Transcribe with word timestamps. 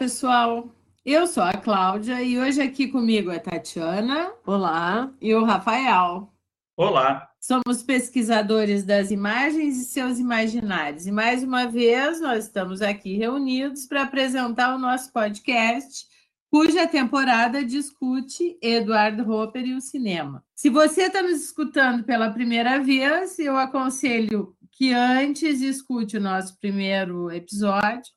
Olá, 0.00 0.08
pessoal. 0.08 0.74
Eu 1.04 1.26
sou 1.26 1.42
a 1.42 1.52
Cláudia 1.52 2.22
e 2.22 2.38
hoje 2.38 2.62
aqui 2.62 2.88
comigo 2.88 3.30
é 3.30 3.36
a 3.36 3.40
Tatiana. 3.40 4.32
Olá. 4.46 5.12
E 5.20 5.34
o 5.34 5.44
Rafael. 5.44 6.32
Olá. 6.74 7.28
Somos 7.38 7.82
pesquisadores 7.82 8.82
das 8.82 9.10
imagens 9.10 9.76
e 9.76 9.84
seus 9.84 10.18
imaginários. 10.18 11.06
E 11.06 11.12
mais 11.12 11.42
uma 11.42 11.66
vez 11.66 12.18
nós 12.18 12.46
estamos 12.46 12.80
aqui 12.80 13.18
reunidos 13.18 13.84
para 13.84 14.04
apresentar 14.04 14.74
o 14.74 14.78
nosso 14.78 15.12
podcast, 15.12 16.06
cuja 16.50 16.86
temporada 16.86 17.62
discute 17.62 18.56
Eduardo 18.62 19.30
Hopper 19.30 19.66
e 19.66 19.74
o 19.74 19.82
cinema. 19.82 20.42
Se 20.54 20.70
você 20.70 21.02
está 21.02 21.22
nos 21.22 21.44
escutando 21.44 22.04
pela 22.04 22.30
primeira 22.30 22.82
vez, 22.82 23.38
eu 23.38 23.54
aconselho 23.54 24.56
que 24.72 24.94
antes 24.94 25.60
escute 25.60 26.16
o 26.16 26.20
nosso 26.22 26.58
primeiro 26.58 27.30
episódio 27.30 28.10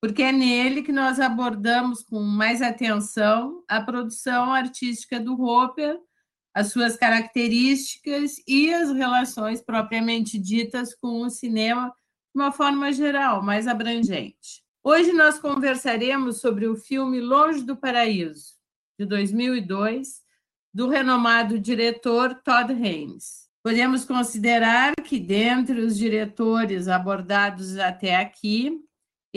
porque 0.00 0.22
é 0.22 0.32
nele 0.32 0.82
que 0.82 0.92
nós 0.92 1.18
abordamos 1.18 2.02
com 2.02 2.20
mais 2.20 2.60
atenção 2.62 3.64
a 3.68 3.80
produção 3.80 4.52
artística 4.52 5.18
do 5.18 5.40
Hopper, 5.40 5.98
as 6.54 6.72
suas 6.72 6.96
características 6.96 8.36
e 8.46 8.72
as 8.72 8.90
relações 8.90 9.60
propriamente 9.60 10.38
ditas 10.38 10.94
com 10.94 11.22
o 11.22 11.30
cinema 11.30 11.88
de 12.34 12.42
uma 12.42 12.52
forma 12.52 12.92
geral, 12.92 13.42
mais 13.42 13.66
abrangente. 13.66 14.62
Hoje 14.82 15.12
nós 15.12 15.38
conversaremos 15.38 16.40
sobre 16.40 16.66
o 16.66 16.76
filme 16.76 17.20
Longe 17.20 17.62
do 17.62 17.76
Paraíso, 17.76 18.54
de 18.98 19.04
2002, 19.04 20.22
do 20.72 20.88
renomado 20.88 21.58
diretor 21.58 22.34
Todd 22.44 22.72
Haynes. 22.72 23.46
Podemos 23.62 24.04
considerar 24.04 24.94
que, 24.94 25.18
dentre 25.18 25.80
os 25.80 25.96
diretores 25.98 26.86
abordados 26.86 27.76
até 27.78 28.16
aqui, 28.16 28.85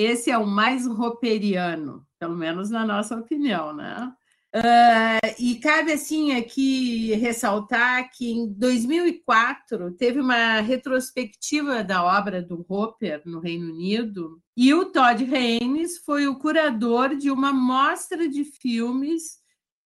esse 0.02 0.32
é 0.32 0.38
o 0.38 0.46
mais 0.46 0.88
roperiano, 0.88 2.06
pelo 2.20 2.36
menos 2.36 2.70
na 2.70 2.86
nossa 2.86 3.16
opinião, 3.16 3.74
né? 3.74 4.14
Uh, 4.56 5.36
e 5.38 5.60
cabe 5.60 5.92
assim 5.92 6.32
aqui 6.32 7.14
ressaltar 7.14 8.10
que 8.10 8.32
em 8.32 8.52
2004 8.52 9.92
teve 9.92 10.20
uma 10.20 10.60
retrospectiva 10.60 11.84
da 11.84 12.04
obra 12.04 12.42
do 12.42 12.66
Hopper 12.68 13.22
no 13.26 13.40
Reino 13.40 13.72
Unido 13.72 14.42
e 14.58 14.74
o 14.74 14.86
Todd 14.86 15.24
Haynes 15.24 16.00
foi 16.00 16.28
o 16.28 16.40
curador 16.40 17.16
de 17.16 17.30
uma 17.30 17.54
mostra 17.54 18.28
de 18.28 18.44
filmes 18.44 19.38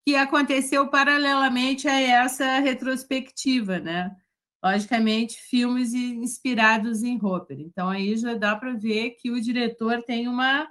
que 0.05 0.15
aconteceu 0.15 0.87
paralelamente 0.87 1.85
a 1.89 1.99
essa 1.99 2.59
retrospectiva, 2.59 3.79
né? 3.79 4.15
Logicamente, 4.63 5.39
filmes 5.41 5.93
inspirados 5.93 7.03
em 7.03 7.19
Hopper. 7.21 7.59
Então, 7.59 7.89
aí 7.89 8.15
já 8.15 8.33
dá 8.33 8.55
para 8.55 8.73
ver 8.73 9.11
que 9.11 9.29
o 9.29 9.41
diretor 9.41 10.01
tem 10.03 10.27
uma 10.27 10.67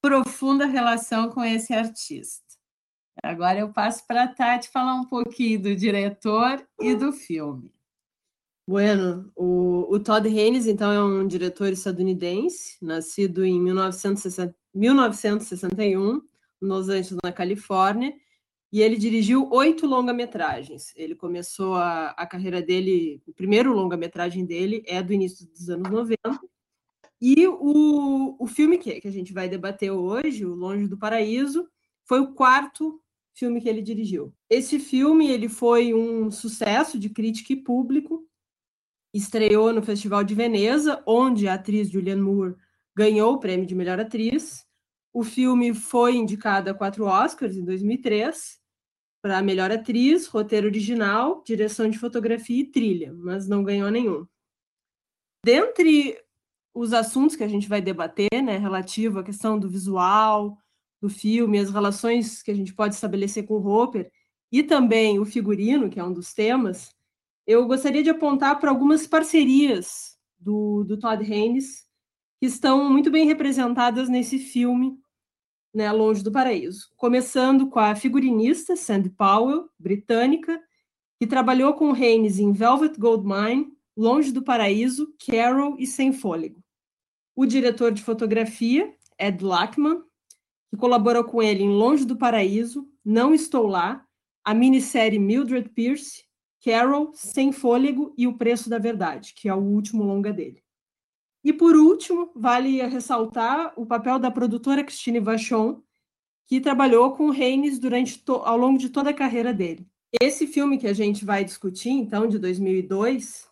profunda 0.00 0.64
relação 0.64 1.28
com 1.28 1.44
esse 1.44 1.74
artista. 1.74 2.42
Agora 3.22 3.58
eu 3.58 3.72
passo 3.72 4.06
para 4.06 4.24
a 4.24 4.28
Tati 4.28 4.70
falar 4.70 4.94
um 4.94 5.04
pouquinho 5.04 5.60
do 5.60 5.76
diretor 5.76 6.66
e 6.80 6.94
do 6.94 7.12
filme. 7.12 7.70
Bueno, 8.66 9.30
o, 9.36 9.86
o 9.94 10.00
Todd 10.00 10.26
Haynes, 10.26 10.66
então, 10.66 10.90
é 10.90 11.04
um 11.04 11.26
diretor 11.26 11.68
estadunidense, 11.72 12.78
nascido 12.80 13.44
em 13.44 13.60
1960, 13.60 14.56
1961, 14.72 16.16
em 16.16 16.22
Los 16.62 16.88
Angeles, 16.88 17.18
na 17.22 17.32
Califórnia, 17.32 18.14
e 18.72 18.80
ele 18.80 18.96
dirigiu 18.96 19.50
oito 19.50 19.86
longa-metragens. 19.86 20.94
Ele 20.96 21.14
começou 21.14 21.74
a, 21.74 22.08
a 22.12 22.26
carreira 22.26 22.62
dele, 22.62 23.22
o 23.26 23.32
primeiro 23.34 23.70
longa-metragem 23.70 24.46
dele 24.46 24.82
é 24.86 25.02
do 25.02 25.12
início 25.12 25.46
dos 25.46 25.68
anos 25.68 25.90
90. 25.90 26.16
E 27.20 27.46
o, 27.46 28.34
o 28.42 28.46
filme 28.46 28.78
que, 28.78 28.98
que 28.98 29.06
a 29.06 29.12
gente 29.12 29.30
vai 29.30 29.46
debater 29.46 29.92
hoje, 29.92 30.46
O 30.46 30.54
Longe 30.54 30.88
do 30.88 30.96
Paraíso, 30.96 31.68
foi 32.04 32.20
o 32.20 32.32
quarto 32.32 32.98
filme 33.34 33.60
que 33.60 33.68
ele 33.68 33.82
dirigiu. 33.82 34.34
Esse 34.48 34.78
filme 34.78 35.30
ele 35.30 35.50
foi 35.50 35.92
um 35.92 36.30
sucesso 36.30 36.98
de 36.98 37.10
crítica 37.10 37.52
e 37.52 37.56
público. 37.56 38.26
Estreou 39.12 39.70
no 39.74 39.82
Festival 39.82 40.24
de 40.24 40.34
Veneza, 40.34 41.02
onde 41.06 41.46
a 41.46 41.54
atriz 41.54 41.90
Julianne 41.90 42.22
Moore 42.22 42.56
ganhou 42.96 43.34
o 43.34 43.38
prêmio 43.38 43.66
de 43.66 43.74
melhor 43.74 44.00
atriz. 44.00 44.66
O 45.12 45.22
filme 45.22 45.74
foi 45.74 46.16
indicado 46.16 46.70
a 46.70 46.74
quatro 46.74 47.04
Oscars 47.04 47.54
em 47.54 47.64
2003 47.64 48.61
para 49.22 49.40
melhor 49.40 49.70
atriz, 49.70 50.26
roteiro 50.26 50.66
original, 50.66 51.42
direção 51.46 51.88
de 51.88 51.98
fotografia 51.98 52.60
e 52.60 52.66
trilha, 52.66 53.12
mas 53.14 53.48
não 53.48 53.62
ganhou 53.62 53.88
nenhum. 53.88 54.26
Dentre 55.44 56.20
os 56.74 56.92
assuntos 56.92 57.36
que 57.36 57.44
a 57.44 57.48
gente 57.48 57.68
vai 57.68 57.80
debater, 57.80 58.42
né, 58.42 58.58
relativo 58.58 59.20
à 59.20 59.24
questão 59.24 59.58
do 59.58 59.70
visual, 59.70 60.58
do 61.00 61.08
filme, 61.08 61.58
as 61.58 61.70
relações 61.70 62.42
que 62.42 62.50
a 62.50 62.54
gente 62.54 62.74
pode 62.74 62.94
estabelecer 62.94 63.46
com 63.46 63.54
o 63.54 63.66
Hopper 63.66 64.10
e 64.50 64.62
também 64.62 65.18
o 65.18 65.24
figurino, 65.24 65.88
que 65.88 66.00
é 66.00 66.04
um 66.04 66.12
dos 66.12 66.34
temas, 66.34 66.94
eu 67.46 67.66
gostaria 67.66 68.02
de 68.02 68.10
apontar 68.10 68.58
para 68.58 68.70
algumas 68.70 69.06
parcerias 69.06 70.16
do, 70.38 70.84
do 70.84 70.98
Todd 70.98 71.22
Haynes 71.22 71.86
que 72.40 72.46
estão 72.46 72.90
muito 72.90 73.10
bem 73.10 73.26
representadas 73.26 74.08
nesse 74.08 74.38
filme 74.38 74.98
né, 75.74 75.90
Longe 75.90 76.22
do 76.22 76.30
Paraíso. 76.30 76.90
Começando 76.96 77.68
com 77.68 77.78
a 77.78 77.94
figurinista 77.94 78.76
Sandy 78.76 79.10
Powell, 79.10 79.68
britânica, 79.78 80.60
que 81.18 81.26
trabalhou 81.26 81.74
com 81.74 81.92
Haynes 81.92 82.38
em 82.38 82.52
Velvet 82.52 82.98
Goldmine, 82.98 83.72
Longe 83.96 84.32
do 84.32 84.42
Paraíso, 84.42 85.14
Carol 85.26 85.76
e 85.78 85.86
Sem 85.86 86.12
Fôlego. 86.12 86.62
O 87.34 87.46
diretor 87.46 87.92
de 87.92 88.02
fotografia, 88.02 88.92
Ed 89.18 89.44
Lachman, 89.44 90.02
que 90.70 90.76
colaborou 90.76 91.24
com 91.24 91.42
ele 91.42 91.62
em 91.62 91.70
Longe 91.70 92.04
do 92.04 92.16
Paraíso, 92.16 92.88
Não 93.04 93.34
Estou 93.34 93.66
Lá, 93.66 94.04
a 94.44 94.54
minissérie 94.54 95.18
Mildred 95.18 95.68
Pierce, 95.70 96.24
Carol, 96.64 97.12
Sem 97.14 97.52
Fôlego 97.52 98.14
e 98.16 98.26
O 98.26 98.36
Preço 98.36 98.68
da 98.68 98.78
Verdade, 98.78 99.34
que 99.34 99.48
é 99.48 99.54
o 99.54 99.58
último 99.58 100.02
longa 100.02 100.32
dele. 100.32 100.62
E 101.44 101.52
por 101.52 101.74
último, 101.74 102.30
vale 102.34 102.80
ressaltar 102.86 103.72
o 103.76 103.84
papel 103.84 104.18
da 104.18 104.30
produtora 104.30 104.84
Christine 104.84 105.18
Vachon, 105.18 105.82
que 106.46 106.60
trabalhou 106.60 107.12
com 107.12 107.30
Reines 107.30 107.78
durante 107.78 108.22
ao 108.26 108.56
longo 108.56 108.78
de 108.78 108.90
toda 108.90 109.10
a 109.10 109.14
carreira 109.14 109.52
dele. 109.52 109.86
Esse 110.20 110.46
filme 110.46 110.78
que 110.78 110.86
a 110.86 110.92
gente 110.92 111.24
vai 111.24 111.44
discutir, 111.44 111.90
então, 111.90 112.26
de 112.26 112.38
2002, 112.38 113.48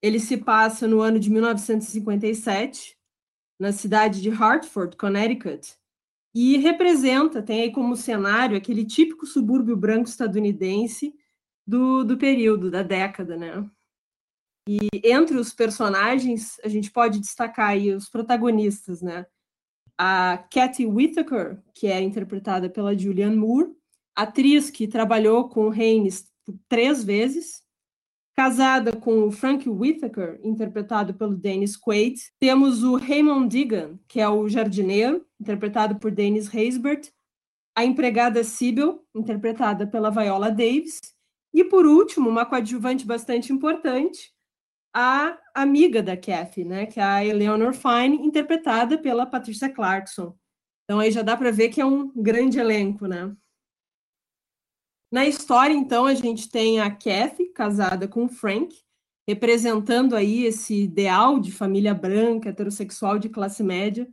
ele 0.00 0.20
se 0.20 0.36
passa 0.36 0.86
no 0.86 1.00
ano 1.00 1.18
de 1.18 1.30
1957, 1.30 2.96
na 3.58 3.72
cidade 3.72 4.22
de 4.22 4.30
Hartford, 4.30 4.96
Connecticut, 4.96 5.74
e 6.34 6.56
representa, 6.58 7.42
tem 7.42 7.62
aí 7.62 7.72
como 7.72 7.96
cenário 7.96 8.56
aquele 8.56 8.84
típico 8.84 9.26
subúrbio 9.26 9.76
branco 9.76 10.08
estadunidense 10.08 11.12
do, 11.66 12.04
do 12.04 12.16
período, 12.16 12.70
da 12.70 12.82
década, 12.82 13.36
né? 13.36 13.68
E 14.68 14.86
entre 15.02 15.38
os 15.38 15.54
personagens, 15.54 16.60
a 16.62 16.68
gente 16.68 16.90
pode 16.90 17.18
destacar 17.18 17.70
aí 17.70 17.90
os 17.94 18.10
protagonistas, 18.10 19.00
né? 19.00 19.24
A 19.96 20.44
Kathy 20.52 20.84
Whittaker, 20.84 21.62
que 21.74 21.86
é 21.86 22.02
interpretada 22.02 22.68
pela 22.68 22.96
Julianne 22.96 23.34
Moore, 23.34 23.74
atriz 24.14 24.68
que 24.68 24.86
trabalhou 24.86 25.48
com 25.48 25.70
Haynes 25.70 26.30
três 26.68 27.02
vezes, 27.02 27.62
casada 28.36 28.94
com 28.94 29.26
o 29.26 29.32
Frank 29.32 29.66
Whittaker, 29.66 30.38
interpretado 30.44 31.14
pelo 31.14 31.34
Dennis 31.34 31.74
Quaid. 31.74 32.20
Temos 32.38 32.82
o 32.82 32.96
Raymond 32.96 33.48
Deegan, 33.48 33.98
que 34.06 34.20
é 34.20 34.28
o 34.28 34.50
jardineiro, 34.50 35.26
interpretado 35.40 35.98
por 35.98 36.10
Dennis 36.10 36.54
Haysbert, 36.54 37.10
a 37.74 37.86
empregada 37.86 38.44
Sybil, 38.44 39.02
interpretada 39.14 39.86
pela 39.86 40.10
Viola 40.10 40.50
Davis, 40.50 41.00
e 41.54 41.64
por 41.64 41.86
último, 41.86 42.28
uma 42.28 42.44
coadjuvante 42.44 43.06
bastante 43.06 43.50
importante, 43.50 44.30
a 45.00 45.38
amiga 45.54 46.02
da 46.02 46.16
Kathy, 46.16 46.64
né, 46.64 46.84
que 46.86 46.98
é 46.98 47.02
a 47.04 47.24
Eleanor 47.24 47.72
Fine, 47.72 48.16
interpretada 48.16 48.98
pela 48.98 49.24
Patricia 49.24 49.68
Clarkson. 49.68 50.36
Então 50.84 50.98
aí 50.98 51.12
já 51.12 51.22
dá 51.22 51.36
para 51.36 51.52
ver 51.52 51.68
que 51.68 51.80
é 51.80 51.86
um 51.86 52.10
grande 52.20 52.58
elenco, 52.58 53.06
né? 53.06 53.32
Na 55.10 55.24
história, 55.24 55.72
então, 55.72 56.04
a 56.04 56.14
gente 56.14 56.50
tem 56.50 56.80
a 56.80 56.90
Kathy 56.90 57.46
casada 57.54 58.08
com 58.08 58.28
Frank, 58.28 58.76
representando 59.26 60.16
aí 60.16 60.44
esse 60.44 60.82
ideal 60.82 61.38
de 61.38 61.52
família 61.52 61.94
branca, 61.94 62.48
heterossexual 62.48 63.18
de 63.18 63.28
classe 63.28 63.62
média, 63.62 64.06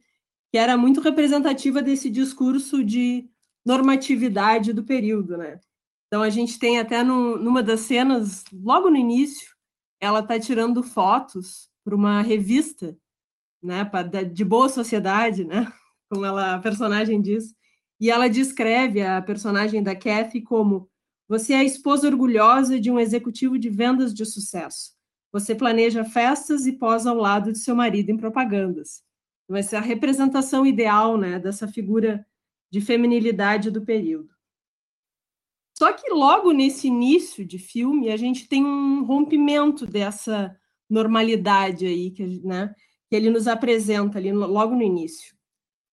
que 0.52 0.58
era 0.58 0.78
muito 0.78 1.02
representativa 1.02 1.82
desse 1.82 2.12
discurso 2.12 2.84
de 2.84 3.28
normatividade 3.66 4.72
do 4.72 4.84
período, 4.84 5.36
né? 5.36 5.60
Então 6.08 6.22
a 6.22 6.30
gente 6.30 6.60
tem 6.60 6.80
até 6.80 7.04
no, 7.04 7.38
numa 7.38 7.64
das 7.64 7.82
cenas, 7.82 8.44
logo 8.54 8.90
no 8.90 8.98
início, 8.98 9.55
ela 10.00 10.20
está 10.20 10.40
tirando 10.40 10.84
fotos 10.84 11.70
para 11.84 11.96
uma 11.96 12.22
revista, 12.22 12.98
né, 13.62 13.90
de 14.32 14.44
boa 14.44 14.70
sociedade, 14.70 15.44
né, 15.44 15.72
como 16.10 16.26
ela, 16.26 16.56
a 16.56 16.60
personagem 16.60 17.22
diz, 17.22 17.54
e 18.00 18.12
ela 18.12 18.28
descreve 18.28 19.02
a 19.02 19.22
personagem 19.22 19.82
da 19.82 19.96
Kathy 19.96 20.42
como 20.42 20.90
você 21.28 21.54
é 21.54 21.58
a 21.58 21.64
esposa 21.64 22.08
orgulhosa 22.08 22.80
de 22.80 22.92
um 22.92 23.00
executivo 23.00 23.58
de 23.58 23.70
vendas 23.70 24.14
de 24.14 24.26
sucesso. 24.26 24.94
Você 25.32 25.56
planeja 25.56 26.06
festas 26.06 26.68
e 26.68 26.74
posa 26.74 27.10
ao 27.10 27.18
lado 27.18 27.52
de 27.52 27.58
seu 27.58 27.76
marido 27.76 28.10
em 28.10 28.18
propagandas. 28.18 29.04
vai 29.48 29.64
ser 29.64 29.78
a 29.78 29.82
representação 29.82 30.66
ideal 30.66 31.18
né, 31.18 31.40
dessa 31.40 31.68
figura 31.68 32.26
de 32.72 32.82
feminilidade 32.82 33.72
do 33.72 33.82
período. 33.82 34.35
Só 35.78 35.92
que 35.92 36.10
logo 36.10 36.52
nesse 36.52 36.88
início 36.88 37.46
de 37.46 37.60
filme, 37.60 38.10
a 38.10 38.18
gente 38.18 38.48
tem 38.48 38.64
um 38.66 39.04
rompimento 39.04 39.86
dessa 39.86 40.56
normalidade 40.90 41.86
aí, 41.86 42.12
que, 42.12 42.26
né, 42.46 42.74
que 43.10 43.16
ele 43.16 43.30
nos 43.30 43.48
apresenta 43.48 44.18
ali 44.18 44.32
logo 44.32 44.74
no 44.74 44.82
início. 44.82 45.36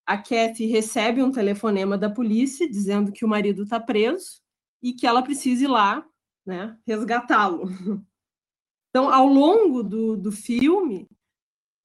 A 0.06 0.16
Kathy 0.16 0.66
recebe 0.66 1.22
um 1.22 1.32
telefonema 1.32 1.98
da 1.98 2.08
polícia 2.08 2.68
dizendo 2.68 3.12
que 3.12 3.24
o 3.24 3.28
marido 3.28 3.64
está 3.64 3.80
preso 3.80 4.40
e 4.82 4.92
que 4.92 5.06
ela 5.06 5.22
precisa 5.22 5.64
ir 5.64 5.68
lá 5.68 6.04
né, 6.46 6.76
resgatá-lo. 6.86 7.68
Então, 8.90 9.08
ao 9.10 9.26
longo 9.26 9.82
do, 9.82 10.18
do 10.18 10.30
filme, 10.30 11.08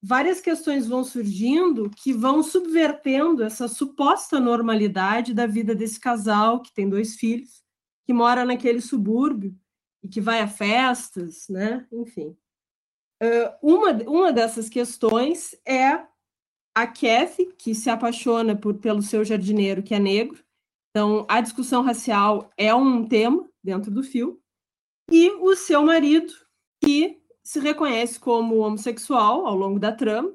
várias 0.02 0.42
questões 0.42 0.86
vão 0.86 1.02
surgindo 1.02 1.88
que 1.88 2.12
vão 2.12 2.42
subvertendo 2.42 3.42
essa 3.42 3.66
suposta 3.66 4.38
normalidade 4.38 5.32
da 5.32 5.46
vida 5.46 5.74
desse 5.74 5.98
casal 5.98 6.60
que 6.60 6.70
tem 6.70 6.86
dois 6.86 7.14
filhos, 7.16 7.64
que 8.08 8.12
mora 8.14 8.42
naquele 8.42 8.80
subúrbio 8.80 9.54
e 10.02 10.08
que 10.08 10.18
vai 10.18 10.40
a 10.40 10.48
festas, 10.48 11.46
né? 11.46 11.86
Enfim. 11.92 12.34
Uh, 13.22 13.52
uma, 13.62 13.92
uma 14.04 14.32
dessas 14.32 14.70
questões 14.70 15.54
é 15.62 16.06
a 16.74 16.86
Kathy, 16.86 17.52
que 17.58 17.74
se 17.74 17.90
apaixona 17.90 18.56
por, 18.56 18.78
pelo 18.78 19.02
seu 19.02 19.22
jardineiro, 19.26 19.82
que 19.82 19.94
é 19.94 19.98
negro. 19.98 20.42
Então, 20.88 21.26
a 21.28 21.42
discussão 21.42 21.82
racial 21.82 22.50
é 22.56 22.74
um 22.74 23.06
tema 23.06 23.46
dentro 23.62 23.90
do 23.90 24.02
filme. 24.02 24.40
E 25.12 25.28
o 25.32 25.54
seu 25.54 25.82
marido, 25.82 26.32
que 26.82 27.20
se 27.44 27.60
reconhece 27.60 28.18
como 28.18 28.60
homossexual 28.60 29.46
ao 29.46 29.54
longo 29.54 29.78
da 29.78 29.92
trama, 29.92 30.34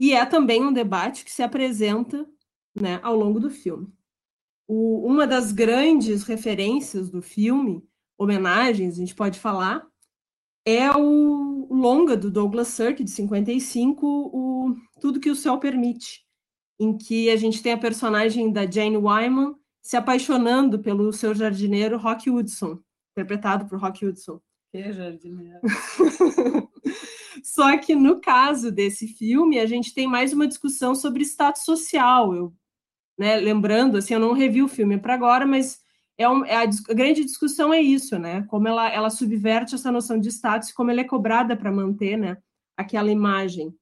e 0.00 0.12
é 0.12 0.26
também 0.26 0.64
um 0.64 0.72
debate 0.72 1.24
que 1.24 1.30
se 1.30 1.44
apresenta 1.44 2.28
né, 2.74 2.98
ao 3.04 3.14
longo 3.14 3.38
do 3.38 3.50
filme. 3.50 3.96
O, 4.68 5.06
uma 5.06 5.26
das 5.26 5.50
grandes 5.50 6.22
referências 6.24 7.10
do 7.10 7.22
filme, 7.22 7.82
homenagens, 8.18 8.94
a 8.94 8.98
gente 8.98 9.14
pode 9.14 9.40
falar, 9.40 9.84
é 10.64 10.90
o 10.94 11.66
longa 11.70 12.16
do 12.16 12.30
Douglas 12.30 12.68
Sirk, 12.68 13.02
de 13.02 13.10
55, 13.10 14.06
o 14.06 14.76
Tudo 15.00 15.18
que 15.18 15.30
o 15.30 15.34
Céu 15.34 15.58
Permite, 15.58 16.22
em 16.78 16.96
que 16.96 17.30
a 17.30 17.36
gente 17.36 17.62
tem 17.62 17.72
a 17.72 17.78
personagem 17.78 18.52
da 18.52 18.70
Jane 18.70 18.98
Wyman 18.98 19.56
se 19.80 19.96
apaixonando 19.96 20.78
pelo 20.78 21.10
seu 21.12 21.34
jardineiro 21.34 21.96
Rock 21.96 22.28
Hudson, 22.28 22.78
interpretado 23.12 23.66
por 23.66 23.80
Rock 23.80 24.04
Hudson. 24.04 24.38
Que 24.70 24.92
jardineiro. 24.92 25.60
Só 27.42 27.78
que 27.78 27.94
no 27.94 28.20
caso 28.20 28.70
desse 28.70 29.08
filme, 29.08 29.58
a 29.58 29.64
gente 29.64 29.94
tem 29.94 30.06
mais 30.06 30.32
uma 30.34 30.46
discussão 30.46 30.94
sobre 30.94 31.22
status 31.24 31.64
social. 31.64 32.34
Eu, 32.34 32.52
né, 33.18 33.36
lembrando, 33.36 33.96
assim, 33.96 34.14
eu 34.14 34.20
não 34.20 34.32
revi 34.32 34.62
o 34.62 34.68
filme 34.68 34.98
para 34.98 35.14
agora, 35.14 35.44
mas 35.44 35.80
é, 36.16 36.28
um, 36.28 36.44
é 36.44 36.56
a, 36.56 36.62
a, 36.62 36.94
grande 36.94 37.24
discussão 37.24 37.72
é 37.72 37.80
isso, 37.80 38.18
né? 38.18 38.42
Como 38.48 38.68
ela, 38.68 38.88
ela 38.90 39.10
subverte 39.10 39.74
essa 39.74 39.90
noção 39.90 40.18
de 40.18 40.28
status, 40.28 40.72
como 40.72 40.90
ela 40.90 41.00
é 41.00 41.04
cobrada 41.04 41.56
para 41.56 41.72
manter, 41.72 42.16
né, 42.16 42.36
aquela 42.76 43.10
imagem. 43.10 43.74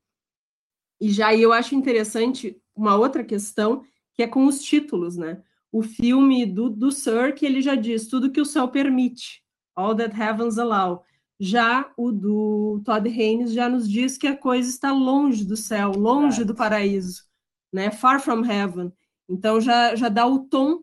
E 1.00 1.10
já 1.10 1.34
eu 1.34 1.52
acho 1.52 1.74
interessante 1.74 2.60
uma 2.74 2.96
outra 2.96 3.22
questão 3.22 3.82
que 4.14 4.22
é 4.22 4.26
com 4.26 4.46
os 4.46 4.62
títulos, 4.62 5.16
né? 5.16 5.42
O 5.70 5.82
filme 5.82 6.46
do, 6.46 6.70
do 6.70 6.90
Sir, 6.90 7.34
que 7.34 7.44
ele 7.44 7.60
já 7.60 7.74
diz 7.74 8.08
tudo 8.08 8.30
que 8.30 8.40
o 8.40 8.46
céu 8.46 8.68
permite. 8.68 9.42
All 9.74 9.94
That 9.94 10.18
Heavens 10.18 10.56
Allow. 10.58 11.04
Já 11.38 11.92
o 11.98 12.10
do 12.10 12.80
Todd 12.82 13.06
Haynes 13.06 13.52
já 13.52 13.68
nos 13.68 13.86
diz 13.86 14.16
que 14.16 14.26
a 14.26 14.36
coisa 14.36 14.70
está 14.70 14.90
longe 14.90 15.44
do 15.44 15.54
céu, 15.54 15.90
longe 15.90 16.44
do 16.44 16.54
paraíso, 16.54 17.24
né? 17.70 17.90
Far 17.90 18.20
from 18.20 18.42
heaven. 18.42 18.90
Então 19.28 19.60
já, 19.60 19.94
já 19.94 20.08
dá 20.08 20.26
o 20.26 20.40
tom 20.40 20.82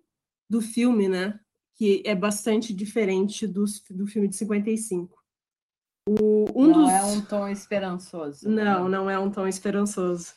do 0.50 0.62
filme, 0.62 1.08
né? 1.08 1.40
Que 1.76 2.04
é 2.06 2.14
bastante 2.14 2.74
diferente 2.74 3.48
do, 3.48 3.66
do 3.90 4.06
filme 4.06 4.28
de 4.28 4.36
55. 4.36 5.18
O, 6.08 6.46
um 6.56 6.68
não 6.68 6.84
dos... 6.84 6.92
é 6.92 7.04
um 7.04 7.22
tom 7.22 7.48
esperançoso. 7.48 8.48
Não, 8.48 8.90
né? 8.90 8.98
não 8.98 9.10
é 9.10 9.18
um 9.18 9.32
tom 9.32 9.48
esperançoso. 9.48 10.34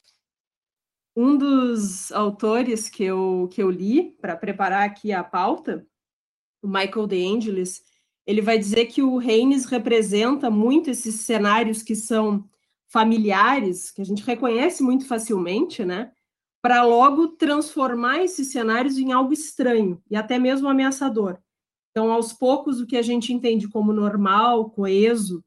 Um 1.16 1.36
dos 1.36 2.12
autores 2.12 2.88
que 2.88 3.02
eu, 3.02 3.48
que 3.50 3.62
eu 3.62 3.70
li 3.70 4.12
para 4.20 4.36
preparar 4.36 4.84
aqui 4.84 5.12
a 5.12 5.24
pauta, 5.24 5.86
o 6.62 6.68
Michael 6.68 7.06
De 7.06 7.26
Angelis, 7.26 7.82
ele 8.26 8.42
vai 8.42 8.58
dizer 8.58 8.86
que 8.86 9.02
o 9.02 9.16
Reines 9.16 9.64
representa 9.64 10.50
muito 10.50 10.90
esses 10.90 11.20
cenários 11.20 11.82
que 11.82 11.94
são 11.94 12.48
familiares, 12.88 13.90
que 13.90 14.02
a 14.02 14.04
gente 14.04 14.22
reconhece 14.22 14.82
muito 14.82 15.06
facilmente, 15.06 15.84
né? 15.84 16.12
Para 16.66 16.82
logo 16.82 17.28
transformar 17.28 18.24
esses 18.24 18.50
cenários 18.50 18.98
em 18.98 19.12
algo 19.12 19.32
estranho 19.32 20.02
e 20.10 20.16
até 20.16 20.36
mesmo 20.36 20.68
ameaçador. 20.68 21.38
Então, 21.92 22.10
aos 22.10 22.32
poucos, 22.32 22.80
o 22.80 22.86
que 22.88 22.96
a 22.96 23.02
gente 23.02 23.32
entende 23.32 23.68
como 23.68 23.92
normal, 23.92 24.68
coeso, 24.70 25.44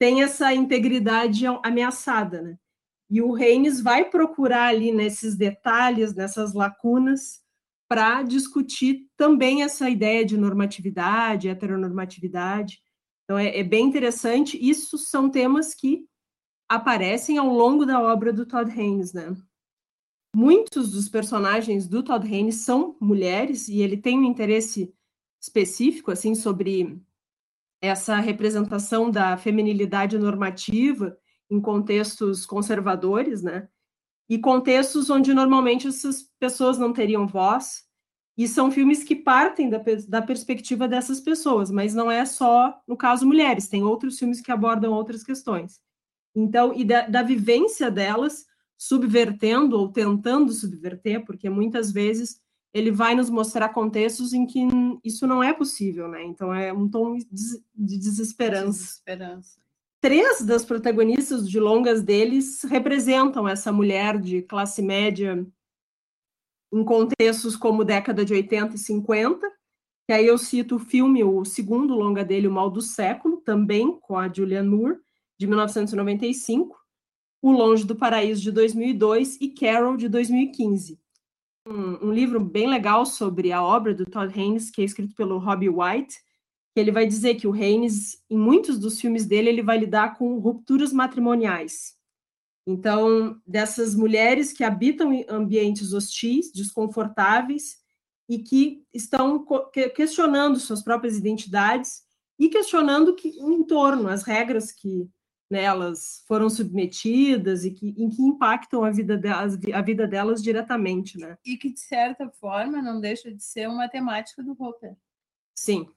tem 0.00 0.20
essa 0.20 0.52
integridade 0.52 1.46
ameaçada, 1.62 2.42
né? 2.42 2.58
E 3.08 3.22
o 3.22 3.30
Reines 3.30 3.80
vai 3.80 4.10
procurar 4.10 4.66
ali 4.66 4.90
nesses 4.90 5.36
detalhes, 5.36 6.12
nessas 6.12 6.52
lacunas, 6.52 7.40
para 7.88 8.24
discutir 8.24 9.06
também 9.16 9.62
essa 9.62 9.88
ideia 9.88 10.24
de 10.24 10.36
normatividade, 10.36 11.48
heteronormatividade. 11.48 12.80
Então, 13.22 13.38
é, 13.38 13.60
é, 13.60 13.62
bem 13.62 13.86
interessante. 13.86 14.58
Isso 14.60 14.98
são 14.98 15.30
temas 15.30 15.72
que 15.72 16.04
aparecem 16.68 17.38
ao 17.38 17.46
longo 17.46 17.86
da 17.86 18.02
obra 18.02 18.32
do 18.32 18.44
Todd 18.44 18.68
Haynes, 18.72 19.12
né? 19.12 19.36
Muitos 20.34 20.92
dos 20.92 21.08
personagens 21.08 21.88
do 21.88 22.02
Todd 22.02 22.26
Haynes 22.26 22.56
são 22.56 22.96
mulheres 23.00 23.68
e 23.68 23.80
ele 23.80 23.96
tem 23.96 24.18
um 24.18 24.24
interesse 24.24 24.94
específico 25.40 26.10
assim 26.10 26.34
sobre 26.34 27.00
essa 27.80 28.16
representação 28.16 29.10
da 29.10 29.36
feminilidade 29.36 30.18
normativa 30.18 31.16
em 31.50 31.60
contextos 31.60 32.44
conservadores, 32.44 33.42
né? 33.42 33.68
e 34.28 34.38
contextos 34.38 35.08
onde 35.08 35.32
normalmente 35.32 35.88
essas 35.88 36.22
pessoas 36.38 36.76
não 36.78 36.92
teriam 36.92 37.26
voz. 37.26 37.86
E 38.36 38.46
são 38.46 38.70
filmes 38.70 39.02
que 39.02 39.16
partem 39.16 39.68
da, 39.68 39.82
da 40.06 40.22
perspectiva 40.22 40.86
dessas 40.86 41.20
pessoas, 41.20 41.72
mas 41.72 41.92
não 41.92 42.08
é 42.08 42.24
só, 42.24 42.80
no 42.86 42.96
caso, 42.96 43.26
mulheres, 43.26 43.66
tem 43.66 43.82
outros 43.82 44.16
filmes 44.16 44.40
que 44.40 44.52
abordam 44.52 44.92
outras 44.92 45.24
questões. 45.24 45.80
Então, 46.36 46.72
e 46.72 46.84
da, 46.84 47.08
da 47.08 47.22
vivência 47.22 47.90
delas, 47.90 48.46
subvertendo 48.78 49.76
ou 49.76 49.90
tentando 49.90 50.52
subverter, 50.52 51.24
porque 51.24 51.50
muitas 51.50 51.92
vezes 51.92 52.40
ele 52.72 52.90
vai 52.90 53.14
nos 53.14 53.28
mostrar 53.28 53.70
contextos 53.70 54.32
em 54.32 54.46
que 54.46 54.60
isso 55.04 55.26
não 55.26 55.42
é 55.42 55.52
possível, 55.52 56.08
né? 56.08 56.22
Então 56.24 56.54
é 56.54 56.72
um 56.72 56.88
tom 56.88 57.18
de 57.18 57.98
desesperança. 57.98 58.78
Desesperança 58.78 59.58
três 60.00 60.42
das 60.42 60.64
protagonistas 60.64 61.48
de 61.48 61.58
longas 61.58 62.02
deles 62.02 62.62
representam 62.64 63.48
essa 63.48 63.72
mulher 63.72 64.18
de 64.18 64.42
classe 64.42 64.80
média 64.82 65.46
em 66.72 66.84
contextos 66.84 67.56
como 67.56 67.84
década 67.84 68.24
de 68.24 68.32
80 68.32 68.74
e 68.74 68.78
50. 68.78 69.50
Que 70.06 70.12
aí 70.12 70.26
eu 70.26 70.38
cito 70.38 70.76
o 70.76 70.78
filme, 70.78 71.22
o 71.22 71.44
segundo 71.44 71.94
longa 71.94 72.24
dele, 72.24 72.48
O 72.48 72.52
Mal 72.52 72.70
do 72.70 72.80
Século, 72.80 73.38
também 73.38 73.98
com 74.00 74.16
a 74.16 74.32
Julianne 74.32 74.68
Moore, 74.68 74.98
de 75.38 75.46
1995, 75.46 76.77
O 77.40 77.52
Longe 77.52 77.84
do 77.84 77.94
Paraíso, 77.94 78.42
de 78.42 78.50
2002 78.50 79.38
e 79.40 79.48
Carol, 79.48 79.96
de 79.96 80.08
2015. 80.08 80.98
Um, 81.66 82.08
um 82.08 82.12
livro 82.12 82.40
bem 82.40 82.68
legal 82.68 83.04
sobre 83.06 83.52
a 83.52 83.62
obra 83.62 83.94
do 83.94 84.06
Todd 84.06 84.32
Haynes, 84.38 84.70
que 84.70 84.82
é 84.82 84.84
escrito 84.84 85.14
pelo 85.14 85.38
Robbie 85.38 85.68
White, 85.68 86.18
que 86.74 86.80
ele 86.80 86.90
vai 86.90 87.06
dizer 87.06 87.34
que 87.34 87.46
o 87.46 87.52
Haynes, 87.52 88.22
em 88.28 88.38
muitos 88.38 88.78
dos 88.78 89.00
filmes 89.00 89.26
dele, 89.26 89.50
ele 89.50 89.62
vai 89.62 89.78
lidar 89.78 90.16
com 90.16 90.38
rupturas 90.38 90.92
matrimoniais. 90.92 91.96
Então, 92.66 93.40
dessas 93.46 93.94
mulheres 93.94 94.52
que 94.52 94.64
habitam 94.64 95.12
em 95.12 95.24
ambientes 95.28 95.92
hostis, 95.92 96.52
desconfortáveis, 96.52 97.78
e 98.28 98.38
que 98.38 98.84
estão 98.92 99.44
questionando 99.94 100.60
suas 100.60 100.82
próprias 100.82 101.16
identidades 101.16 102.02
e 102.38 102.48
questionando 102.48 103.14
que, 103.14 103.30
o 103.40 103.50
entorno, 103.50 104.08
as 104.08 104.22
regras 104.22 104.70
que 104.70 105.08
nelas 105.50 106.22
foram 106.26 106.50
submetidas 106.50 107.64
e 107.64 107.70
que, 107.70 107.94
em 107.96 108.10
que 108.10 108.22
impactam 108.22 108.84
a 108.84 108.90
vida, 108.90 109.16
delas, 109.16 109.58
a 109.72 109.82
vida 109.82 110.06
delas 110.06 110.42
diretamente, 110.42 111.18
né? 111.18 111.38
E 111.44 111.56
que, 111.56 111.72
de 111.72 111.80
certa 111.80 112.28
forma, 112.28 112.82
não 112.82 113.00
deixa 113.00 113.32
de 113.32 113.42
ser 113.42 113.68
uma 113.68 113.88
temática 113.88 114.42
do 114.42 114.52
Roper. 114.52 114.94
Sim, 115.54 115.88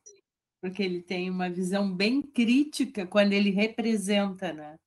porque 0.61 0.81
ele 0.81 1.01
tem 1.01 1.29
uma 1.29 1.49
visão 1.49 1.93
bem 1.93 2.21
crítica 2.21 3.05
quando 3.05 3.33
ele 3.33 3.49
representa 3.49 4.53
né, 4.53 4.77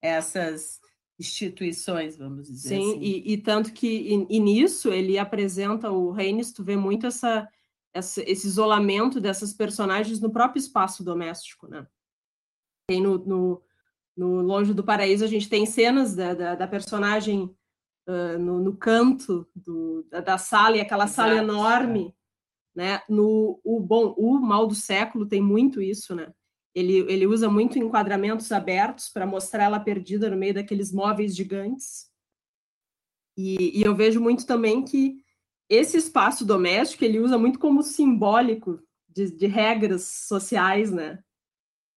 essas 0.00 0.80
instituições, 1.18 2.16
vamos 2.16 2.46
dizer 2.46 2.68
Sim, 2.68 2.90
assim. 2.90 3.00
e, 3.00 3.32
e 3.32 3.38
tanto 3.38 3.72
que 3.72 3.86
e, 3.86 4.36
e, 4.36 4.38
nisso 4.38 4.92
ele 4.92 5.18
apresenta 5.18 5.90
o 5.90 6.12
Reines, 6.12 6.52
tu 6.52 6.62
vê 6.62 6.76
muito 6.76 7.06
essa, 7.06 7.48
essa, 7.92 8.22
esse 8.30 8.46
isolamento 8.46 9.20
dessas 9.20 9.52
personagens 9.52 10.20
no 10.20 10.30
próprio 10.30 10.60
espaço 10.60 11.02
doméstico, 11.02 11.66
né? 11.66 11.86
Tem 12.88 13.00
no, 13.02 13.18
no, 13.18 13.62
no 14.16 14.40
Longe 14.40 14.72
do 14.72 14.82
Paraíso, 14.82 15.24
a 15.24 15.28
gente 15.28 15.48
tem 15.48 15.66
cenas 15.66 16.14
da, 16.14 16.32
da, 16.32 16.54
da 16.54 16.66
personagem 16.66 17.54
uh, 18.08 18.38
no, 18.38 18.60
no, 18.60 18.76
canto 18.76 19.46
do, 19.54 20.06
da, 20.10 20.20
da, 20.20 20.38
sala, 20.38 20.76
e 20.76 20.80
aquela 20.80 21.04
Exato, 21.04 21.28
sala 21.28 21.36
enorme, 21.36 22.14
é. 22.76 22.78
né? 22.78 23.02
No 23.08 23.60
o 23.62 23.78
bom, 23.80 24.14
o 24.16 24.38
mal 24.40 24.66
do 24.66 24.74
século 24.74 25.26
tem 25.26 25.40
muito 25.40 25.82
isso, 25.82 26.14
né? 26.14 26.32
Ele, 26.74 26.98
ele 27.10 27.26
usa 27.26 27.48
muito 27.48 27.78
enquadramentos 27.78 28.52
abertos 28.52 29.08
para 29.08 29.26
mostrar 29.26 29.64
ela 29.64 29.80
perdida 29.80 30.28
no 30.28 30.36
meio 30.36 30.54
daqueles 30.54 30.92
móveis 30.92 31.34
gigantes. 31.34 32.10
E, 33.36 33.80
e 33.80 33.82
eu 33.82 33.94
vejo 33.94 34.20
muito 34.20 34.46
também 34.46 34.84
que 34.84 35.22
esse 35.68 35.96
espaço 35.96 36.44
doméstico 36.44 37.04
ele 37.04 37.18
usa 37.18 37.36
muito 37.38 37.58
como 37.58 37.82
simbólico 37.82 38.80
de, 39.08 39.30
de 39.30 39.46
regras 39.46 40.04
sociais, 40.26 40.90
né? 40.92 41.18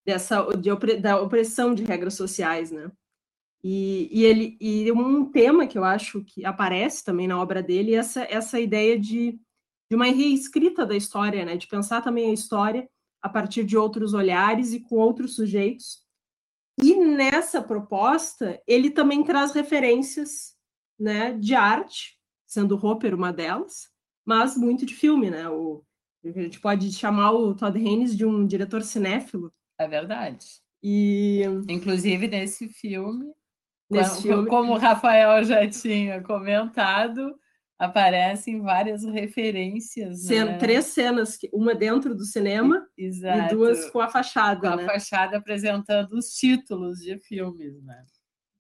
Dessa 0.06 0.44
de, 0.58 0.70
da 0.98 1.22
opressão 1.22 1.74
de 1.74 1.84
regras 1.84 2.15
sociais, 2.15 2.72
né? 2.72 2.91
E, 3.63 4.10
e, 4.12 4.24
ele 4.24 4.58
e 4.60 4.91
um 4.91 5.29
tema 5.29 5.68
que 5.68 5.77
eu 5.77 5.84
acho 5.84 6.24
que 6.24 6.46
aparece 6.46 7.03
também 7.03 7.27
na 7.27 7.39
obra 7.39 7.62
dele 7.62 7.94
é 7.94 7.98
essa 7.98 8.22
essa 8.24 8.60
ideia 8.60 8.98
de, 8.98 9.34
de 9.89 9.96
uma 9.96 10.06
reescrita 10.06 10.86
da 10.86 10.96
história, 10.96 11.44
né? 11.44 11.58
De 11.58 11.68
pensar 11.68 12.01
também 12.01 12.29
a 12.29 12.34
história 12.34 12.89
a 13.22 13.27
partir 13.27 13.65
de 13.65 13.77
outros 13.77 14.13
olhares 14.13 14.72
e 14.72 14.79
com 14.79 14.96
outros 14.96 15.36
sujeitos. 15.36 16.01
E 16.82 16.96
nessa 16.96 17.62
proposta 17.62 18.62
ele 18.65 18.89
também 18.89 19.24
traz 19.24 19.51
referências, 19.51 20.56
né? 20.98 21.34
De 21.34 21.53
arte, 21.53 22.18
sendo 22.48 22.84
Hopper 22.84 23.13
uma 23.13 23.34
delas, 23.34 23.89
mas 24.25 24.56
muito 24.56 24.86
de 24.86 24.96
filme, 24.96 25.29
né? 25.29 25.50
O 25.50 25.84
a 26.25 26.32
gente 26.32 26.60
pode 26.60 26.91
chamar 26.91 27.32
o 27.32 27.56
Todd 27.56 27.77
Haynes 27.77 28.15
de 28.15 28.25
um 28.25 28.46
diretor 28.46 28.82
cinéfilo. 28.82 29.53
É 29.79 29.88
verdade. 29.88 30.45
E 30.83 31.41
inclusive 31.67 32.27
nesse 32.27 32.69
filme, 32.69 33.33
nesse 33.89 34.15
como, 34.15 34.21
filme, 34.21 34.50
como 34.50 34.74
o 34.74 34.77
Rafael 34.77 35.43
já 35.43 35.67
tinha 35.69 36.21
comentado, 36.21 37.33
aparecem 37.79 38.62
várias 38.62 39.05
referências. 39.05 40.24
Cen 40.25 40.43
né? 40.43 40.57
Três 40.57 40.86
cenas, 40.86 41.39
uma 41.53 41.74
dentro 41.74 42.13
do 42.13 42.25
cinema 42.25 42.86
Exato. 42.98 43.53
e 43.53 43.57
duas 43.57 43.89
com 43.89 44.01
a 44.01 44.09
fachada. 44.09 44.69
Com 44.69 44.75
né? 44.75 44.83
a 44.83 44.86
fachada 44.86 45.38
apresentando 45.38 46.13
os 46.13 46.33
títulos 46.33 47.00
de 47.00 47.17
filmes, 47.19 47.81
né? 47.83 48.03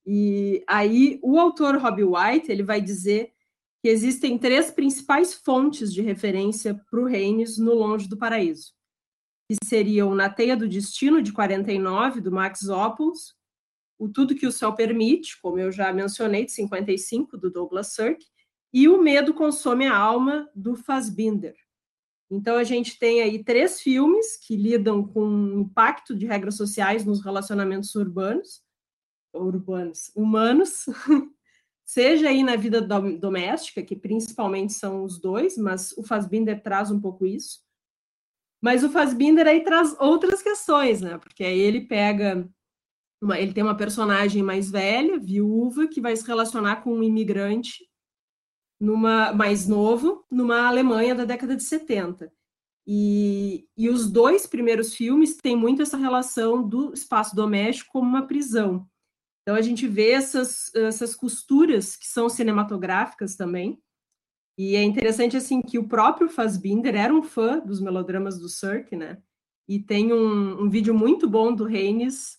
E 0.05 0.63
aí 0.65 1.19
o 1.21 1.37
autor 1.37 1.77
Robbie 1.77 2.05
White 2.05 2.49
ele 2.51 2.63
vai 2.63 2.81
dizer 2.81 3.31
que 3.81 3.89
existem 3.89 4.37
três 4.37 4.71
principais 4.71 5.33
fontes 5.33 5.93
de 5.93 6.01
referência 6.01 6.73
para 6.89 6.99
o 6.99 7.05
Reines 7.05 7.57
no 7.57 7.73
Longe 7.73 8.07
do 8.07 8.17
Paraíso, 8.17 8.73
que 9.49 9.55
seriam 9.65 10.13
Na 10.13 10.29
Teia 10.29 10.55
do 10.55 10.67
Destino, 10.67 11.23
de 11.23 11.33
49, 11.33 12.21
do 12.21 12.31
Max 12.31 12.69
Oppus, 12.69 13.35
O 13.97 14.07
Tudo 14.07 14.35
que 14.35 14.45
o 14.45 14.51
Céu 14.51 14.75
Permite, 14.75 15.41
como 15.41 15.57
eu 15.57 15.71
já 15.71 15.91
mencionei, 15.91 16.45
de 16.45 16.51
55, 16.51 17.35
do 17.35 17.49
Douglas 17.49 17.87
Sirk, 17.87 18.23
e 18.71 18.87
O 18.87 19.01
Medo 19.01 19.33
Consome 19.33 19.87
a 19.87 19.97
Alma, 19.97 20.47
do 20.53 20.75
Fassbinder. 20.75 21.55
Então, 22.29 22.57
a 22.57 22.63
gente 22.63 22.99
tem 22.99 23.23
aí 23.23 23.43
três 23.43 23.81
filmes 23.81 24.37
que 24.37 24.55
lidam 24.55 25.03
com 25.03 25.21
o 25.21 25.61
impacto 25.61 26.15
de 26.15 26.27
regras 26.27 26.55
sociais 26.55 27.03
nos 27.03 27.23
relacionamentos 27.25 27.95
urbanos, 27.95 28.61
urbanos, 29.33 30.11
humanos, 30.15 30.85
seja 31.83 32.29
aí 32.29 32.43
na 32.43 32.55
vida 32.55 32.81
doméstica, 32.81 33.81
que 33.81 33.95
principalmente 33.95 34.73
são 34.73 35.03
os 35.03 35.19
dois, 35.19 35.57
mas 35.57 35.91
o 35.97 36.03
Fassbinder 36.03 36.61
traz 36.61 36.91
um 36.91 37.01
pouco 37.01 37.25
isso. 37.25 37.67
Mas 38.61 38.83
o 38.83 38.89
Fassbinder 38.89 39.47
aí 39.47 39.63
traz 39.63 39.95
outras 39.99 40.41
questões, 40.41 41.01
né? 41.01 41.17
Porque 41.17 41.43
aí 41.43 41.59
ele 41.59 41.81
pega. 41.81 42.49
Uma, 43.21 43.37
ele 43.39 43.53
tem 43.53 43.63
uma 43.63 43.75
personagem 43.75 44.41
mais 44.41 44.71
velha, 44.71 45.19
viúva, 45.19 45.87
que 45.87 45.99
vai 45.99 46.15
se 46.15 46.25
relacionar 46.25 46.77
com 46.77 46.93
um 46.93 47.03
imigrante 47.03 47.89
numa 48.79 49.33
mais 49.33 49.67
novo, 49.67 50.25
numa 50.31 50.67
Alemanha 50.67 51.13
da 51.13 51.25
década 51.25 51.55
de 51.55 51.63
70. 51.63 52.31
E, 52.87 53.67
e 53.77 53.89
os 53.89 54.09
dois 54.09 54.47
primeiros 54.47 54.95
filmes 54.95 55.35
têm 55.35 55.55
muito 55.55 55.81
essa 55.81 55.97
relação 55.97 56.67
do 56.67 56.93
espaço 56.93 57.35
doméstico 57.35 57.91
como 57.91 58.07
uma 58.07 58.25
prisão. 58.25 58.87
Então 59.41 59.55
a 59.55 59.61
gente 59.61 59.87
vê 59.87 60.11
essas, 60.11 60.73
essas 60.73 61.15
costuras 61.15 61.95
que 61.95 62.07
são 62.07 62.29
cinematográficas 62.29 63.35
também. 63.35 63.79
E 64.59 64.75
é 64.75 64.83
interessante 64.83 65.37
assim 65.37 65.61
que 65.61 65.79
o 65.79 65.87
próprio 65.87 66.27
Fassbinder 66.27 66.93
era 66.93 67.13
um 67.13 67.23
fã 67.23 67.59
dos 67.59 67.79
melodramas 67.79 68.37
do 68.37 68.49
Cirque, 68.49 68.93
né? 68.93 69.17
E 69.65 69.79
tem 69.79 70.11
um, 70.11 70.63
um 70.63 70.69
vídeo 70.69 70.93
muito 70.93 71.29
bom 71.29 71.55
do 71.55 71.63
Reines 71.63 72.37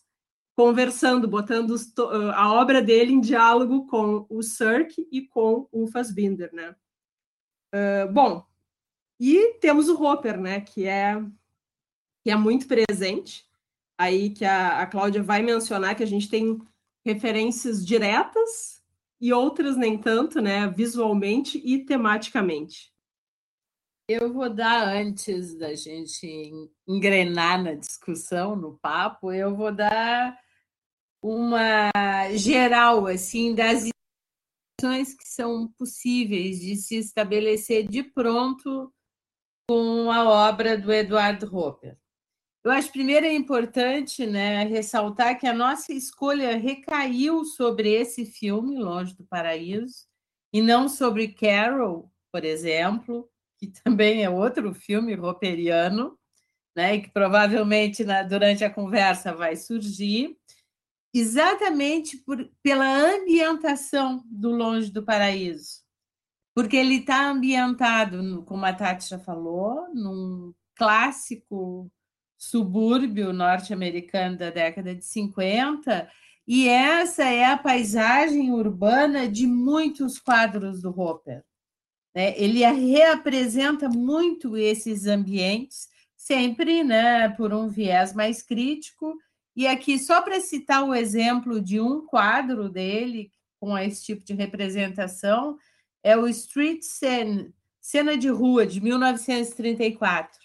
conversando, 0.54 1.26
botando 1.26 1.74
a 2.34 2.52
obra 2.52 2.82
dele 2.82 3.14
em 3.14 3.22
diálogo 3.22 3.86
com 3.86 4.26
o 4.28 4.42
Cirque 4.42 5.08
e 5.10 5.26
com 5.28 5.66
o 5.72 5.86
Fassbinder, 5.86 6.52
né? 6.52 6.76
Uh, 7.74 8.12
bom, 8.12 8.44
e 9.18 9.54
temos 9.54 9.88
o 9.88 9.98
Hopper, 10.02 10.38
né? 10.38 10.60
Que 10.60 10.84
é 10.86 11.18
que 12.22 12.30
é 12.30 12.36
muito 12.36 12.68
presente. 12.68 13.48
Aí 13.98 14.28
que 14.28 14.44
a, 14.44 14.82
a 14.82 14.86
Cláudia 14.86 15.22
vai 15.22 15.40
mencionar 15.40 15.94
que 15.94 16.02
a 16.02 16.06
gente 16.06 16.28
tem 16.28 16.60
referências 17.02 17.82
diretas 17.82 18.79
e 19.20 19.32
outras 19.32 19.76
nem 19.76 19.98
tanto, 19.98 20.40
né, 20.40 20.66
visualmente 20.68 21.58
e 21.58 21.84
tematicamente. 21.84 22.90
Eu 24.08 24.32
vou 24.32 24.48
dar, 24.52 24.88
antes 24.88 25.54
da 25.56 25.74
gente 25.74 26.50
engrenar 26.88 27.62
na 27.62 27.74
discussão, 27.74 28.56
no 28.56 28.76
papo, 28.78 29.32
eu 29.32 29.54
vou 29.54 29.72
dar 29.72 30.36
uma 31.22 31.90
geral, 32.34 33.06
assim, 33.06 33.54
das 33.54 33.88
situações 34.80 35.14
que 35.14 35.28
são 35.28 35.68
possíveis 35.78 36.58
de 36.58 36.74
se 36.74 36.96
estabelecer 36.96 37.86
de 37.86 38.02
pronto 38.02 38.92
com 39.68 40.10
a 40.10 40.48
obra 40.48 40.76
do 40.76 40.90
Eduardo 40.90 41.54
Hopper. 41.54 41.99
Eu 42.62 42.70
acho 42.70 42.92
primeiro 42.92 43.24
é 43.24 43.32
importante 43.32 44.26
né, 44.26 44.64
ressaltar 44.64 45.38
que 45.38 45.46
a 45.46 45.54
nossa 45.54 45.94
escolha 45.94 46.58
recaiu 46.58 47.42
sobre 47.44 47.90
esse 47.94 48.26
filme, 48.26 48.76
Longe 48.76 49.14
do 49.16 49.24
Paraíso, 49.24 50.04
e 50.52 50.60
não 50.60 50.86
sobre 50.86 51.28
Carol, 51.28 52.12
por 52.30 52.44
exemplo, 52.44 53.30
que 53.58 53.66
também 53.66 54.24
é 54.24 54.28
outro 54.28 54.74
filme 54.74 55.14
roperiano, 55.14 56.18
né, 56.76 56.96
e 56.96 57.02
que 57.02 57.10
provavelmente 57.10 58.04
na, 58.04 58.22
durante 58.22 58.62
a 58.62 58.70
conversa 58.72 59.34
vai 59.34 59.56
surgir, 59.56 60.36
exatamente 61.14 62.18
por, 62.18 62.46
pela 62.62 62.86
ambientação 62.86 64.22
do 64.26 64.50
Longe 64.50 64.90
do 64.90 65.02
Paraíso. 65.02 65.80
Porque 66.54 66.76
ele 66.76 66.96
está 66.96 67.30
ambientado, 67.30 68.44
como 68.44 68.66
a 68.66 68.72
Tati 68.74 69.08
já 69.08 69.18
falou, 69.18 69.88
num 69.94 70.52
clássico 70.76 71.90
subúrbio 72.40 73.34
norte-americano 73.34 74.38
da 74.38 74.48
década 74.48 74.94
de 74.94 75.04
50, 75.04 76.10
e 76.48 76.66
essa 76.66 77.24
é 77.24 77.44
a 77.44 77.58
paisagem 77.58 78.50
urbana 78.50 79.28
de 79.28 79.46
muitos 79.46 80.18
quadros 80.18 80.80
do 80.80 80.88
Hopper. 80.88 81.44
Né? 82.14 82.34
Ele 82.40 82.64
reapresenta 82.64 83.90
muito 83.90 84.56
esses 84.56 85.06
ambientes, 85.06 85.86
sempre 86.16 86.82
né, 86.82 87.28
por 87.28 87.52
um 87.52 87.68
viés 87.68 88.14
mais 88.14 88.42
crítico. 88.42 89.14
E 89.54 89.66
aqui, 89.66 89.98
só 89.98 90.22
para 90.22 90.40
citar 90.40 90.82
o 90.82 90.94
exemplo 90.94 91.60
de 91.60 91.78
um 91.78 92.06
quadro 92.06 92.70
dele 92.70 93.30
com 93.60 93.76
esse 93.76 94.02
tipo 94.02 94.24
de 94.24 94.32
representação, 94.32 95.58
é 96.02 96.16
o 96.16 96.26
Street 96.26 96.80
Scene, 96.80 97.52
Cena 97.82 98.16
de 98.16 98.30
Rua, 98.30 98.66
de 98.66 98.80
1934 98.80 100.39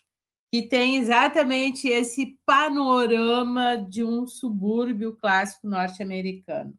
que 0.55 0.61
tem 0.61 0.95
exatamente 0.95 1.89
esse 1.89 2.39
panorama 2.45 3.75
de 3.75 4.05
um 4.05 4.25
subúrbio 4.25 5.13
clássico 5.17 5.67
norte-americano. 5.67 6.73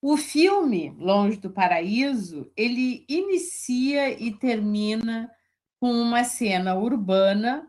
O 0.00 0.16
filme 0.16 0.90
Longe 0.96 1.38
do 1.38 1.50
Paraíso, 1.50 2.52
ele 2.56 3.04
inicia 3.08 4.12
e 4.12 4.32
termina 4.32 5.28
com 5.80 5.90
uma 5.90 6.22
cena 6.22 6.76
urbana 6.76 7.68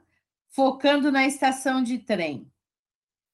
focando 0.50 1.12
na 1.12 1.26
estação 1.26 1.82
de 1.82 1.98
trem. 1.98 2.48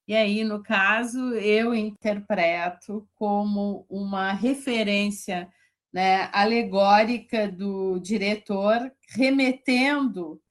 E 0.08 0.16
aí, 0.16 0.46
no 0.46 0.64
caso, 0.64 1.34
eu 1.34 1.76
interpreto 1.76 3.06
como 3.16 3.86
uma 3.90 4.32
referência 4.32 5.52
né, 5.92 6.30
alegórica 6.32 7.52
do 7.52 8.00
diretor, 8.00 8.90
remetendo 9.10 10.42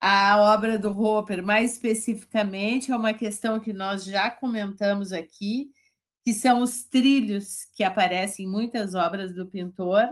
a 0.00 0.40
obra 0.54 0.78
do 0.78 0.90
Hopper, 0.90 1.42
mais 1.42 1.72
especificamente, 1.72 2.92
é 2.92 2.96
uma 2.96 3.12
questão 3.12 3.58
que 3.58 3.72
nós 3.72 4.04
já 4.04 4.30
comentamos 4.30 5.12
aqui, 5.12 5.72
que 6.24 6.32
são 6.32 6.62
os 6.62 6.84
trilhos 6.84 7.64
que 7.74 7.82
aparecem 7.82 8.46
em 8.46 8.48
muitas 8.48 8.94
obras 8.94 9.34
do 9.34 9.46
pintor, 9.46 10.08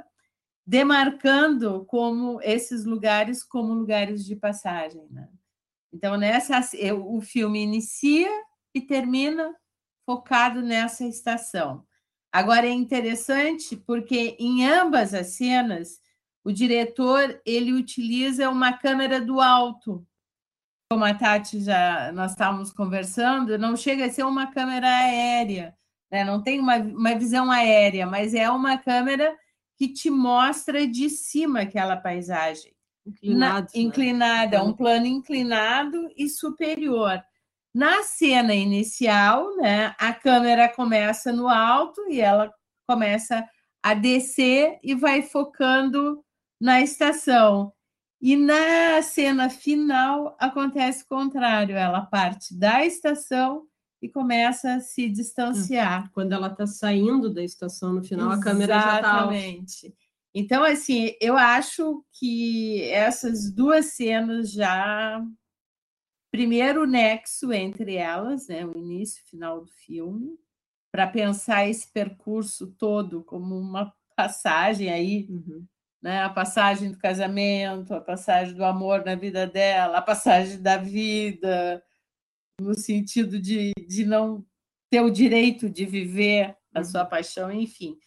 demarcando 0.66 1.85
como 1.85 2.40
esses 2.43 2.85
lugares 2.85 3.45
como 3.45 3.73
lugares 3.73 4.25
de 4.25 4.35
passagem. 4.35 5.07
Né? 5.11 5.28
Então, 5.93 6.16
nessa, 6.16 6.61
o 6.95 7.21
filme 7.21 7.62
inicia 7.62 8.31
e 8.75 8.81
termina 8.81 9.55
focado 10.05 10.61
nessa 10.62 11.05
estação. 11.05 11.87
Agora 12.33 12.66
é 12.66 12.73
interessante 12.73 13.76
porque 13.76 14.37
em 14.38 14.66
ambas 14.66 15.14
as 15.14 15.28
cenas 15.28 16.00
o 16.47 16.53
diretor 16.53 17.41
ele 17.45 17.73
utiliza 17.73 18.49
uma 18.49 18.73
câmera 18.73 19.21
do 19.21 19.41
alto. 19.41 20.07
Como 20.88 21.05
a 21.05 21.12
Tati 21.12 21.61
já 21.61 22.12
nós 22.12 22.31
estávamos 22.31 22.71
conversando, 22.71 23.59
não 23.59 23.76
chega 23.76 24.07
a 24.07 24.11
ser 24.11 24.23
uma 24.23 24.47
câmera 24.53 24.87
aérea, 24.87 25.76
né? 26.09 26.23
não 26.23 26.41
tem 26.41 26.61
uma, 26.61 26.76
uma 26.76 27.17
visão 27.17 27.50
aérea, 27.50 28.07
mas 28.07 28.33
é 28.33 28.49
uma 28.49 28.79
câmera 28.79 29.37
que 29.76 29.93
te 29.93 30.09
mostra 30.09 30.87
de 30.87 31.11
cima 31.11 31.62
aquela 31.62 31.97
paisagem. 31.97 32.73
Inclinado, 33.05 33.67
Na, 33.75 33.81
inclinada, 33.81 34.62
um 34.62 34.73
plano 34.73 35.07
inclinado 35.07 36.09
e 36.17 36.29
superior. 36.29 37.21
Na 37.75 38.05
cena 38.05 38.55
inicial, 38.55 39.57
né, 39.57 39.97
a 39.99 40.15
câmera 40.15 40.69
começa 40.69 41.33
no 41.33 41.49
alto 41.49 42.09
e 42.09 42.21
ela 42.21 42.55
começa 42.87 43.45
a 43.83 43.95
descer 43.95 44.79
e 44.81 44.95
vai 44.95 45.23
focando 45.23 46.25
na 46.61 46.81
estação. 46.81 47.73
E 48.21 48.35
na 48.35 49.03
cena 49.03 49.51
final 49.51 50.37
acontece 50.39 51.05
o 51.05 51.09
contrário, 51.09 51.77
ela 51.77 52.01
parte 52.01 52.59
da 52.59 52.85
estação 52.85 53.67
e 54.01 54.09
começa 54.09 54.75
a 54.75 54.81
se 54.81 55.09
distanciar. 55.09 56.11
Quando 56.13 56.33
ela 56.33 56.49
está 56.49 56.67
saindo 56.67 57.33
da 57.33 57.43
estação 57.43 57.93
no 57.93 58.03
final, 58.03 58.31
a 58.31 58.41
câmera 58.41 58.75
já 58.75 58.97
está. 58.97 58.99
Exatamente. 58.99 59.95
Então, 60.35 60.63
assim, 60.63 61.15
eu 61.21 61.37
acho 61.37 62.05
que 62.13 62.83
essas 62.91 63.51
duas 63.51 63.95
cenas 63.95 64.53
já 64.53 65.23
primeiro 66.31 66.83
o 66.83 66.87
nexo 66.87 67.51
entre 67.53 67.95
elas, 67.95 68.49
né, 68.49 68.67
o 68.67 68.77
início 68.77 69.23
e 69.25 69.31
final 69.31 69.65
do 69.65 69.71
filme, 69.71 70.39
para 70.93 71.07
pensar 71.07 71.67
esse 71.67 71.91
percurso 71.91 72.67
todo 72.79 73.25
como 73.25 73.59
uma 73.59 73.91
passagem 74.15 74.91
aí, 74.91 75.27
uhum. 75.31 75.67
Né, 76.03 76.23
a 76.23 76.29
passagem 76.29 76.91
do 76.91 76.99
casamento, 76.99 77.95
a 77.95 78.00
passagem 78.00 78.55
do 78.55 78.65
amor 78.65 79.05
na 79.05 79.15
vida 79.15 79.47
dela, 79.47 79.99
a 79.99 80.03
passagem 80.03 80.61
da 80.61 80.76
vida, 80.76 81.83
no 82.61 82.75
sentido 82.75 83.41
de, 83.41 83.73
de 83.87 84.05
não 84.05 84.45
ter 84.91 85.00
o 85.00 85.11
direito 85.11 85.69
de 85.69 85.85
viver 85.85 86.57
a 86.75 86.85
sua 86.85 87.03
uhum. 87.03 87.09
paixão, 87.09 87.53
enfim. 87.53 87.99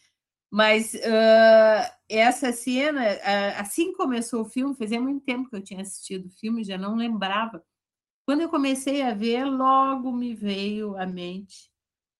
Mas 0.50 0.94
uh, 0.94 1.92
essa 2.08 2.52
cena, 2.52 3.02
uh, 3.02 3.60
assim 3.60 3.92
começou 3.92 4.42
o 4.42 4.48
filme, 4.48 4.74
fazia 4.74 5.00
muito 5.00 5.24
tempo 5.24 5.48
que 5.48 5.56
eu 5.56 5.62
tinha 5.62 5.82
assistido 5.82 6.26
o 6.26 6.38
filme, 6.38 6.64
já 6.64 6.76
não 6.76 6.96
lembrava. 6.96 7.64
Quando 8.26 8.40
eu 8.42 8.48
comecei 8.48 9.02
a 9.02 9.14
ver, 9.14 9.44
logo 9.44 10.12
me 10.12 10.34
veio 10.34 10.96
à 10.96 11.06
mente 11.06 11.70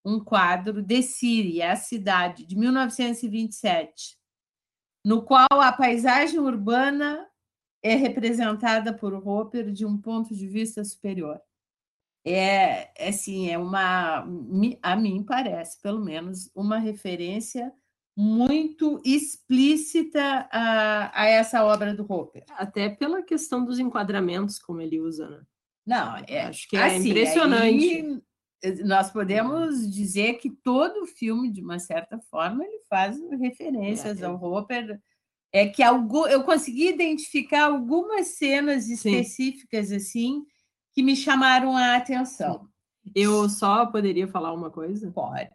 um 0.05 0.19
quadro 0.19 0.83
de 0.83 1.03
Siri, 1.03 1.61
a 1.63 1.77
cidade, 1.77 2.47
de 2.47 2.57
1927, 2.57 4.17
no 5.05 5.23
qual 5.23 5.49
a 5.51 5.73
paisagem 5.73 6.39
urbana 6.39 7.27
é 7.83 7.95
representada 7.95 8.93
por 8.93 9.15
Hopper 9.15 9.73
de 9.73 9.87
um 9.87 9.97
ponto 9.97 10.35
de 10.35 10.47
vista 10.47 10.85
superior. 10.85 11.41
É, 12.25 12.91
é 12.97 13.09
assim, 13.09 13.49
é 13.51 13.57
uma, 13.57 14.27
a 14.83 14.97
mim 14.97 15.23
parece, 15.23 15.81
pelo 15.81 16.05
menos, 16.05 16.51
uma 16.55 16.79
referência 16.79 17.73
muito 18.17 19.01
explícita 19.05 20.47
a, 20.53 21.23
a 21.23 21.27
essa 21.27 21.65
obra 21.65 21.95
do 21.95 22.05
Hopper. 22.11 22.45
Até 22.51 22.91
pela 22.91 23.23
questão 23.23 23.65
dos 23.65 23.79
enquadramentos, 23.79 24.59
como 24.59 24.83
ele 24.83 25.01
usa, 25.01 25.29
né? 25.29 25.41
Não, 25.87 26.17
é, 26.29 26.43
acho 26.43 26.69
que 26.69 26.77
é 26.77 26.85
assim, 26.85 27.09
impressionante. 27.09 28.01
Eh, 28.01 28.21
nós 28.85 29.11
podemos 29.11 29.91
dizer 29.91 30.35
que 30.35 30.51
todo 30.51 31.07
filme, 31.07 31.51
de 31.51 31.63
uma 31.63 31.79
certa 31.79 32.19
forma, 32.31 32.65
ele 32.65 32.81
faz 32.89 33.19
referências 33.39 34.21
é, 34.21 34.27
ao 34.27 34.43
Hopper. 34.43 35.01
É 35.53 35.67
que 35.67 35.83
algo, 35.83 36.27
eu 36.29 36.45
consegui 36.45 36.89
identificar 36.89 37.65
algumas 37.65 38.29
cenas 38.29 38.89
específicas 38.89 39.89
Sim. 39.89 39.97
assim 39.97 40.47
que 40.93 41.03
me 41.03 41.17
chamaram 41.17 41.77
a 41.77 41.97
atenção. 41.97 42.69
Eu 43.15 43.49
só 43.49 43.87
poderia 43.87 44.29
falar 44.29 44.53
uma 44.53 44.71
coisa? 44.71 45.11
Pode. 45.11 45.51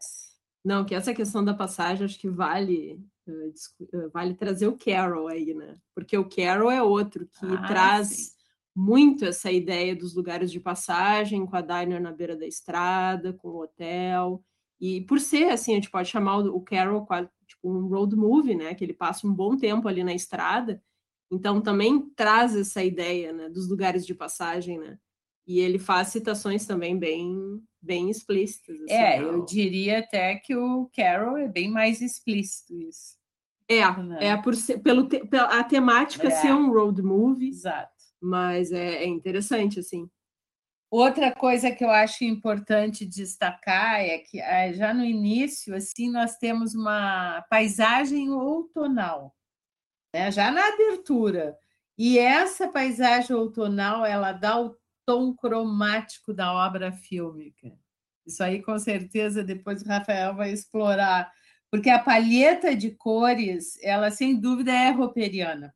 Não, 0.64 0.84
que 0.84 0.96
essa 0.96 1.14
questão 1.14 1.46
da 1.46 1.54
passagem 1.54 2.06
acho 2.06 2.20
que 2.20 2.28
vale 2.28 3.00
uh, 3.28 4.10
vale 4.12 4.34
trazer 4.34 4.68
o 4.68 4.78
Carol 4.78 5.28
aí, 5.28 5.54
né? 5.54 5.78
Porque 5.94 6.18
o 6.18 6.28
Carol 6.28 6.72
é 6.72 6.82
outro 6.82 7.28
que 7.28 7.46
ah, 7.46 7.68
traz 7.68 8.08
sim 8.08 8.36
muito 8.76 9.24
essa 9.24 9.50
ideia 9.50 9.96
dos 9.96 10.14
lugares 10.14 10.52
de 10.52 10.60
passagem, 10.60 11.46
com 11.46 11.56
a 11.56 11.62
diner 11.62 12.02
na 12.02 12.12
beira 12.12 12.36
da 12.36 12.46
estrada, 12.46 13.32
com 13.32 13.48
o 13.48 13.62
hotel. 13.64 14.44
E 14.82 15.02
por 15.02 15.22
ser 15.22 15.46
assim, 15.46 15.72
a 15.72 15.76
gente 15.76 15.90
pode 15.90 16.10
chamar 16.10 16.40
o 16.40 16.60
Carol 16.60 17.08
tipo 17.48 17.72
um 17.72 17.88
road 17.88 18.14
movie, 18.16 18.56
né? 18.56 18.76
Que 18.76 18.84
ele 18.84 18.94
passa 18.94 19.26
um 19.26 19.34
bom 19.34 19.56
tempo 19.56 19.88
ali 19.88 20.04
na 20.04 20.14
estrada. 20.14 20.84
Então 21.32 21.62
também 21.62 22.02
traz 22.16 22.54
essa 22.56 22.84
ideia, 22.84 23.32
né, 23.32 23.50
dos 23.50 23.70
lugares 23.70 24.06
de 24.06 24.14
passagem, 24.14 24.78
né? 24.78 24.98
E 25.48 25.60
ele 25.60 25.80
faz 25.80 26.10
citações 26.10 26.66
também 26.66 26.98
bem 26.98 27.62
bem 27.82 28.10
explícitas. 28.10 28.82
Assim, 28.82 28.94
é, 28.94 29.22
eu 29.22 29.46
diria 29.46 30.00
até 30.00 30.36
que 30.36 30.56
o 30.56 30.90
Carol 30.94 31.38
é 31.38 31.48
bem 31.48 31.70
mais 31.70 32.02
explícito 32.02 32.76
isso. 32.82 33.16
É, 33.68 33.86
né? 34.04 34.28
é 34.28 34.38
por 34.38 34.56
ser, 34.56 34.80
pelo 34.80 35.08
te, 35.08 35.20
pela, 35.26 35.60
a 35.60 35.64
temática 35.64 36.28
é. 36.28 36.32
ser 36.32 36.52
um 36.52 36.72
road 36.72 37.02
movie. 37.02 37.48
Exato 37.48 37.95
mas 38.26 38.72
é, 38.72 39.04
é 39.04 39.08
interessante, 39.08 39.80
assim. 39.80 40.10
Outra 40.90 41.34
coisa 41.34 41.72
que 41.72 41.84
eu 41.84 41.90
acho 41.90 42.24
importante 42.24 43.06
destacar 43.06 44.02
é 44.02 44.20
que 44.20 44.40
eh, 44.40 44.74
já 44.74 44.94
no 44.94 45.04
início, 45.04 45.76
assim, 45.76 46.10
nós 46.10 46.38
temos 46.38 46.74
uma 46.74 47.44
paisagem 47.50 48.30
outonal, 48.32 49.36
né? 50.14 50.32
já 50.32 50.52
na 50.52 50.68
abertura. 50.70 51.56
E 51.98 52.18
essa 52.18 52.68
paisagem 52.68 53.36
outonal, 53.36 54.06
ela 54.06 54.32
dá 54.32 54.60
o 54.60 54.76
tom 55.06 55.36
cromático 55.36 56.34
da 56.34 56.54
obra 56.54 56.92
fílmica. 56.92 57.72
Isso 58.26 58.44
aí, 58.44 58.62
com 58.62 58.78
certeza, 58.80 59.44
depois 59.44 59.82
o 59.82 59.88
Rafael 59.88 60.36
vai 60.36 60.52
explorar, 60.52 61.32
porque 61.70 61.90
a 61.90 62.00
palheta 62.00 62.76
de 62.76 62.92
cores, 62.92 63.78
ela 63.84 64.10
sem 64.12 64.40
dúvida 64.40 64.72
é 64.72 64.90
rouperiana. 64.92 65.74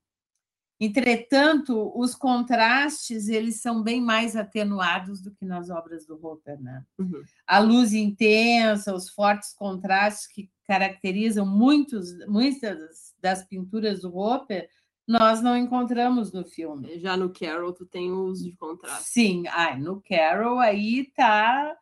Entretanto, 0.79 1.91
os 1.93 2.15
contrastes 2.15 3.27
eles 3.27 3.61
são 3.61 3.83
bem 3.83 3.99
mais 3.99 4.37
atenuados 4.37 5.21
do 5.21 5.31
que 5.31 5.43
nas 5.43 5.69
obras 5.69 6.05
do 6.05 6.15
Hopper, 6.25 6.59
né? 6.61 6.85
Uhum. 6.97 7.21
A 7.45 7.59
luz 7.59 7.93
intensa, 7.93 8.95
os 8.95 9.09
fortes 9.09 9.53
contrastes 9.53 10.25
que 10.27 10.49
caracterizam 10.65 11.45
muitos, 11.45 12.25
muitas 12.27 13.13
das 13.19 13.43
pinturas 13.45 14.01
do 14.01 14.15
Hopper, 14.15 14.69
nós 15.05 15.41
não 15.41 15.57
encontramos 15.57 16.31
no 16.31 16.45
filme. 16.45 16.99
Já 16.99 17.17
no 17.17 17.33
Carol, 17.33 17.73
tu 17.73 17.85
tem 17.85 18.11
o 18.11 18.25
uso 18.25 18.43
de 18.43 18.55
contraste. 18.55 19.09
Sim, 19.09 19.43
ai, 19.47 19.77
no 19.77 20.01
Carol 20.01 20.59
aí 20.59 21.11
tá 21.15 21.75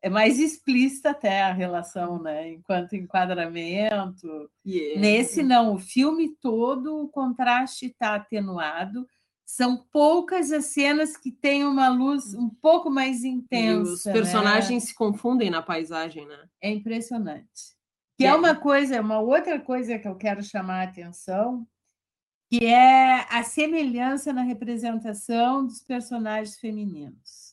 é 0.00 0.08
mais 0.08 0.38
explícita 0.38 1.10
até 1.10 1.42
a 1.42 1.52
relação, 1.52 2.22
né? 2.22 2.52
Enquanto 2.52 2.94
enquadramento. 2.94 4.50
Yeah. 4.64 5.00
Nesse 5.00 5.42
não, 5.42 5.74
o 5.74 5.78
filme 5.78 6.36
todo 6.40 7.02
o 7.02 7.08
contraste 7.08 7.86
está 7.86 8.14
atenuado. 8.14 9.06
São 9.44 9.84
poucas 9.90 10.52
as 10.52 10.66
cenas 10.66 11.16
que 11.16 11.32
têm 11.32 11.64
uma 11.64 11.88
luz 11.88 12.34
um 12.34 12.48
pouco 12.48 12.90
mais 12.90 13.24
intensa. 13.24 13.90
E 13.90 13.92
os 13.92 14.04
né? 14.04 14.12
personagens 14.12 14.84
né? 14.84 14.88
se 14.88 14.94
confundem 14.94 15.50
na 15.50 15.62
paisagem, 15.62 16.26
né? 16.26 16.48
É 16.60 16.70
impressionante. 16.70 17.76
Que 18.16 18.26
é 18.26 18.34
uma 18.34 18.54
coisa, 18.54 19.00
uma 19.00 19.20
outra 19.20 19.60
coisa 19.60 19.98
que 19.98 20.06
eu 20.06 20.16
quero 20.16 20.42
chamar 20.42 20.80
a 20.80 20.90
atenção, 20.90 21.66
que 22.50 22.64
é 22.64 23.26
a 23.30 23.42
semelhança 23.42 24.32
na 24.32 24.42
representação 24.42 25.64
dos 25.64 25.80
personagens 25.82 26.58
femininos 26.58 27.47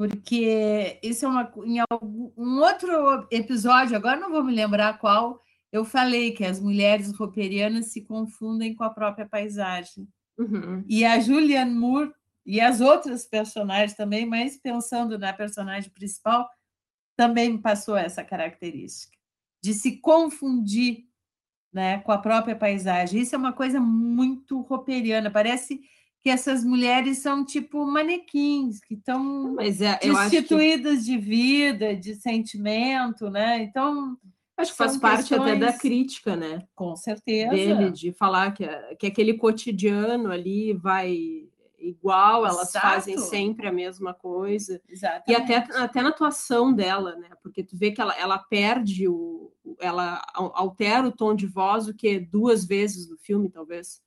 porque 0.00 0.98
isso 1.02 1.26
é 1.26 1.28
uma 1.28 1.52
em 1.62 1.78
algum, 1.90 2.32
um 2.34 2.58
outro 2.58 3.28
episódio, 3.30 3.94
agora 3.94 4.18
não 4.18 4.30
vou 4.30 4.42
me 4.42 4.50
lembrar 4.50 4.98
qual, 4.98 5.42
eu 5.70 5.84
falei 5.84 6.32
que 6.32 6.42
as 6.42 6.58
mulheres 6.58 7.12
rouperianas 7.12 7.88
se 7.88 8.00
confundem 8.00 8.74
com 8.74 8.82
a 8.82 8.88
própria 8.88 9.28
paisagem. 9.28 10.08
Uhum. 10.38 10.82
E 10.88 11.04
a 11.04 11.20
Julianne 11.20 11.74
Moore 11.74 12.14
e 12.46 12.62
as 12.62 12.80
outras 12.80 13.26
personagens 13.26 13.92
também, 13.92 14.24
mas 14.24 14.56
pensando 14.56 15.18
na 15.18 15.34
personagem 15.34 15.90
principal, 15.90 16.48
também 17.14 17.58
passou 17.58 17.94
essa 17.94 18.24
característica 18.24 19.14
de 19.62 19.74
se 19.74 19.98
confundir 19.98 21.04
né, 21.70 21.98
com 21.98 22.10
a 22.10 22.16
própria 22.16 22.56
paisagem. 22.56 23.20
Isso 23.20 23.34
é 23.34 23.38
uma 23.38 23.52
coisa 23.52 23.78
muito 23.78 24.62
rouperiana, 24.62 25.30
parece 25.30 25.78
que 26.22 26.28
essas 26.28 26.64
mulheres 26.64 27.18
são 27.18 27.44
tipo 27.44 27.84
manequins, 27.86 28.80
que 28.80 28.94
estão 28.94 29.56
é, 29.58 29.70
destituídas 29.98 31.00
que... 31.00 31.04
de 31.04 31.18
vida, 31.18 31.96
de 31.96 32.14
sentimento, 32.14 33.30
né? 33.30 33.62
Então. 33.62 34.16
Acho 34.56 34.72
que 34.72 34.76
faz 34.76 34.98
parte 34.98 35.34
até 35.34 35.56
da 35.56 35.72
crítica, 35.72 36.36
né? 36.36 36.62
Com 36.74 36.94
certeza. 36.94 37.50
Dele, 37.50 37.90
de 37.90 38.12
falar 38.12 38.52
que, 38.52 38.66
que 38.98 39.06
aquele 39.06 39.34
cotidiano 39.34 40.30
ali 40.30 40.74
vai 40.74 41.48
igual, 41.78 42.46
elas 42.46 42.68
Exato. 42.68 42.86
fazem 42.86 43.16
sempre 43.16 43.66
a 43.66 43.72
mesma 43.72 44.12
coisa. 44.12 44.80
Exatamente. 44.86 45.30
E 45.30 45.34
até, 45.34 45.56
até 45.78 46.02
na 46.02 46.10
atuação 46.10 46.72
dela, 46.72 47.16
né? 47.16 47.30
Porque 47.42 47.64
tu 47.64 47.74
vê 47.76 47.90
que 47.90 48.00
ela, 48.02 48.14
ela 48.18 48.38
perde 48.38 49.08
o. 49.08 49.50
ela 49.80 50.22
altera 50.34 51.08
o 51.08 51.12
tom 51.12 51.34
de 51.34 51.46
voz 51.46 51.88
o 51.88 51.94
que 51.94 52.20
duas 52.20 52.66
vezes 52.66 53.08
no 53.08 53.16
filme, 53.16 53.50
talvez. 53.50 54.02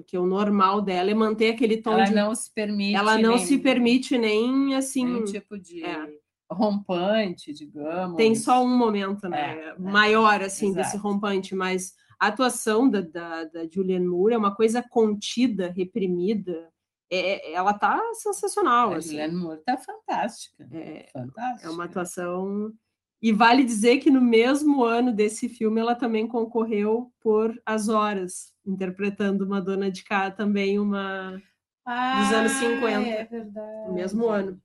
Porque 0.00 0.16
o 0.16 0.26
normal 0.26 0.80
dela 0.80 1.10
é 1.10 1.14
manter 1.14 1.54
aquele 1.54 1.80
tom 1.82 1.92
ela 1.92 2.04
de. 2.04 2.14
não 2.14 2.34
se 2.34 2.52
permite. 2.52 2.94
Ela 2.94 3.18
não 3.18 3.36
nem, 3.36 3.44
se 3.44 3.58
permite 3.58 4.18
nem 4.18 4.74
assim. 4.74 5.06
Um 5.06 5.24
tipo 5.24 5.58
de. 5.58 5.84
É. 5.84 6.08
Rompante, 6.50 7.52
digamos. 7.52 8.16
Tem 8.16 8.34
só 8.34 8.64
um 8.64 8.76
momento, 8.76 9.28
né? 9.28 9.58
É, 9.58 9.68
é. 9.68 9.78
maior, 9.78 10.40
assim, 10.40 10.72
desse 10.72 10.96
rompante, 10.96 11.54
mas 11.54 11.92
a 12.18 12.28
atuação 12.28 12.88
da, 12.88 13.02
da, 13.02 13.44
da 13.44 13.68
Julianne 13.70 14.06
Moore 14.06 14.34
é 14.34 14.38
uma 14.38 14.54
coisa 14.54 14.82
contida, 14.82 15.70
reprimida, 15.70 16.70
é, 17.10 17.50
é, 17.50 17.52
ela 17.52 17.72
tá 17.72 18.00
sensacional. 18.14 18.92
A 18.92 18.96
assim. 18.96 19.10
Julianne 19.10 19.34
Moore 19.34 19.60
tá 19.64 19.76
fantástica. 19.76 20.68
É, 20.72 21.08
fantástica. 21.12 21.68
É 21.68 21.70
uma 21.70 21.84
atuação. 21.84 22.72
E 23.20 23.32
vale 23.32 23.64
dizer 23.64 23.98
que 23.98 24.10
no 24.10 24.20
mesmo 24.20 24.84
ano 24.84 25.12
desse 25.12 25.48
filme 25.48 25.80
ela 25.80 25.94
também 25.94 26.26
concorreu 26.26 27.12
por 27.20 27.60
As 27.66 27.88
Horas, 27.88 28.54
interpretando 28.64 29.44
uma 29.44 29.60
dona 29.60 29.90
de 29.90 30.04
cá, 30.04 30.30
também 30.30 30.78
uma 30.78 31.42
ah, 31.84 32.22
dos 32.22 32.32
anos 32.32 32.52
50. 32.52 33.08
É 33.08 33.24
verdade. 33.24 33.88
No 33.88 33.94
mesmo 33.94 34.28
ano. 34.28 34.62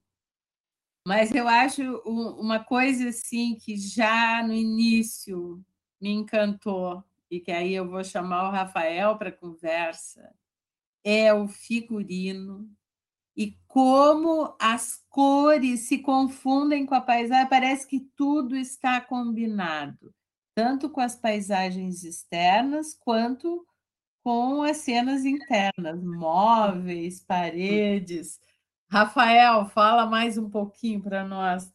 Mas 1.05 1.33
eu 1.33 1.47
acho 1.47 1.81
uma 2.05 2.63
coisa 2.63 3.09
assim 3.09 3.55
que 3.55 3.75
já 3.75 4.41
no 4.45 4.53
início 4.53 5.63
me 5.99 6.11
encantou, 6.11 7.03
e 7.29 7.39
que 7.39 7.51
aí 7.51 7.73
eu 7.73 7.89
vou 7.89 8.03
chamar 8.03 8.47
o 8.47 8.51
Rafael 8.51 9.17
para 9.17 9.31
conversa, 9.31 10.33
é 11.03 11.33
o 11.33 11.47
figurino 11.47 12.69
e 13.35 13.57
como 13.67 14.55
as 14.59 15.01
cores 15.09 15.81
se 15.81 15.99
confundem 15.99 16.85
com 16.85 16.95
a 16.95 17.01
paisagem. 17.01 17.49
Parece 17.49 17.87
que 17.87 17.99
tudo 18.15 18.55
está 18.55 19.01
combinado, 19.01 20.13
tanto 20.55 20.89
com 20.89 21.01
as 21.01 21.15
paisagens 21.15 22.03
externas 22.03 22.93
quanto 22.93 23.65
com 24.23 24.63
as 24.63 24.77
cenas 24.77 25.25
internas, 25.25 26.01
móveis, 26.01 27.21
paredes. 27.21 28.39
Rafael, 28.89 29.65
fala 29.65 30.05
mais 30.05 30.37
um 30.37 30.49
pouquinho 30.49 31.01
para 31.01 31.25
nós. 31.25 31.73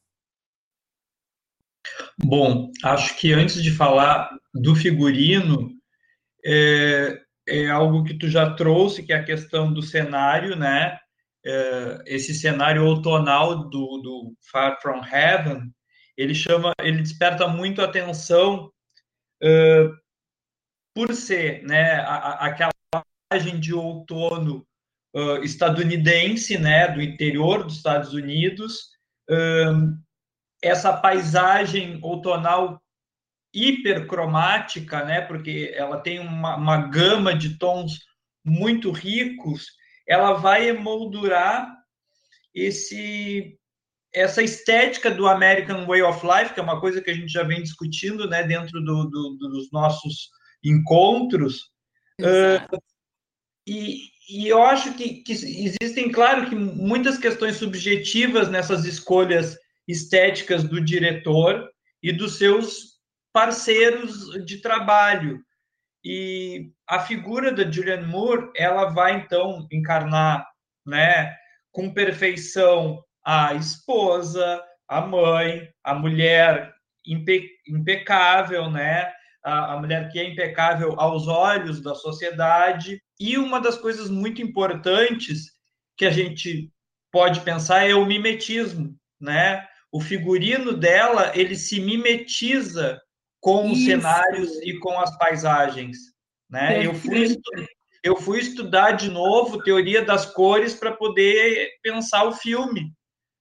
Bom, 2.19 2.71
acho 2.83 3.17
que 3.17 3.33
antes 3.33 3.63
de 3.63 3.71
falar 3.71 4.31
do 4.55 4.75
figurino, 4.75 5.71
é, 6.45 7.21
é 7.47 7.69
algo 7.69 8.05
que 8.05 8.15
tu 8.15 8.29
já 8.29 8.55
trouxe, 8.55 9.03
que 9.03 9.13
é 9.13 9.17
a 9.17 9.25
questão 9.25 9.73
do 9.73 9.83
cenário, 9.83 10.57
né? 10.57 10.99
É, 11.45 12.03
esse 12.07 12.35
cenário 12.35 12.85
outonal 12.85 13.69
do, 13.69 13.99
do 13.99 14.37
Far 14.51 14.81
From 14.83 15.03
Heaven, 15.05 15.73
ele 16.17 16.35
chama, 16.35 16.73
ele 16.81 17.01
desperta 17.01 17.47
muito 17.47 17.81
atenção 17.81 18.73
uh, 19.43 19.97
por 20.93 21.15
ser, 21.15 21.63
né, 21.63 22.01
a, 22.01 22.47
aquela 22.47 22.73
imagem 23.33 23.61
de 23.61 23.73
outono 23.73 24.67
uh, 25.15 25.37
estadunidense, 25.45 26.59
né, 26.59 26.89
do 26.89 27.01
interior 27.01 27.63
dos 27.63 27.77
Estados 27.77 28.13
Unidos, 28.13 28.89
uh, 29.31 29.97
essa 30.61 30.93
paisagem 30.93 32.01
outonal 32.03 32.83
hipercromática, 33.55 35.05
né, 35.05 35.21
porque 35.21 35.73
ela 35.75 36.01
tem 36.01 36.19
uma, 36.19 36.57
uma 36.57 36.89
gama 36.89 37.33
de 37.33 37.57
tons 37.59 38.01
muito 38.45 38.91
ricos, 38.91 39.78
ela 40.09 40.33
vai 40.35 40.69
emoldurar 40.69 41.77
esse 42.55 43.59
essa 44.13 44.43
estética 44.43 45.11
do 45.11 45.27
American 45.27 45.87
Way 45.87 46.03
of 46.03 46.27
Life, 46.27 46.55
que 46.55 46.61
é 46.61 46.63
uma 46.63 46.81
coisa 46.81 47.01
que 47.01 47.11
a 47.11 47.15
gente 47.15 47.31
já 47.31 47.43
vem 47.43 47.63
discutindo 47.63 48.27
né, 48.27 48.43
dentro 48.43 48.81
do, 48.83 49.05
do, 49.05 49.37
dos 49.37 49.71
nossos 49.71 50.31
encontros. 50.65 51.71
Uh, 52.21 52.81
e, 53.67 54.05
e, 54.29 54.49
eu 54.49 54.63
acho 54.63 54.95
que, 54.95 55.23
que, 55.23 55.33
existem, 55.33 56.11
claro, 56.11 56.49
que 56.49 56.55
muitas 56.55 57.19
questões 57.19 57.57
subjetivas 57.57 58.51
nessas 58.51 58.87
escolhas 58.87 59.57
estéticas 59.87 60.65
do 60.65 60.81
diretor 60.81 61.69
e 62.03 62.13
dos 62.13 62.39
seus 62.39 62.99
parceiros 63.33 64.31
de 64.45 64.61
trabalho. 64.61 65.41
E 66.05 66.71
a 66.87 67.01
figura 67.01 67.53
da 67.53 67.71
Julianne 67.71 68.07
Moore, 68.07 68.51
ela 68.57 68.87
vai 68.87 69.17
então 69.17 69.67
encarnar, 69.71 70.47
né, 70.87 71.35
com 71.73 71.93
perfeição 71.93 73.03
a 73.25 73.55
esposa, 73.55 74.63
a 74.87 75.01
mãe, 75.01 75.69
a 75.85 75.95
mulher 75.95 76.73
impe 77.07 77.51
impecável, 77.67 78.71
né, 78.71 79.13
a, 79.45 79.75
a 79.75 79.81
mulher 79.81 80.11
que 80.11 80.19
é 80.19 80.25
impecável 80.25 80.95
aos 80.99 81.27
olhos 81.27 81.81
da 81.81 81.95
sociedade. 81.95 83.03
E 83.19 83.37
uma 83.37 83.61
das 83.61 83.77
coisas 83.77 84.09
muito 84.09 84.41
importantes 84.41 85.53
que 85.97 86.07
a 86.07 86.11
gente 86.11 86.73
pode 87.11 87.41
pensar 87.41 87.89
é 87.89 87.95
o 87.95 88.07
mimetismo, 88.07 88.97
né? 89.21 89.67
O 89.91 90.01
figurino 90.01 90.75
dela, 90.75 91.33
ele 91.35 91.57
se 91.57 91.81
mimetiza 91.81 93.01
com 93.49 93.71
os 93.71 93.83
cenários 93.83 94.61
e 94.63 94.79
com 94.79 95.01
as 95.01 95.17
paisagens. 95.17 95.97
Né? 96.51 96.85
Eu, 96.85 96.95
fui 96.95 97.35
eu 98.05 98.17
fui 98.17 98.41
estudar 98.41 98.93
de 98.93 99.11
novo 99.11 99.63
teoria 99.63 100.05
das 100.05 100.27
cores 100.27 100.75
para 100.75 100.93
poder 100.93 101.71
pensar 101.83 102.25
o 102.25 102.33
filme. 102.33 102.93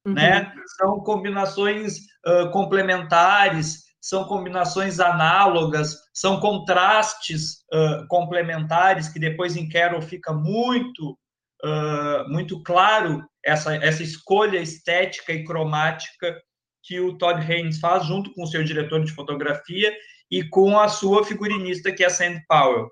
Uhum. 0.06 0.14
Né? 0.14 0.54
São 0.78 1.02
combinações 1.02 1.98
uh, 2.26 2.50
complementares, 2.52 3.84
são 4.00 4.24
combinações 4.24 5.02
análogas, 5.02 5.98
são 6.14 6.40
contrastes 6.40 7.66
uh, 7.74 8.08
complementares 8.08 9.10
que 9.10 9.20
depois 9.20 9.58
em 9.58 9.68
Carol 9.68 10.02
fica 10.02 10.32
muito 10.32 11.18
uh, 11.66 12.30
muito 12.30 12.64
claro 12.64 13.28
essa, 13.44 13.76
essa 13.76 14.04
escolha 14.04 14.60
estética 14.60 15.34
e 15.34 15.44
cromática 15.44 16.42
que 16.88 17.00
o 17.02 17.18
Todd 17.18 17.40
Haynes 17.42 17.80
faz 17.80 18.06
junto 18.06 18.34
com 18.34 18.44
o 18.44 18.48
seu 18.48 18.64
diretor 18.64 19.04
de 19.04 19.12
fotografia 19.12 19.94
e 20.32 20.42
com 20.48 20.80
a 20.80 20.88
sua 20.88 21.26
figurinista, 21.26 21.92
que 21.92 22.04
é 22.04 22.08
a 22.08 22.10
Sandy 22.10 22.42
Powell. 22.48 22.90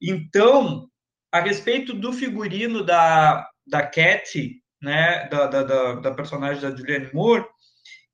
Então, 0.00 0.88
a 1.32 1.40
respeito 1.40 1.92
do 1.92 2.12
figurino 2.12 2.84
da, 2.84 3.48
da 3.66 3.84
Cat, 3.84 4.62
né, 4.80 5.28
da, 5.28 5.46
da, 5.46 5.94
da 5.94 6.10
personagem 6.12 6.62
da 6.62 6.76
Julianne 6.76 7.10
Moore, 7.12 7.44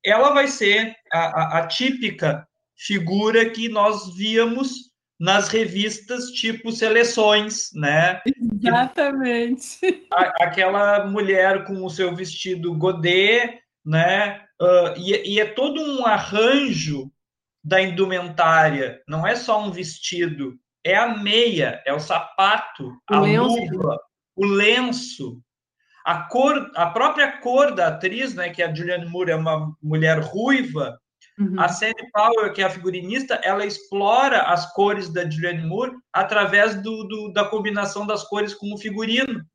ela 0.03 0.33
vai 0.33 0.47
ser 0.47 0.95
a, 1.11 1.19
a, 1.19 1.59
a, 1.59 1.67
típica 1.67 2.47
figura 2.77 3.49
que 3.49 3.69
nós 3.69 4.15
víamos 4.15 4.89
nas 5.19 5.49
revistas 5.49 6.31
tipo 6.31 6.71
Seleções, 6.71 7.69
né? 7.73 8.21
Exatamente. 8.25 10.07
Aquela 10.39 11.05
mulher 11.05 11.65
com 11.65 11.83
o 11.83 11.89
seu 11.89 12.15
vestido 12.15 12.73
godê, 12.73 13.58
né? 13.85 14.41
Uh, 14.61 14.97
e, 14.97 15.35
e, 15.35 15.39
é 15.39 15.45
todo 15.45 15.81
um 15.81 16.05
arranjo 16.05 17.11
da 17.63 17.81
indumentária, 17.81 19.01
não 19.07 19.25
é 19.25 19.35
só 19.35 19.61
um 19.61 19.71
vestido, 19.71 20.57
é 20.83 20.95
a 20.95 21.17
meia, 21.17 21.81
é 21.85 21.93
o 21.93 21.99
sapato, 21.99 22.89
o 23.11 23.15
a 23.15 23.19
lenço. 23.21 23.47
luva, 23.47 23.99
o 24.35 24.45
lenço, 24.45 25.41
a 26.05 26.23
cor, 26.23 26.71
a 26.75 26.87
própria 26.87 27.39
cor 27.39 27.73
da 27.73 27.87
atriz, 27.87 28.33
né, 28.33 28.49
que 28.49 28.61
é 28.61 28.65
a 28.65 28.73
Julianne 28.73 29.05
Moore 29.05 29.31
é 29.31 29.35
uma 29.35 29.75
mulher 29.81 30.19
ruiva, 30.19 30.99
uhum. 31.37 31.59
a 31.59 31.67
Sandy 31.67 32.09
Powell, 32.11 32.53
que 32.53 32.61
é 32.61 32.65
a 32.65 32.69
figurinista, 32.69 33.35
ela 33.43 33.65
explora 33.65 34.43
as 34.43 34.73
cores 34.73 35.09
da 35.09 35.29
Julianne 35.29 35.67
Moore 35.67 35.95
através 36.13 36.81
do, 36.81 37.03
do 37.03 37.33
da 37.33 37.45
combinação 37.45 38.07
das 38.07 38.23
cores 38.23 38.53
com 38.53 38.73
o 38.73 38.77
figurino. 38.77 39.45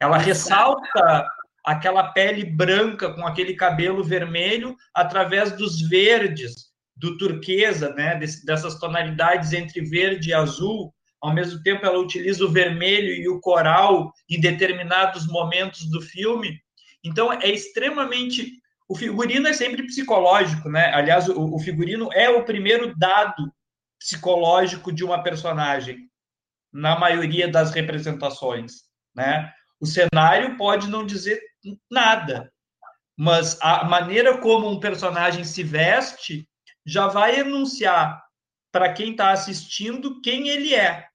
Ela 0.00 0.16
ressalta 0.16 1.26
aquela 1.70 2.12
pele 2.12 2.44
branca 2.44 3.14
com 3.14 3.24
aquele 3.24 3.54
cabelo 3.54 4.02
vermelho 4.02 4.76
através 4.92 5.52
dos 5.52 5.80
verdes, 5.80 6.70
do 6.96 7.16
turquesa, 7.16 7.94
né, 7.94 8.18
dessas 8.44 8.78
tonalidades 8.78 9.52
entre 9.52 9.80
verde 9.80 10.30
e 10.30 10.34
azul. 10.34 10.92
Ao 11.22 11.32
mesmo 11.32 11.62
tempo, 11.62 11.86
ela 11.86 11.98
utiliza 11.98 12.44
o 12.44 12.50
vermelho 12.50 13.14
e 13.14 13.28
o 13.28 13.40
coral 13.40 14.12
em 14.28 14.40
determinados 14.40 15.26
momentos 15.28 15.88
do 15.88 16.00
filme. 16.00 16.58
Então, 17.04 17.32
é 17.32 17.48
extremamente. 17.48 18.52
O 18.88 18.96
figurino 18.96 19.46
é 19.46 19.52
sempre 19.52 19.86
psicológico, 19.86 20.68
né? 20.68 20.92
Aliás, 20.92 21.28
o, 21.28 21.54
o 21.54 21.58
figurino 21.60 22.12
é 22.12 22.28
o 22.28 22.44
primeiro 22.44 22.92
dado 22.98 23.52
psicológico 23.98 24.90
de 24.92 25.04
uma 25.04 25.22
personagem, 25.22 25.98
na 26.72 26.98
maioria 26.98 27.46
das 27.46 27.70
representações, 27.70 28.72
né? 29.14 29.52
O 29.80 29.86
cenário 29.86 30.56
pode 30.56 30.88
não 30.88 31.06
dizer 31.06 31.40
nada. 31.90 32.52
Mas 33.16 33.58
a 33.60 33.84
maneira 33.84 34.38
como 34.38 34.68
um 34.68 34.80
personagem 34.80 35.44
se 35.44 35.62
veste 35.62 36.48
já 36.86 37.06
vai 37.06 37.40
enunciar 37.40 38.22
para 38.72 38.92
quem 38.92 39.12
está 39.12 39.30
assistindo 39.30 40.20
quem 40.20 40.48
ele 40.48 40.74
é 40.74 41.08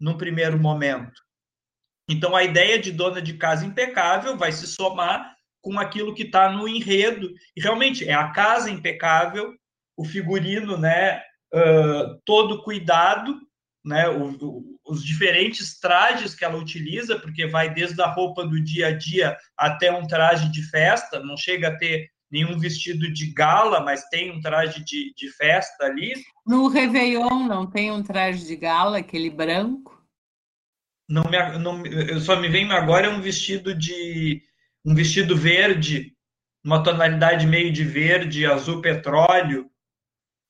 no 0.00 0.18
primeiro 0.18 0.58
momento. 0.58 1.22
Então 2.08 2.34
a 2.34 2.42
ideia 2.42 2.78
de 2.78 2.90
dona 2.90 3.22
de 3.22 3.34
casa 3.34 3.64
impecável 3.64 4.36
vai 4.36 4.52
se 4.52 4.66
somar 4.66 5.34
com 5.62 5.78
aquilo 5.78 6.14
que 6.14 6.24
está 6.24 6.50
no 6.50 6.68
enredo. 6.68 7.32
E 7.56 7.60
realmente 7.60 8.08
é 8.08 8.12
a 8.12 8.30
casa 8.30 8.70
impecável, 8.70 9.54
o 9.96 10.04
figurino, 10.04 10.76
né? 10.76 11.22
uh, 11.54 12.20
todo 12.24 12.62
cuidado, 12.62 13.40
né? 13.84 14.08
O, 14.08 14.30
o, 14.40 14.78
os 14.86 15.04
diferentes 15.04 15.78
trajes 15.78 16.34
que 16.34 16.44
ela 16.44 16.56
utiliza, 16.56 17.18
porque 17.18 17.46
vai 17.46 17.72
desde 17.72 18.00
a 18.00 18.06
roupa 18.06 18.46
do 18.46 18.60
dia 18.60 18.88
a 18.88 18.92
dia 18.92 19.36
até 19.56 19.92
um 19.92 20.06
traje 20.06 20.50
de 20.50 20.62
festa, 20.62 21.20
não 21.20 21.36
chega 21.36 21.68
a 21.68 21.76
ter 21.76 22.08
nenhum 22.30 22.58
vestido 22.58 23.12
de 23.12 23.32
gala, 23.32 23.80
mas 23.80 24.08
tem 24.08 24.32
um 24.32 24.40
traje 24.40 24.84
de, 24.84 25.14
de 25.14 25.30
festa 25.30 25.84
ali. 25.84 26.14
No 26.44 26.68
Réveillon 26.68 27.46
não 27.46 27.64
tem 27.64 27.92
um 27.92 28.02
traje 28.02 28.44
de 28.46 28.56
gala, 28.56 28.98
aquele 28.98 29.30
branco? 29.30 30.02
Não 31.08 31.22
me, 31.24 31.58
não, 31.58 31.86
eu 31.86 32.18
só 32.20 32.34
me 32.40 32.48
vem 32.48 32.70
agora 32.72 33.10
um 33.10 33.20
vestido 33.20 33.74
de 33.74 34.42
um 34.84 34.94
vestido 34.94 35.36
verde, 35.36 36.12
uma 36.64 36.82
tonalidade 36.82 37.46
meio 37.46 37.72
de 37.72 37.84
verde, 37.84 38.46
azul 38.46 38.80
petróleo. 38.80 39.70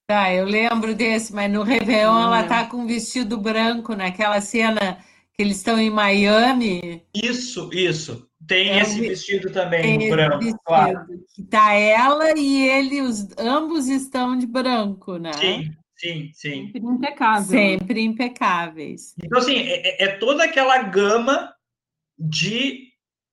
Tá, 0.06 0.34
eu 0.34 0.44
lembro 0.44 0.94
desse, 0.94 1.32
mas 1.34 1.50
no 1.50 1.62
Réveillon 1.62 2.24
ela 2.24 2.44
tá 2.44 2.66
com 2.66 2.78
um 2.78 2.86
vestido 2.86 3.38
branco 3.38 3.94
naquela 3.94 4.38
cena 4.40 4.98
que 5.32 5.42
eles 5.42 5.56
estão 5.56 5.78
em 5.78 5.88
Miami. 5.88 7.02
Isso, 7.14 7.70
isso. 7.72 8.28
Tem 8.46 8.68
é 8.68 8.82
esse 8.82 9.00
vestido 9.00 9.50
também, 9.50 9.98
tem 9.98 10.10
branco, 10.10 10.38
vestido, 10.38 10.60
claro. 10.66 11.06
Que 11.34 11.42
tá 11.44 11.72
ela 11.72 12.38
e 12.38 12.68
ele, 12.68 13.00
os, 13.00 13.26
ambos 13.38 13.88
estão 13.88 14.36
de 14.36 14.46
branco, 14.46 15.16
né? 15.16 15.32
Sim, 15.32 15.72
sim, 15.96 16.30
sim. 16.34 16.66
Sempre 16.66 16.80
impecáveis. 16.80 17.46
Sempre 17.46 18.00
impecáveis. 18.02 19.14
Então, 19.24 19.38
assim, 19.38 19.56
é, 19.56 20.04
é, 20.04 20.04
é 20.04 20.08
toda 20.18 20.44
aquela 20.44 20.82
gama 20.82 21.50
de 22.18 22.90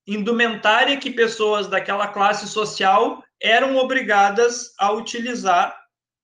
indumentária 0.07 0.95
que 0.95 1.11
pessoas 1.11 1.67
daquela 1.67 2.07
classe 2.07 2.47
social 2.47 3.21
eram 3.41 3.75
obrigadas 3.75 4.73
a 4.79 4.93
utilizar 4.93 5.80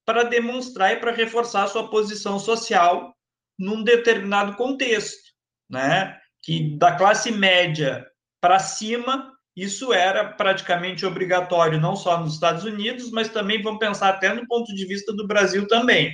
para 0.08 0.24
demonstrar 0.24 0.94
e 0.94 1.02
para 1.02 1.12
reforçar 1.12 1.68
sua 1.68 1.90
posição 1.90 2.40
social 2.40 3.14
num 3.60 3.84
determinado 3.84 4.56
contexto, 4.56 5.34
né? 5.70 6.18
Que 6.42 6.78
da 6.78 6.96
classe 6.96 7.30
média 7.30 8.08
para 8.40 8.58
cima, 8.58 9.34
isso 9.54 9.92
era 9.92 10.24
praticamente 10.24 11.06
obrigatório, 11.06 11.82
não 11.82 11.94
só 11.94 12.22
nos 12.22 12.36
Estados 12.36 12.64
Unidos, 12.64 13.12
mas 13.12 13.28
também 13.28 13.62
vamos 13.62 13.80
pensar 13.80 14.08
até 14.10 14.34
no 14.34 14.48
ponto 14.48 14.74
de 14.74 14.86
vista 14.86 15.12
do 15.14 15.28
Brasil 15.28 15.68
também, 15.68 16.14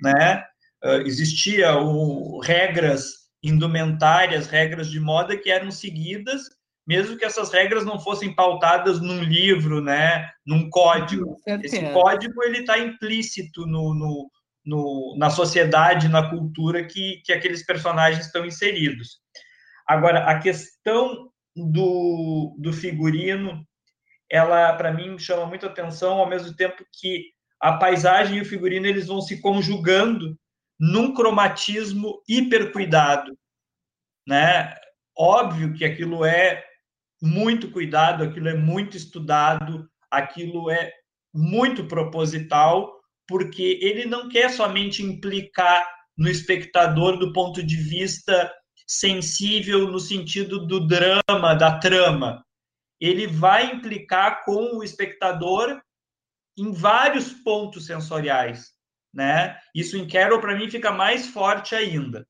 né? 0.00 0.42
Uh, 0.82 1.02
existia 1.02 1.76
o, 1.76 2.40
regras 2.40 3.26
indumentárias, 3.42 4.46
regras 4.46 4.90
de 4.90 4.98
moda 4.98 5.36
que 5.36 5.50
eram 5.50 5.70
seguidas, 5.70 6.42
mesmo 6.86 7.16
que 7.16 7.24
essas 7.24 7.52
regras 7.52 7.84
não 7.84 7.98
fossem 7.98 8.32
pautadas 8.32 9.00
num 9.00 9.22
livro, 9.22 9.80
né, 9.80 10.30
num 10.46 10.70
código. 10.70 11.36
Esse 11.62 11.90
código 11.90 12.42
ele 12.44 12.58
está 12.58 12.78
implícito 12.78 13.66
no, 13.66 13.92
no, 13.92 14.30
no, 14.64 15.16
na 15.18 15.28
sociedade, 15.28 16.08
na 16.08 16.30
cultura 16.30 16.84
que, 16.84 17.22
que 17.24 17.32
aqueles 17.32 17.66
personagens 17.66 18.26
estão 18.26 18.46
inseridos. 18.46 19.18
Agora, 19.86 20.30
a 20.30 20.38
questão 20.38 21.30
do, 21.56 22.54
do 22.58 22.72
figurino, 22.72 23.66
ela, 24.30 24.72
para 24.74 24.92
mim, 24.92 25.18
chama 25.18 25.46
muita 25.46 25.66
atenção, 25.66 26.18
ao 26.18 26.28
mesmo 26.28 26.54
tempo 26.54 26.84
que 26.92 27.32
a 27.60 27.72
paisagem 27.72 28.38
e 28.38 28.40
o 28.42 28.44
figurino 28.44 28.86
eles 28.86 29.06
vão 29.06 29.20
se 29.20 29.40
conjugando 29.40 30.38
num 30.78 31.14
cromatismo 31.14 32.22
hiper 32.28 32.70
cuidado, 32.70 33.36
né? 34.26 34.74
Óbvio 35.16 35.72
que 35.72 35.84
aquilo 35.84 36.24
é 36.24 36.65
muito 37.26 37.70
cuidado, 37.70 38.22
aquilo 38.22 38.48
é 38.48 38.54
muito 38.54 38.96
estudado, 38.96 39.88
aquilo 40.10 40.70
é 40.70 40.92
muito 41.34 41.84
proposital, 41.86 42.92
porque 43.26 43.78
ele 43.82 44.06
não 44.06 44.28
quer 44.28 44.50
somente 44.50 45.02
implicar 45.02 45.86
no 46.16 46.28
espectador 46.28 47.18
do 47.18 47.32
ponto 47.32 47.62
de 47.62 47.76
vista 47.76 48.52
sensível 48.86 49.90
no 49.90 49.98
sentido 49.98 50.64
do 50.66 50.86
drama, 50.86 51.54
da 51.54 51.78
trama. 51.78 52.44
Ele 53.00 53.26
vai 53.26 53.72
implicar 53.72 54.44
com 54.44 54.76
o 54.76 54.84
espectador 54.84 55.82
em 56.56 56.72
vários 56.72 57.32
pontos 57.32 57.84
sensoriais, 57.84 58.70
né? 59.12 59.58
Isso 59.74 59.98
em 59.98 60.08
Carol 60.08 60.40
para 60.40 60.56
mim 60.56 60.70
fica 60.70 60.90
mais 60.90 61.26
forte 61.26 61.74
ainda, 61.74 62.26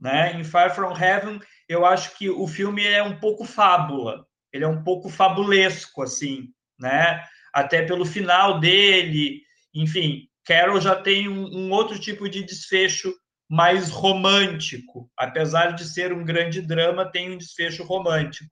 né? 0.00 0.32
Em 0.32 0.42
Far 0.42 0.74
From 0.74 0.96
Heaven, 0.96 1.40
eu 1.68 1.86
acho 1.86 2.16
que 2.18 2.28
o 2.28 2.48
filme 2.48 2.84
é 2.84 3.02
um 3.02 3.20
pouco 3.20 3.44
fábula, 3.44 4.26
ele 4.52 4.64
é 4.64 4.68
um 4.68 4.82
pouco 4.82 5.08
fabulesco 5.08 6.02
assim, 6.02 6.48
né? 6.78 7.24
Até 7.52 7.82
pelo 7.82 8.04
final 8.04 8.60
dele, 8.60 9.42
enfim, 9.74 10.28
Carol 10.44 10.80
já 10.80 10.94
tem 10.94 11.28
um, 11.28 11.46
um 11.46 11.70
outro 11.72 11.98
tipo 11.98 12.28
de 12.28 12.42
desfecho 12.42 13.12
mais 13.48 13.90
romântico. 13.90 15.10
Apesar 15.16 15.72
de 15.72 15.84
ser 15.84 16.12
um 16.12 16.24
grande 16.24 16.62
drama, 16.62 17.10
tem 17.10 17.32
um 17.32 17.38
desfecho 17.38 17.82
romântico. 17.82 18.48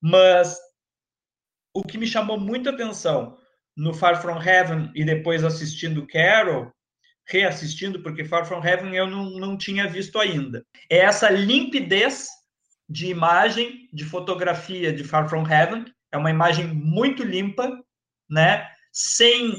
Mas 0.00 0.58
o 1.74 1.82
que 1.82 1.98
me 1.98 2.06
chamou 2.06 2.38
muita 2.38 2.70
atenção 2.70 3.36
no 3.76 3.92
Far 3.92 4.20
From 4.20 4.40
Heaven 4.40 4.92
e 4.94 5.04
depois 5.04 5.42
assistindo 5.42 6.06
Carol, 6.06 6.72
reassistindo, 7.26 8.02
porque 8.02 8.24
Far 8.24 8.46
From 8.46 8.64
Heaven 8.64 8.94
eu 8.94 9.06
não, 9.06 9.30
não 9.30 9.56
tinha 9.56 9.88
visto 9.88 10.18
ainda, 10.18 10.64
é 10.90 10.98
essa 10.98 11.30
limpidez 11.30 12.28
de 12.88 13.06
imagem, 13.06 13.88
de 13.92 14.04
fotografia 14.04 14.92
de 14.92 15.04
Far 15.04 15.28
From 15.28 15.46
Heaven. 15.48 15.84
É 16.12 16.16
uma 16.16 16.30
imagem 16.30 16.66
muito 16.66 17.22
limpa, 17.22 17.70
né? 18.28 18.68
Sem 18.92 19.58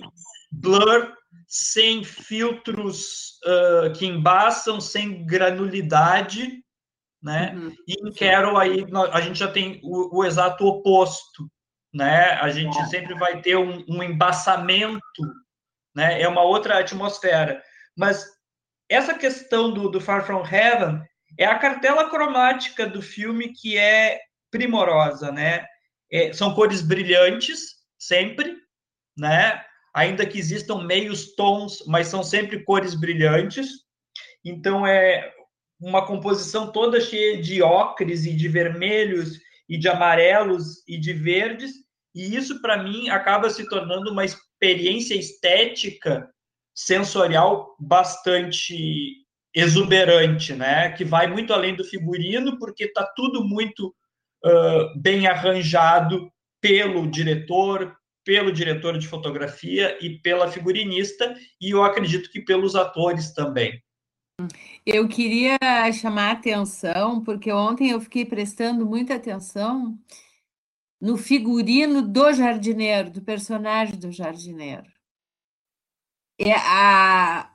blur, 0.52 1.14
sem 1.48 2.04
filtros 2.04 3.40
uh, 3.46 3.92
que 3.94 4.06
embaçam, 4.06 4.80
sem 4.80 5.26
granulidade, 5.26 6.64
né? 7.22 7.54
Uhum. 7.56 7.76
E 7.88 8.08
em 8.08 8.14
Carol 8.14 8.58
aí 8.58 8.86
a 9.12 9.22
gente 9.22 9.40
já 9.40 9.52
tem 9.52 9.80
o, 9.84 10.20
o 10.20 10.26
exato 10.26 10.66
oposto, 10.66 11.50
né? 11.94 12.32
A 12.34 12.50
gente 12.50 12.78
é. 12.78 12.86
sempre 12.86 13.16
vai 13.16 13.42
ter 13.42 13.58
um, 13.58 13.84
um 13.90 14.04
embaçamento, 14.04 15.02
né? 15.96 16.22
É 16.22 16.28
uma 16.28 16.42
outra 16.42 16.80
atmosfera. 16.80 17.62
Mas 17.98 18.26
essa 18.90 19.14
questão 19.14 19.74
do, 19.74 19.90
do 19.90 20.00
Far 20.00 20.26
From 20.26 20.46
Heaven 20.46 21.02
é 21.38 21.46
a 21.46 21.58
cartela 21.60 22.10
cromática 22.10 22.88
do 22.88 23.02
filme 23.02 23.54
que 23.54 23.78
é 23.78 24.20
primorosa, 24.52 25.32
né? 25.32 25.66
É, 26.12 26.32
são 26.34 26.54
cores 26.54 26.82
brilhantes 26.82 27.76
sempre, 27.98 28.56
né? 29.18 29.64
ainda 29.96 30.26
que 30.26 30.38
existam 30.38 30.84
meios 30.84 31.36
tons, 31.36 31.82
mas 31.88 32.08
são 32.08 32.22
sempre 32.22 32.66
cores 32.66 32.94
brilhantes. 32.94 33.70
Então 34.44 34.86
é 34.86 35.34
uma 35.80 36.06
composição 36.06 36.70
toda 36.70 37.00
cheia 37.00 37.42
de 37.42 37.64
ocres 37.64 38.26
e 38.26 38.36
de 38.36 38.50
vermelhos 38.50 39.40
e 39.70 39.78
de 39.78 39.88
amarelos 39.88 40.84
e 40.86 40.98
de 40.98 41.14
verdes, 41.14 41.72
e 42.14 42.36
isso 42.36 42.62
para 42.62 42.84
mim 42.84 43.10
acaba 43.10 43.50
se 43.50 43.68
tornando 43.70 44.12
uma 44.12 44.26
experiência 44.26 45.16
estética 45.16 46.30
sensorial 46.74 47.76
bastante 47.80 49.25
exuberante, 49.56 50.54
né? 50.54 50.92
Que 50.92 51.06
vai 51.06 51.28
muito 51.28 51.54
além 51.54 51.74
do 51.74 51.84
figurino, 51.86 52.60
porque 52.60 52.84
está 52.84 53.06
tudo 53.16 53.44
muito 53.44 53.96
uh, 54.44 55.00
bem 55.00 55.26
arranjado 55.26 56.30
pelo 56.60 57.10
diretor, 57.10 57.96
pelo 58.26 58.52
diretor 58.52 58.98
de 58.98 59.08
fotografia 59.08 59.98
e 60.04 60.20
pela 60.20 60.52
figurinista, 60.52 61.36
e 61.62 61.72
eu 61.72 61.84
acredito 61.84 62.30
que 62.30 62.42
pelos 62.42 62.76
atores 62.76 63.34
também. 63.34 63.82
Eu 64.86 65.08
queria 65.08 65.58
chamar 65.94 66.30
a 66.30 66.32
atenção, 66.34 67.24
porque 67.24 67.52
ontem 67.52 67.92
eu 67.92 68.02
fiquei 68.02 68.26
prestando 68.26 68.86
muita 68.86 69.16
atenção 69.16 69.98
no 71.00 71.18
figurino 71.18 72.02
do 72.02 72.34
jardineiro, 72.34 73.10
do 73.10 73.22
personagem 73.22 73.98
do 73.98 74.12
jardineiro. 74.12 74.92
É 76.38 76.54
a, 76.54 77.55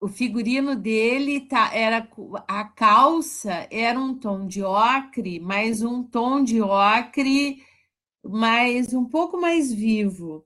o 0.00 0.08
figurino 0.08 0.76
dele 0.76 1.40
tá, 1.40 1.74
era 1.74 2.08
a 2.46 2.64
calça 2.64 3.66
era 3.70 3.98
um 3.98 4.14
tom 4.14 4.46
de 4.46 4.62
ocre, 4.62 5.40
mas 5.40 5.82
um 5.82 6.02
tom 6.02 6.42
de 6.42 6.62
ocre 6.62 7.62
mas 8.28 8.92
um 8.92 9.04
pouco 9.04 9.40
mais 9.40 9.72
vivo. 9.72 10.44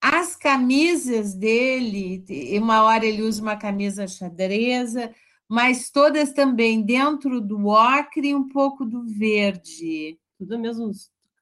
As 0.00 0.36
camisas 0.36 1.34
dele, 1.34 2.24
uma 2.58 2.84
hora 2.84 3.04
ele 3.04 3.22
usa 3.22 3.42
uma 3.42 3.56
camisa 3.56 4.06
xadreza, 4.06 5.12
mas 5.48 5.90
todas 5.90 6.32
também 6.32 6.82
dentro 6.82 7.40
do 7.40 7.66
ocre 7.66 8.34
um 8.34 8.48
pouco 8.48 8.84
do 8.84 9.04
verde. 9.04 10.18
Tudo 10.38 10.58
mesmo, 10.58 10.90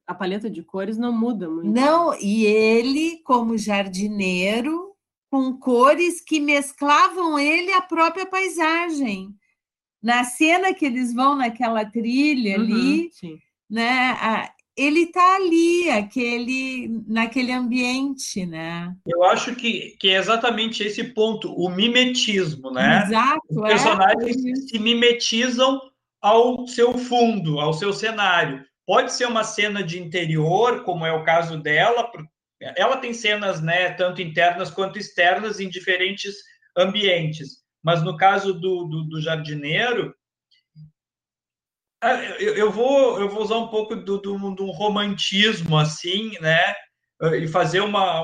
a 0.06 0.14
paleta 0.14 0.48
de 0.48 0.62
cores 0.62 0.96
não 0.96 1.12
muda 1.12 1.50
muito. 1.50 1.68
Não, 1.68 2.14
e 2.18 2.46
ele, 2.46 3.18
como 3.24 3.58
jardineiro, 3.58 4.95
com 5.36 5.52
cores 5.58 6.22
que 6.22 6.40
mesclavam 6.40 7.38
ele 7.38 7.70
a 7.74 7.82
própria 7.82 8.24
paisagem. 8.24 9.34
Na 10.02 10.24
cena 10.24 10.72
que 10.72 10.86
eles 10.86 11.12
vão 11.12 11.36
naquela 11.36 11.84
trilha 11.84 12.56
uhum, 12.56 12.64
ali, 12.64 13.10
sim. 13.12 13.38
né? 13.68 14.16
ele 14.74 15.00
está 15.00 15.36
ali, 15.36 15.90
aquele, 15.90 17.02
naquele 17.06 17.52
ambiente, 17.52 18.46
né? 18.46 18.94
Eu 19.06 19.24
acho 19.24 19.54
que, 19.54 19.94
que 20.00 20.08
é 20.08 20.16
exatamente 20.16 20.82
esse 20.82 21.04
ponto, 21.04 21.52
o 21.52 21.68
mimetismo, 21.68 22.70
né? 22.70 23.04
Exato. 23.04 23.42
Os 23.50 23.62
personagens 23.62 24.36
é. 24.36 24.54
se 24.54 24.78
mimetizam 24.78 25.78
ao 26.20 26.66
seu 26.66 26.96
fundo, 26.96 27.60
ao 27.60 27.74
seu 27.74 27.92
cenário. 27.92 28.64
Pode 28.86 29.12
ser 29.12 29.26
uma 29.26 29.44
cena 29.44 29.82
de 29.82 30.00
interior, 30.00 30.82
como 30.82 31.04
é 31.04 31.12
o 31.12 31.24
caso 31.24 31.58
dela, 31.58 32.10
ela 32.60 32.96
tem 32.96 33.12
cenas, 33.12 33.60
né, 33.60 33.90
tanto 33.90 34.22
internas 34.22 34.70
quanto 34.70 34.98
externas, 34.98 35.60
em 35.60 35.68
diferentes 35.68 36.34
ambientes. 36.76 37.64
Mas 37.82 38.02
no 38.02 38.16
caso 38.16 38.52
do, 38.54 38.84
do, 38.84 39.04
do 39.04 39.20
jardineiro, 39.20 40.14
ah, 42.02 42.14
eu, 42.38 42.54
eu, 42.54 42.70
vou, 42.70 43.20
eu 43.20 43.28
vou 43.28 43.42
usar 43.42 43.58
um 43.58 43.68
pouco 43.68 43.96
do, 43.96 44.18
do, 44.18 44.54
do 44.54 44.70
romantismo, 44.70 45.78
assim, 45.78 46.38
né? 46.40 46.74
E 47.40 47.48
fazer 47.48 47.80
uma, 47.80 48.22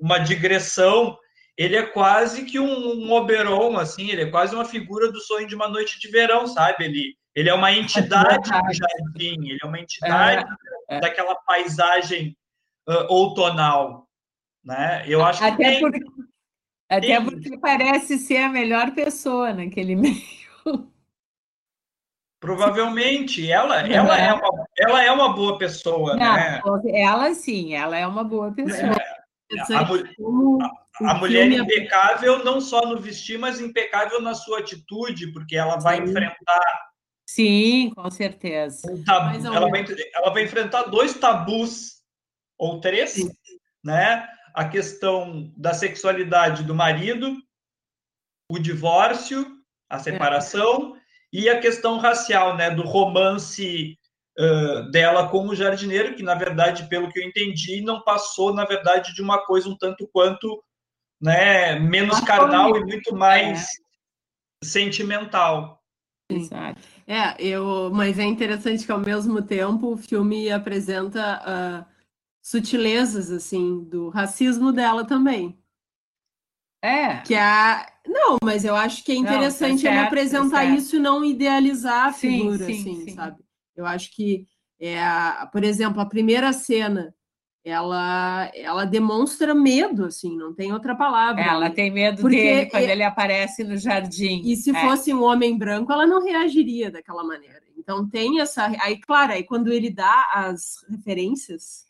uma 0.00 0.18
digressão. 0.18 1.16
Ele 1.56 1.74
é 1.74 1.86
quase 1.86 2.44
que 2.44 2.60
um, 2.60 2.66
um 2.66 3.12
Oberon, 3.12 3.78
assim, 3.78 4.10
ele 4.10 4.22
é 4.22 4.30
quase 4.30 4.54
uma 4.54 4.66
figura 4.66 5.10
do 5.10 5.20
sonho 5.20 5.46
de 5.46 5.54
uma 5.54 5.68
noite 5.68 5.98
de 5.98 6.08
verão, 6.08 6.46
sabe? 6.46 6.84
Ele, 6.84 7.14
ele 7.34 7.48
é 7.48 7.54
uma 7.54 7.72
entidade 7.72 8.50
do 8.50 8.72
jardim, 8.74 9.48
ele 9.48 9.58
é 9.62 9.66
uma 9.66 9.80
entidade 9.80 10.44
é, 10.90 10.96
é. 10.96 11.00
daquela 11.00 11.34
paisagem 11.34 12.36
uh, 12.88 13.06
outonal, 13.08 14.06
né? 14.64 15.04
Eu 15.06 15.24
acho 15.24 15.44
até 15.44 15.56
que 15.56 15.62
tem, 15.62 15.80
porque, 15.80 16.00
até 16.88 17.06
tem... 17.06 17.24
porque 17.24 17.58
parece 17.58 18.18
ser 18.18 18.38
a 18.38 18.48
melhor 18.48 18.92
pessoa 18.92 19.52
naquele 19.52 19.94
meio. 19.96 20.36
Provavelmente, 22.40 23.50
ela, 23.50 23.80
ela, 23.80 24.18
é 24.18 24.32
uma, 24.32 24.66
ela 24.78 25.04
é 25.04 25.10
uma 25.10 25.34
boa 25.34 25.58
pessoa, 25.58 26.14
Não, 26.14 26.34
né? 26.34 26.60
Ela 26.92 27.34
sim, 27.34 27.74
ela 27.74 27.96
é 27.96 28.06
uma 28.06 28.22
boa 28.22 28.52
pessoa. 28.52 28.94
É, 29.50 29.74
a, 29.74 29.80
a, 29.80 31.10
a 31.10 31.14
mulher 31.14 31.50
impecável 31.50 32.44
não 32.44 32.60
só 32.60 32.82
no 32.82 33.00
vestir, 33.00 33.38
mas 33.38 33.60
impecável 33.60 34.20
na 34.20 34.34
sua 34.34 34.58
atitude, 34.58 35.32
porque 35.32 35.56
ela 35.56 35.76
vai 35.78 35.96
sim. 35.96 36.04
enfrentar. 36.04 36.90
Sim, 37.28 37.92
com 37.94 38.10
certeza. 38.10 38.90
Um 38.90 39.02
tabu, 39.02 39.44
ela, 39.44 39.68
vai, 39.68 39.84
ela 40.14 40.30
vai 40.32 40.44
enfrentar 40.44 40.84
dois 40.84 41.14
tabus, 41.14 41.95
ou 42.58 42.80
três, 42.80 43.10
sim. 43.10 43.30
né? 43.84 44.28
A 44.54 44.68
questão 44.68 45.52
da 45.56 45.74
sexualidade 45.74 46.64
do 46.64 46.74
marido, 46.74 47.36
o 48.50 48.58
divórcio, 48.58 49.46
a 49.88 49.98
separação. 49.98 50.96
É 50.96 51.06
e 51.32 51.48
a 51.48 51.60
questão 51.60 51.98
racial, 51.98 52.56
né, 52.56 52.70
do 52.70 52.82
romance 52.82 53.98
uh, 54.38 54.90
dela 54.90 55.28
com 55.28 55.46
o 55.46 55.54
jardineiro, 55.54 56.14
que 56.14 56.22
na 56.22 56.34
verdade, 56.34 56.88
pelo 56.88 57.10
que 57.10 57.20
eu 57.20 57.24
entendi, 57.24 57.82
não 57.82 58.02
passou, 58.02 58.54
na 58.54 58.64
verdade, 58.64 59.14
de 59.14 59.20
uma 59.20 59.44
coisa 59.44 59.68
um 59.68 59.76
tanto 59.76 60.08
quanto 60.12 60.62
né, 61.20 61.78
menos 61.78 62.20
carnal 62.20 62.76
e 62.76 62.84
muito 62.84 63.14
mais 63.14 63.64
é. 63.64 64.64
sentimental. 64.64 65.82
Exato. 66.30 66.80
É, 67.06 67.36
eu, 67.38 67.90
mas 67.92 68.18
é 68.18 68.24
interessante 68.24 68.84
que 68.84 68.92
ao 68.92 68.98
mesmo 68.98 69.40
tempo 69.42 69.92
o 69.92 69.96
filme 69.96 70.50
apresenta 70.50 71.42
uh, 71.42 71.95
sutilezas 72.46 73.32
assim 73.32 73.82
do 73.82 74.08
racismo 74.08 74.70
dela 74.70 75.04
também. 75.04 75.58
É. 76.80 77.16
Que 77.22 77.34
a 77.34 77.84
não, 78.06 78.36
mas 78.40 78.64
eu 78.64 78.76
acho 78.76 79.02
que 79.02 79.10
é 79.10 79.16
interessante 79.16 79.82
não, 79.82 79.90
tá 79.90 79.96
ele 79.96 80.06
apresentar 80.06 80.58
tá 80.58 80.64
isso 80.64 80.94
e 80.94 81.00
não 81.00 81.24
idealizar 81.24 82.06
a 82.06 82.12
figura, 82.12 82.64
sim, 82.64 82.74
sim, 82.74 82.92
assim, 82.92 83.04
sim. 83.06 83.14
sabe? 83.16 83.42
Eu 83.74 83.84
acho 83.84 84.14
que, 84.14 84.46
é, 84.78 84.96
por 85.50 85.64
exemplo, 85.64 86.00
a 86.00 86.06
primeira 86.06 86.52
cena, 86.52 87.12
ela, 87.64 88.48
ela 88.54 88.84
demonstra 88.84 89.52
medo, 89.52 90.04
assim, 90.04 90.36
não 90.36 90.54
tem 90.54 90.72
outra 90.72 90.94
palavra. 90.94 91.42
Ela 91.42 91.68
tem 91.68 91.90
medo 91.90 92.22
Porque 92.22 92.36
dele 92.36 92.66
quando 92.66 92.84
é... 92.84 92.92
ele 92.92 93.02
aparece 93.02 93.64
no 93.64 93.76
jardim. 93.76 94.42
E 94.44 94.54
se 94.54 94.70
é. 94.70 94.80
fosse 94.82 95.12
um 95.12 95.24
homem 95.24 95.58
branco, 95.58 95.92
ela 95.92 96.06
não 96.06 96.22
reagiria 96.22 96.92
daquela 96.92 97.24
maneira. 97.24 97.60
Então 97.76 98.08
tem 98.08 98.40
essa. 98.40 98.66
Aí, 98.80 99.00
claro, 99.00 99.32
aí 99.32 99.42
quando 99.42 99.72
ele 99.72 99.90
dá 99.90 100.30
as 100.32 100.76
referências 100.88 101.85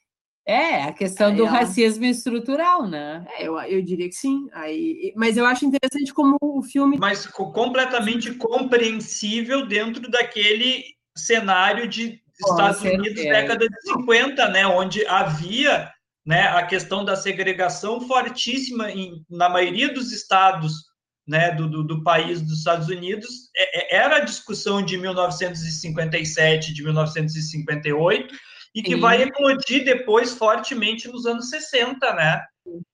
é, 0.47 0.85
a 0.85 0.93
questão 0.93 1.35
do 1.35 1.45
racismo 1.45 2.05
estrutural, 2.05 2.87
né? 2.87 3.27
É, 3.37 3.49
eu, 3.49 3.59
eu 3.63 3.83
diria 3.83 4.09
que 4.09 4.15
sim. 4.15 4.47
Aí, 4.53 5.13
mas 5.17 5.37
eu 5.37 5.45
acho 5.45 5.67
interessante 5.67 6.15
como 6.15 6.39
o 6.41 6.63
filme. 6.63 6.97
Mas 6.99 7.27
completamente 7.27 8.33
compreensível 8.35 9.67
dentro 9.67 10.09
daquele 10.09 10.85
cenário 11.17 11.89
de 11.89 12.21
Estados 12.39 12.81
Unidos, 12.81 13.15
década 13.15 13.67
de 13.69 13.83
50, 13.83 14.49
né? 14.51 14.65
Onde 14.69 15.05
havia 15.07 15.91
né, 16.25 16.43
a 16.43 16.65
questão 16.65 17.05
da 17.05 17.17
segregação 17.17 18.01
fortíssima 18.07 18.91
em, 18.93 19.25
na 19.29 19.49
maioria 19.49 19.93
dos 19.93 20.13
estados 20.13 20.85
né, 21.27 21.51
do, 21.51 21.69
do, 21.69 21.83
do, 21.83 22.05
país 22.05 22.41
dos 22.41 22.59
Estados 22.59 22.89
Unidos. 22.89 23.51
É, 23.57 23.97
é 23.97 24.05
era 24.05 24.19
a 24.19 24.25
discussão 24.25 24.81
de 24.81 24.97
1957, 24.97 26.73
de 26.73 26.85
1958 26.85 28.33
e 28.77 28.83
que 28.83 28.93
Sim. 28.93 29.01
vai 29.01 29.23
eclodir 29.23 29.87
depois 29.87 30.35
fortemente 30.35 31.09
nos 31.09 31.25
anos 31.25 31.49
60, 31.49 32.13
né? 32.13 32.45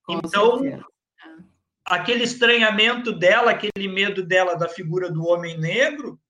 Com 0.05 0.21
então, 0.25 0.61
certeza. 0.61 0.85
aquele 1.85 2.23
estranhamento 2.23 3.11
dela, 3.11 3.51
aquele 3.51 3.88
medo 3.88 4.23
dela 4.23 4.55
da 4.55 4.68
figura 4.68 5.11
do 5.11 5.27
homem 5.27 5.59
negro, 5.59 6.21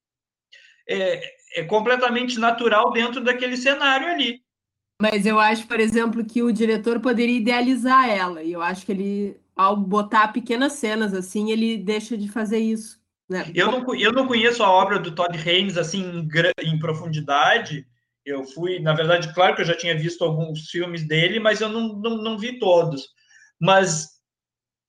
é, 0.88 1.22
é 1.56 1.64
completamente 1.64 2.38
natural 2.38 2.92
dentro 2.92 3.22
daquele 3.22 3.58
cenário 3.58 4.08
ali. 4.08 4.40
Mas 4.98 5.26
eu 5.26 5.38
acho, 5.38 5.66
por 5.66 5.78
exemplo, 5.78 6.24
que 6.24 6.42
o 6.42 6.50
diretor 6.50 6.98
poderia 7.00 7.36
idealizar 7.36 8.08
ela, 8.08 8.42
e 8.42 8.52
eu 8.52 8.62
acho 8.62 8.86
que 8.86 8.92
ele, 8.92 9.36
ao 9.54 9.76
botar 9.76 10.28
pequenas 10.28 10.74
cenas 10.74 11.12
assim, 11.12 11.50
ele 11.50 11.76
deixa 11.76 12.16
de 12.16 12.26
fazer 12.26 12.58
isso. 12.58 12.98
Né? 13.28 13.50
Eu, 13.54 13.70
não, 13.70 13.94
eu 13.94 14.12
não 14.12 14.26
conheço 14.26 14.62
a 14.62 14.70
obra 14.70 14.98
do 14.98 15.14
Todd 15.14 15.36
Haynes 15.36 15.76
assim 15.76 16.02
em, 16.02 16.72
em 16.72 16.78
profundidade, 16.78 17.86
eu 18.24 18.44
fui, 18.44 18.78
na 18.78 18.94
verdade, 18.94 19.32
claro 19.34 19.54
que 19.54 19.62
eu 19.62 19.66
já 19.66 19.76
tinha 19.76 19.96
visto 19.96 20.24
alguns 20.24 20.68
filmes 20.70 21.06
dele, 21.06 21.38
mas 21.40 21.60
eu 21.60 21.68
não, 21.68 21.88
não, 21.94 22.16
não 22.16 22.38
vi 22.38 22.58
todos. 22.58 23.08
Mas 23.60 24.08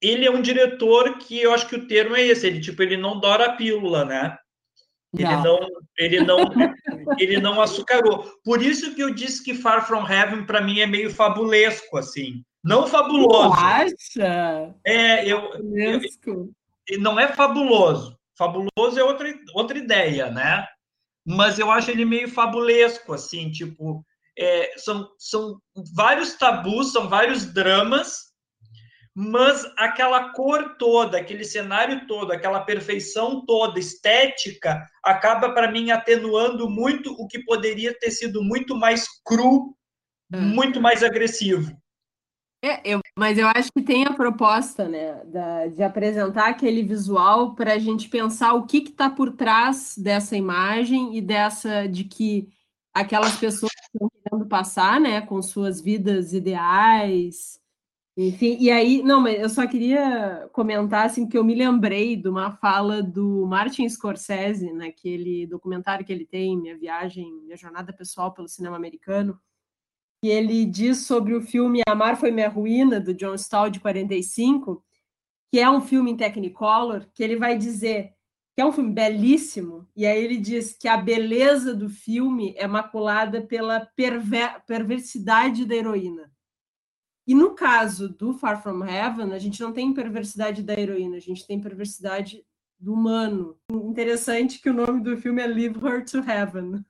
ele 0.02 0.26
é 0.26 0.32
um 0.32 0.42
diretor 0.42 1.18
que 1.18 1.42
eu 1.42 1.54
acho 1.54 1.68
que 1.68 1.76
o 1.76 1.88
termo 1.88 2.16
é 2.16 2.22
esse, 2.22 2.46
ele 2.46 2.60
tipo, 2.60 2.82
ele 2.84 2.98
não 2.98 3.20
dora 3.20 3.46
a 3.46 3.54
pílula, 3.54 4.04
né? 4.06 4.38
Ele 5.18 5.36
não, 5.38 5.60
não 5.60 5.84
ele 5.98 6.20
não, 6.22 6.38
ele 7.20 7.40
não 7.40 7.62
açucarou. 7.62 8.26
Por 8.44 8.62
isso 8.62 8.96
que 8.96 9.02
eu 9.02 9.14
disse 9.14 9.44
que 9.44 9.54
Far 9.54 9.88
From 9.88 10.08
Heaven 10.08 10.46
para 10.46 10.62
mim 10.62 10.80
é 10.80 10.88
meio 10.88 11.14
fabulesco 11.14 11.98
assim, 11.98 12.44
não 12.64 12.88
fabuloso. 12.88 13.56
Tu 13.56 13.60
acha? 13.60 14.76
É, 14.86 15.28
eu, 15.28 15.52
eu, 15.76 16.50
não 17.00 17.20
é 17.20 17.28
fabuloso. 17.28 18.18
Fabuloso 18.36 19.00
é 19.00 19.04
outra 19.04 19.32
outra 19.54 19.78
ideia, 19.78 20.32
né? 20.32 20.68
Mas 21.26 21.60
eu 21.60 21.72
acho 21.72 21.90
ele 21.90 22.06
meio 22.06 22.28
fabulesco, 22.28 23.14
assim, 23.14 23.52
tipo, 23.52 24.06
é, 24.38 24.74
são, 24.78 25.10
são 25.18 25.60
vários 25.96 26.34
tabus, 26.36 26.92
são 26.92 27.08
vários 27.08 27.46
dramas, 27.54 28.34
mas 29.16 29.64
aquela 29.78 30.34
cor 30.34 30.76
toda, 30.78 31.20
aquele 31.20 31.44
cenário 31.44 32.08
todo, 32.08 32.32
aquela 32.32 32.62
perfeição 32.62 33.46
toda, 33.46 33.80
estética, 33.80 34.84
acaba 35.04 35.54
para 35.54 35.72
mim 35.72 35.92
atenuando 35.92 36.68
muito 36.68 37.12
o 37.14 37.28
que 37.28 37.44
poderia 37.44 37.98
ter 37.98 38.10
sido 38.10 38.44
muito 38.44 38.76
mais 38.76 39.06
cru, 39.24 39.76
hum. 40.34 40.42
muito 40.42 40.82
mais 40.82 41.04
agressivo. 41.04 41.72
É, 42.66 42.80
eu, 42.86 43.02
mas 43.18 43.38
eu 43.38 43.46
acho 43.46 43.70
que 43.74 43.82
tem 43.82 44.06
a 44.06 44.14
proposta, 44.14 44.88
né, 44.88 45.22
da, 45.26 45.68
de 45.68 45.84
apresentar 45.84 46.48
aquele 46.48 46.82
visual 46.82 47.54
para 47.56 47.74
a 47.74 47.78
gente 47.78 48.08
pensar 48.08 48.54
o 48.54 48.66
que 48.66 48.78
está 48.78 49.10
por 49.10 49.34
trás 49.34 49.98
dessa 49.98 50.38
imagem 50.38 51.18
e 51.18 51.22
dessa 51.22 51.88
de 51.88 52.06
que 52.06 52.48
aquelas 52.94 53.36
pessoas 53.36 53.74
estão 53.84 54.10
querendo 54.10 54.48
passar, 54.48 54.98
né, 55.02 55.20
com 55.20 55.42
suas 55.42 55.82
vidas 55.82 56.32
ideais, 56.32 57.60
enfim. 58.16 58.58
E 58.62 58.72
aí, 58.72 59.04
não, 59.04 59.20
mas 59.20 59.42
eu 59.42 59.50
só 59.50 59.68
queria 59.68 60.50
comentar 60.54 61.06
assim 61.06 61.28
que 61.28 61.38
eu 61.38 61.44
me 61.44 61.56
lembrei 61.56 62.16
de 62.16 62.30
uma 62.30 62.52
fala 62.52 63.04
do 63.04 63.46
Martin 63.46 63.90
Scorsese 63.90 64.72
naquele 64.72 65.46
documentário 65.48 66.06
que 66.06 66.14
ele 66.14 66.26
tem, 66.26 66.58
Minha 66.58 66.78
Viagem, 66.78 67.30
Minha 67.44 67.58
Jornada 67.58 67.92
Pessoal 67.92 68.34
pelo 68.34 68.48
Cinema 68.48 68.78
Americano 68.78 69.38
que 70.24 70.30
ele 70.30 70.64
diz 70.64 71.00
sobre 71.00 71.36
o 71.36 71.42
filme 71.42 71.82
Amar 71.86 72.16
Foi 72.16 72.32
Minha 72.32 72.48
Ruína, 72.48 72.98
do 72.98 73.14
John 73.14 73.36
Stahl, 73.36 73.70
de 73.70 73.82
45, 73.82 74.82
que 75.52 75.60
é 75.60 75.70
um 75.70 75.82
filme 75.82 76.12
em 76.12 76.16
Technicolor, 76.16 77.06
que 77.14 77.22
ele 77.22 77.36
vai 77.36 77.58
dizer 77.58 78.14
que 78.56 78.62
é 78.62 78.66
um 78.66 78.72
filme 78.72 78.94
belíssimo, 78.94 79.86
e 79.94 80.06
aí 80.06 80.24
ele 80.24 80.38
diz 80.38 80.78
que 80.80 80.88
a 80.88 80.96
beleza 80.96 81.76
do 81.76 81.90
filme 81.90 82.56
é 82.56 82.66
maculada 82.66 83.42
pela 83.42 83.82
perver 83.98 84.64
perversidade 84.66 85.66
da 85.66 85.76
heroína. 85.76 86.32
E 87.28 87.36
no 87.36 87.54
caso 87.54 88.08
do 88.08 88.32
Far 88.32 88.64
From 88.64 88.82
Heaven, 88.82 89.34
a 89.34 89.40
gente 89.40 89.60
não 89.60 89.74
tem 89.74 89.94
perversidade 89.94 90.64
da 90.64 90.74
heroína, 90.74 91.18
a 91.18 91.20
gente 91.20 91.46
tem 91.46 91.60
perversidade 91.60 92.46
do 92.84 92.94
humano. 92.94 93.58
Interessante 93.72 94.60
que 94.60 94.70
o 94.70 94.74
nome 94.74 95.02
do 95.02 95.18
filme 95.18 95.42
é 95.42 95.48
Leave 95.48 95.80
Her 95.80 96.04
to 96.04 96.18
Heaven. 96.20 96.84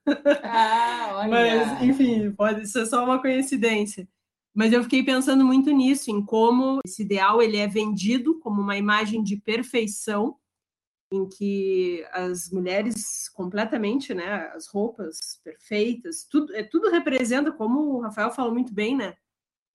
Ah, 0.43 1.11
olha. 1.13 1.29
Mas, 1.29 1.81
enfim, 1.83 2.31
pode 2.31 2.67
ser 2.67 2.85
só 2.87 3.03
uma 3.03 3.21
coincidência. 3.21 4.07
Mas 4.55 4.73
eu 4.73 4.83
fiquei 4.83 5.03
pensando 5.03 5.45
muito 5.45 5.71
nisso, 5.71 6.09
em 6.09 6.23
como 6.23 6.79
esse 6.85 7.03
ideal 7.03 7.41
ele 7.41 7.57
é 7.57 7.67
vendido 7.67 8.39
como 8.39 8.61
uma 8.61 8.77
imagem 8.77 9.23
de 9.23 9.37
perfeição, 9.37 10.35
em 11.11 11.27
que 11.29 12.03
as 12.11 12.49
mulheres 12.49 13.29
completamente, 13.29 14.13
né, 14.13 14.51
as 14.55 14.67
roupas 14.67 15.39
perfeitas, 15.43 16.25
tudo, 16.29 16.55
é, 16.55 16.63
tudo 16.63 16.89
representa, 16.89 17.51
como 17.51 17.79
o 17.79 18.01
Rafael 18.01 18.31
falou 18.31 18.51
muito 18.51 18.73
bem, 18.73 18.95
né, 18.97 19.15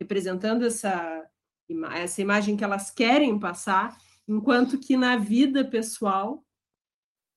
representando 0.01 0.65
essa, 0.65 1.25
essa 1.95 2.23
imagem 2.23 2.57
que 2.57 2.65
elas 2.65 2.91
querem 2.91 3.39
passar, 3.39 3.97
enquanto 4.29 4.79
que 4.79 4.97
na 4.97 5.17
vida 5.17 5.65
pessoal, 5.65 6.45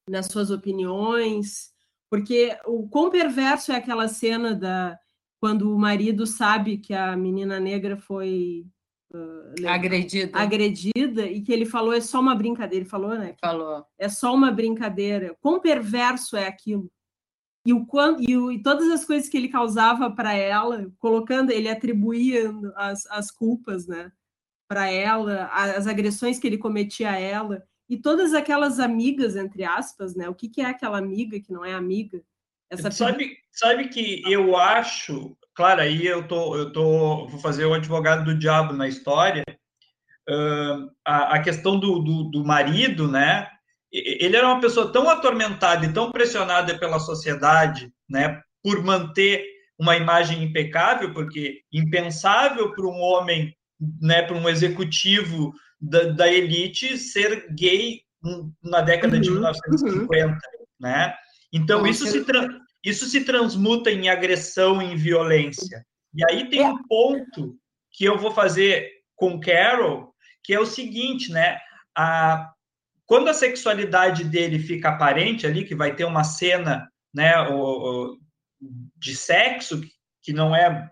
nas 0.10 0.26
suas 0.28 0.52
opiniões, 0.52 1.72
porque 2.10 2.58
o 2.66 2.90
quão 2.90 3.10
perverso 3.10 3.72
é 3.72 3.76
aquela 3.76 4.08
cena 4.08 4.54
da 4.54 5.00
quando 5.40 5.74
o 5.74 5.80
marido 5.80 6.28
sabe 6.28 6.78
que 6.78 6.94
a 6.94 7.18
menina 7.18 7.60
negra 7.60 7.98
foi 7.98 8.64
uh, 9.12 9.68
agredida. 9.68 10.38
agredida 10.38 11.26
e 11.26 11.42
que 11.42 11.52
ele 11.52 11.66
falou 11.66 11.94
é 11.94 12.00
só 12.02 12.20
uma 12.20 12.36
brincadeira, 12.36 12.84
ele 12.84 12.90
falou, 12.90 13.18
né? 13.18 13.36
Falou. 13.42 13.84
É 13.98 14.08
só 14.08 14.36
uma 14.36 14.52
brincadeira. 14.52 15.36
Quão 15.42 15.60
perverso 15.60 16.38
é 16.38 16.46
aquilo? 16.46 16.92
E, 17.66 17.74
o, 17.74 17.86
e, 18.20 18.38
o, 18.38 18.52
e 18.52 18.62
todas 18.62 18.90
as 18.90 19.04
coisas 19.04 19.30
que 19.30 19.38
ele 19.38 19.50
causava 19.50 20.12
para 20.12 20.34
ela, 20.34 20.92
colocando, 21.00 21.52
ele 21.52 21.70
atribuía 21.70 22.52
as, 22.76 23.06
as 23.08 23.32
culpas, 23.32 23.88
né? 23.88 24.12
Para 24.72 24.90
ela, 24.90 25.50
as 25.52 25.86
agressões 25.86 26.40
que 26.40 26.48
ele 26.48 26.58
cometia 26.58 27.12
a 27.12 27.20
ela, 27.20 27.62
e 27.90 27.98
todas 27.98 28.34
aquelas 28.34 28.80
amigas, 28.80 29.36
entre 29.36 29.66
aspas, 29.66 30.16
né? 30.16 30.30
O 30.30 30.34
que, 30.34 30.48
que 30.48 30.62
é 30.62 30.66
aquela 30.66 30.98
amiga 30.98 31.38
que 31.42 31.52
não 31.52 31.66
é 31.66 31.74
amiga? 31.74 32.22
Essa 32.70 32.90
sabe, 32.90 33.36
sabe 33.52 33.90
que 33.90 34.24
eu 34.32 34.56
acho, 34.56 35.36
claro, 35.54 35.82
aí 35.82 36.08
eu 36.08 36.26
tô, 36.26 36.56
eu 36.56 36.72
tô, 36.72 37.28
vou 37.28 37.40
fazer 37.42 37.66
o 37.66 37.74
advogado 37.74 38.24
do 38.24 38.40
diabo 38.40 38.72
na 38.72 38.88
história. 38.88 39.44
Uh, 40.30 40.90
a, 41.06 41.36
a, 41.36 41.42
questão 41.42 41.78
do, 41.78 42.00
do, 42.00 42.24
do, 42.32 42.46
marido, 42.46 43.12
né? 43.12 43.50
Ele 43.92 44.38
era 44.38 44.48
uma 44.48 44.62
pessoa 44.62 44.90
tão 44.90 45.10
atormentada 45.10 45.86
e 45.86 45.92
tão 45.92 46.14
pressionada 46.14 46.80
pela 46.80 46.98
sociedade, 46.98 47.92
né? 48.10 48.42
Por 48.64 48.82
manter 48.82 49.44
uma 49.78 49.98
imagem 49.98 50.42
impecável, 50.42 51.14
porque 51.14 51.64
impensável 51.74 52.74
para 52.74 52.86
um 52.86 53.02
homem, 53.02 53.54
né? 54.00 54.22
Para 54.22 54.38
um 54.38 54.48
executivo 54.48 55.54
da, 55.80 56.04
da 56.04 56.32
elite 56.32 56.98
ser 56.98 57.48
gay 57.54 58.02
na 58.64 58.82
década 58.82 59.16
uhum, 59.16 59.22
de 59.22 59.32
1950, 59.32 60.28
uhum. 60.28 60.40
né? 60.80 61.14
Então, 61.52 61.86
isso 61.86 62.06
se, 62.06 62.24
isso 62.84 63.06
se 63.06 63.26
transmuta 63.26 63.92
em 63.92 64.10
agressão, 64.10 64.82
em 64.82 64.96
violência. 64.96 65.86
E 66.14 66.24
aí 66.30 66.50
tem 66.50 66.64
um 66.64 66.82
ponto 66.88 67.58
que 67.92 68.06
eu 68.06 68.18
vou 68.18 68.32
fazer 68.32 68.90
com 69.16 69.40
Carol, 69.40 70.14
que 70.44 70.54
é 70.54 70.60
o 70.60 70.66
seguinte, 70.66 71.32
né? 71.32 71.58
A, 71.96 72.52
quando 73.06 73.28
a 73.28 73.34
sexualidade 73.34 74.24
dele 74.24 74.60
fica 74.60 74.90
aparente 74.90 75.46
ali, 75.46 75.66
que 75.66 75.76
vai 75.76 75.96
ter 75.96 76.06
uma 76.06 76.24
cena 76.24 76.90
né, 77.14 77.38
o, 77.50 77.56
o, 77.56 78.18
de 78.96 79.16
sexo, 79.16 79.82
que 80.24 80.32
não 80.32 80.56
é 80.56 80.90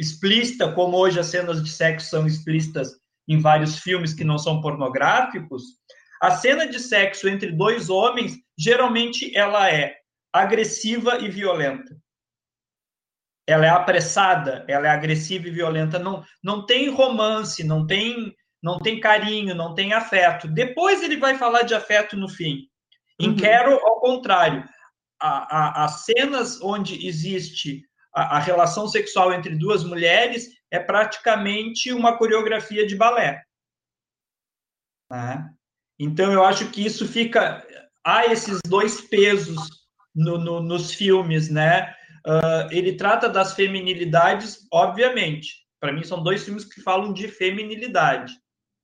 explícita, 0.00 0.72
como 0.72 0.96
hoje 0.96 1.20
as 1.20 1.26
cenas 1.26 1.62
de 1.62 1.70
sexo 1.70 2.08
são 2.08 2.26
explícitas 2.26 2.92
em 3.28 3.38
vários 3.38 3.78
filmes 3.78 4.14
que 4.14 4.24
não 4.24 4.38
são 4.38 4.60
pornográficos, 4.60 5.62
a 6.20 6.32
cena 6.32 6.66
de 6.66 6.80
sexo 6.80 7.28
entre 7.28 7.52
dois 7.52 7.88
homens, 7.88 8.36
geralmente 8.58 9.34
ela 9.36 9.70
é 9.70 9.96
agressiva 10.32 11.18
e 11.18 11.28
violenta. 11.28 11.96
Ela 13.46 13.66
é 13.66 13.68
apressada, 13.68 14.64
ela 14.68 14.86
é 14.86 14.90
agressiva 14.90 15.48
e 15.48 15.50
violenta. 15.50 15.98
Não, 15.98 16.22
não 16.42 16.66
tem 16.66 16.88
romance, 16.90 17.64
não 17.64 17.86
tem, 17.86 18.34
não 18.62 18.78
tem 18.78 19.00
carinho, 19.00 19.54
não 19.54 19.74
tem 19.74 19.92
afeto. 19.92 20.46
Depois 20.46 21.02
ele 21.02 21.16
vai 21.16 21.38
falar 21.38 21.62
de 21.62 21.74
afeto 21.74 22.16
no 22.16 22.28
fim. 22.28 22.68
Em 23.18 23.30
uhum. 23.30 23.36
Carol, 23.36 23.80
ao 23.82 24.00
contrário, 24.00 24.68
as 25.20 26.04
cenas 26.04 26.60
onde 26.60 27.06
existe 27.06 27.82
a, 28.14 28.36
a, 28.36 28.38
relação 28.38 28.88
sexual 28.88 29.32
entre 29.32 29.56
duas 29.56 29.84
mulheres 29.84 30.48
é 30.70 30.78
praticamente 30.78 31.92
uma 31.92 32.16
coreografia 32.16 32.86
de 32.86 32.96
balé. 32.96 33.42
Né? 35.10 35.50
Então, 35.98 36.32
eu 36.32 36.44
acho 36.44 36.70
que 36.70 36.84
isso 36.84 37.06
fica. 37.06 37.66
Há 38.04 38.26
esses 38.26 38.60
dois 38.66 39.00
pesos 39.00 39.58
no, 40.14 40.38
no, 40.38 40.62
nos 40.62 40.94
filmes, 40.94 41.50
né? 41.50 41.94
Uh, 42.26 42.70
ele 42.70 42.96
trata 42.96 43.28
das 43.28 43.54
feminilidades, 43.54 44.66
obviamente. 44.72 45.66
Para 45.80 45.92
mim, 45.92 46.02
são 46.04 46.22
dois 46.22 46.44
filmes 46.44 46.64
que 46.64 46.82
falam 46.82 47.12
de 47.12 47.28
feminilidade, 47.28 48.32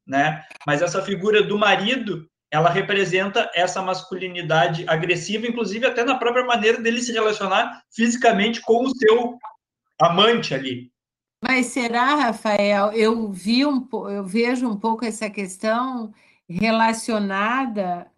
né? 0.07 0.45
Mas 0.67 0.83
essa 0.83 1.03
figura 1.03 1.43
do 1.43 1.59
marido, 1.59 2.27
ela 2.51 2.71
representa 2.71 3.51
essa 3.55 3.83
masculinidade 3.83 4.85
agressiva, 4.89 5.47
inclusive 5.47 5.87
até 5.87 6.05
na 6.05 6.17
própria 6.17 6.45
maneira 6.45 6.81
dele 6.81 7.01
se 7.01 7.13
relacionar 7.13 7.83
fisicamente 7.91 8.61
com 8.61 8.85
o 8.85 8.95
seu 8.97 9.39
amante 10.01 10.55
ali. 10.55 10.91
Mas 11.43 11.67
será, 11.67 12.15
Rafael? 12.15 12.93
Eu 12.93 13.31
vi 13.31 13.67
um, 13.67 13.87
eu 14.09 14.25
vejo 14.25 14.69
um 14.69 14.77
pouco 14.77 15.05
essa 15.05 15.29
questão 15.29 16.13
relacionada 16.49 18.11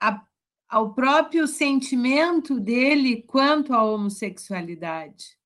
a 0.00 0.22
ao 0.68 0.92
próprio 0.92 1.46
sentimento 1.48 2.60
dele 2.60 3.22
quanto 3.22 3.72
à 3.72 3.82
homossexualidade. 3.82 5.38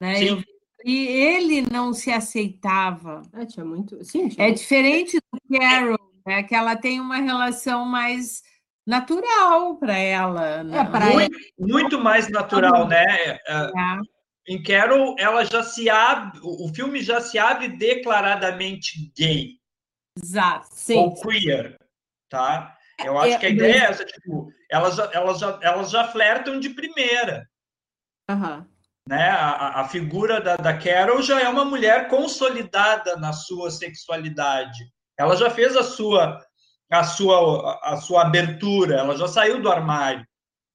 Né? 0.00 0.24
Eu, 0.24 0.42
e 0.84 1.06
ele 1.06 1.62
não 1.62 1.92
se 1.92 2.10
aceitava. 2.10 3.22
É, 3.32 3.44
tinha 3.44 3.64
muito. 3.64 4.02
Sim, 4.04 4.28
tinha 4.28 4.48
é 4.48 4.50
diferente 4.50 5.18
do 5.32 5.58
Carol, 5.58 6.05
né? 6.26 6.42
que 6.42 6.54
ela 6.54 6.76
tem 6.76 7.00
uma 7.00 7.18
relação 7.18 7.84
mais 7.84 8.42
natural 8.86 9.76
para 9.76 9.96
ela. 9.96 10.64
Né? 10.64 10.78
É, 10.78 11.14
muito, 11.14 11.38
muito, 11.58 12.00
mais 12.00 12.28
natural, 12.28 12.86
né? 12.86 13.04
É. 13.08 13.40
é. 13.46 13.70
Em 14.48 14.62
Carol, 14.62 15.16
ela 15.18 15.44
já 15.44 15.62
se 15.62 15.90
abre, 15.90 16.38
o 16.42 16.72
filme 16.72 17.02
já 17.02 17.20
se 17.20 17.36
abre 17.36 17.68
declaradamente 17.68 19.12
gay. 19.16 19.58
Exato. 20.16 20.68
Sim. 20.70 20.98
Ou 20.98 21.14
queer, 21.20 21.76
tá? 22.28 22.76
Eu 23.04 23.18
acho 23.18 23.34
é, 23.34 23.38
que 23.38 23.46
a 23.46 23.50
ideia 23.50 23.72
é 23.72 23.90
essa, 23.90 24.04
tipo, 24.04 24.52
elas, 24.70 24.98
elas, 24.98 25.40
já, 25.40 25.58
elas 25.62 25.90
já 25.90 26.08
flertam 26.08 26.60
de 26.60 26.70
primeira. 26.70 27.46
Uhum. 28.30 28.64
Né? 29.08 29.30
A, 29.30 29.80
a 29.80 29.88
figura 29.88 30.40
da, 30.40 30.56
da 30.56 30.78
Carol 30.78 31.20
já 31.22 31.40
é 31.40 31.48
uma 31.48 31.64
mulher 31.64 32.08
consolidada 32.08 33.16
na 33.16 33.32
sua 33.32 33.70
sexualidade. 33.70 34.90
Ela 35.18 35.36
já 35.36 35.50
fez 35.50 35.76
a 35.76 35.82
sua 35.82 36.44
a 36.90 37.02
sua 37.02 37.80
a 37.82 37.96
sua 37.96 38.22
abertura, 38.22 38.96
ela 38.96 39.16
já 39.16 39.26
saiu 39.26 39.60
do 39.60 39.70
armário, 39.70 40.24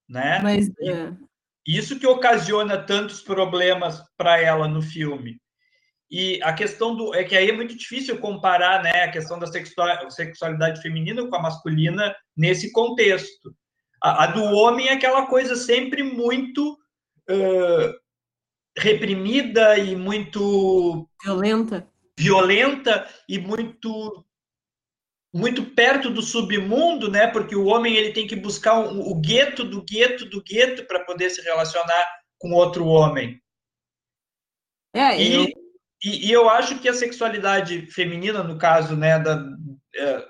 né? 0.10 0.40
Mas, 0.42 0.70
é. 0.82 1.14
Isso 1.66 2.00
que 2.00 2.08
ocasiona 2.08 2.78
tantos 2.78 3.22
problemas 3.22 4.04
para 4.18 4.42
ela 4.42 4.68
no 4.68 4.82
filme. 4.82 5.40
E 6.10 6.42
a 6.44 6.52
questão 6.52 6.96
do. 6.96 7.16
É 7.16 7.24
que 7.24 7.38
aí 7.38 7.50
é 7.50 7.54
muito 7.54 7.76
difícil 7.78 8.20
comparar 8.20 8.84
né, 8.84 9.04
a 9.04 9.12
questão 9.12 9.40
da 9.40 9.48
sexualidade 9.48 10.82
feminina 10.82 11.26
com 11.26 11.36
a 11.36 11.42
masculina 11.42 12.14
nesse 12.36 12.72
contexto. 12.72 13.56
A, 14.04 14.26
a 14.26 14.28
do 14.28 14.44
homem 14.44 14.90
é 14.90 14.94
aquela 14.94 15.28
coisa 15.28 15.56
sempre 15.56 16.04
muito 16.04 16.74
uh, 17.30 17.94
reprimida 18.78 19.78
e 19.78 19.96
muito. 19.96 21.08
Violenta. 21.24 21.88
Violenta 22.18 23.08
e 23.30 23.40
muito 23.40 24.26
muito 25.34 25.64
perto 25.64 26.10
do 26.10 26.22
submundo, 26.22 27.10
né? 27.10 27.28
Porque 27.28 27.56
o 27.56 27.66
homem 27.66 27.96
ele 27.96 28.12
tem 28.12 28.28
que 28.28 28.36
buscar 28.36 28.80
o, 28.80 29.12
o 29.12 29.16
gueto 29.20 29.64
do 29.64 29.84
gueto 29.84 30.26
do 30.26 30.44
gueto 30.44 30.86
para 30.86 31.06
poder 31.06 31.30
se 31.30 31.42
relacionar 31.42 32.06
com 32.38 32.52
outro 32.52 32.86
homem. 32.86 33.42
É, 34.94 35.22
e, 35.22 35.34
eu... 35.34 35.46
E, 36.04 36.28
e, 36.28 36.32
eu 36.32 36.50
acho 36.50 36.80
que 36.80 36.90
a 36.90 36.94
sexualidade 36.94 37.86
feminina, 37.92 38.44
no 38.44 38.58
caso, 38.58 38.96
né, 38.96 39.20
da, 39.20 39.42
é, 39.96 40.26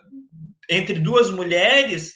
entre 0.69 0.99
duas 0.99 1.31
mulheres, 1.31 2.13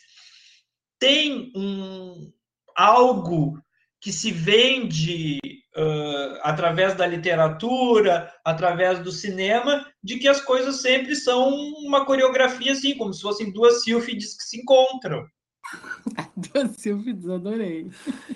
tem 1.00 1.52
um, 1.56 2.32
algo 2.76 3.60
que 4.02 4.12
se 4.12 4.32
vende 4.32 5.40
uh, 5.76 6.40
através 6.42 6.96
da 6.96 7.06
literatura, 7.06 8.34
através 8.44 9.00
do 9.00 9.12
cinema, 9.12 9.86
de 10.04 10.18
que 10.18 10.28
as 10.28 10.42
coisas 10.42 10.82
sempre 10.82 11.16
são 11.16 11.50
uma 11.80 12.06
coreografia 12.06 12.72
assim, 12.72 12.98
como 12.98 13.14
se 13.14 13.22
fossem 13.22 13.52
duas 13.52 13.84
sílfides 13.84 14.36
que 14.38 14.44
se 14.44 14.62
encontram. 14.62 15.26
duas 16.54 16.72
sílfides, 16.78 17.30
adorei. 17.30 17.90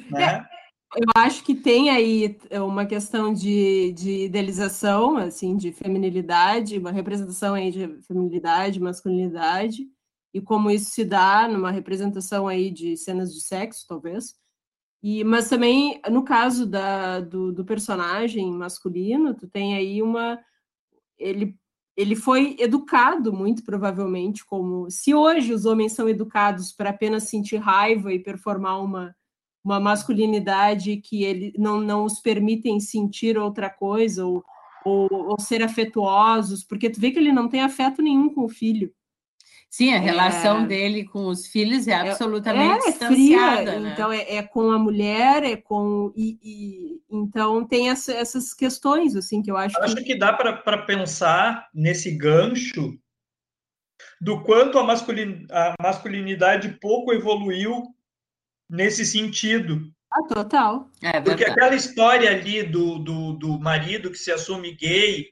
Né? 0.09 0.23
É. 0.23 0.59
Eu 0.95 1.05
acho 1.15 1.43
que 1.43 1.53
tem 1.53 1.91
aí 1.91 2.35
uma 2.51 2.83
questão 2.83 3.31
de, 3.31 3.93
de 3.93 4.25
idealização, 4.25 5.17
assim, 5.17 5.55
de 5.55 5.71
feminilidade, 5.71 6.79
uma 6.79 6.91
representação 6.91 7.53
aí 7.53 7.69
de 7.69 8.01
feminilidade, 8.07 8.79
masculinidade, 8.79 9.83
e 10.33 10.41
como 10.41 10.71
isso 10.71 10.89
se 10.89 11.05
dá 11.05 11.47
numa 11.47 11.69
representação 11.69 12.47
aí 12.47 12.71
de 12.71 12.97
cenas 12.97 13.31
de 13.31 13.41
sexo, 13.41 13.85
talvez. 13.87 14.33
E, 15.01 15.23
mas 15.23 15.47
também, 15.47 16.01
no 16.09 16.23
caso 16.23 16.65
da, 16.65 17.21
do, 17.21 17.53
do 17.53 17.63
personagem 17.63 18.51
masculino, 18.51 19.33
tu 19.33 19.47
tem 19.47 19.75
aí 19.75 20.01
uma. 20.01 20.39
Ele, 21.17 21.55
ele 21.95 22.15
foi 22.15 22.55
educado, 22.59 23.31
muito 23.31 23.63
provavelmente, 23.63 24.45
como. 24.45 24.89
Se 24.89 25.13
hoje 25.13 25.53
os 25.53 25.65
homens 25.65 25.93
são 25.93 26.09
educados 26.09 26.73
para 26.73 26.89
apenas 26.89 27.23
sentir 27.23 27.57
raiva 27.57 28.13
e 28.13 28.19
performar 28.19 28.83
uma, 28.83 29.15
uma 29.63 29.79
masculinidade 29.79 30.97
que 30.97 31.23
ele 31.23 31.53
não, 31.57 31.79
não 31.79 32.03
os 32.03 32.19
permitem 32.19 32.79
sentir 32.79 33.37
outra 33.37 33.69
coisa, 33.69 34.25
ou, 34.25 34.43
ou, 34.83 35.07
ou 35.11 35.39
ser 35.39 35.63
afetuosos, 35.63 36.63
porque 36.63 36.89
tu 36.89 36.99
vê 36.99 37.11
que 37.11 37.19
ele 37.19 37.31
não 37.31 37.47
tem 37.47 37.61
afeto 37.61 38.01
nenhum 38.01 38.33
com 38.33 38.43
o 38.43 38.49
filho. 38.49 38.93
Sim, 39.69 39.93
a 39.93 39.99
relação 39.99 40.63
é, 40.63 40.65
dele 40.65 41.05
com 41.05 41.27
os 41.27 41.45
filhos 41.45 41.87
é, 41.87 41.91
é 41.91 42.09
absolutamente 42.09 42.87
é, 42.87 42.91
distanciada. 42.91 43.71
Fria, 43.71 43.79
né? 43.79 43.91
Então, 43.93 44.11
é, 44.11 44.37
é, 44.37 44.41
com 44.41 44.71
a 44.71 44.79
mulher, 44.79 45.43
é 45.43 45.55
com. 45.55 46.11
E, 46.15 46.39
e 46.41 47.01
então, 47.11 47.65
tem 47.67 47.89
essa, 47.89 48.11
essas 48.11 48.53
questões, 48.53 49.15
assim, 49.15 49.43
que 49.43 49.51
eu 49.51 49.55
acho. 49.55 49.77
Eu 49.77 49.83
acho 49.83 49.95
que, 49.97 50.15
dá 50.15 50.33
para 50.33 50.77
pensar 50.79 51.69
nesse 51.71 52.09
gancho 52.09 52.97
do 54.19 54.41
quanto 54.43 54.79
a, 54.79 54.83
masculin, 54.83 55.45
a 55.51 55.75
masculinidade 55.79 56.77
pouco 56.81 57.13
evoluiu 57.13 57.83
nesse 58.67 59.05
sentido. 59.05 59.93
Ah, 60.11 60.23
total. 60.27 60.89
É 61.01 61.21
Porque 61.21 61.45
aquela 61.45 61.75
história 61.75 62.31
ali 62.31 62.63
do, 62.63 62.97
do, 62.97 63.33
do 63.33 63.59
marido 63.59 64.09
que 64.09 64.17
se 64.17 64.31
assume 64.31 64.75
gay. 64.75 65.27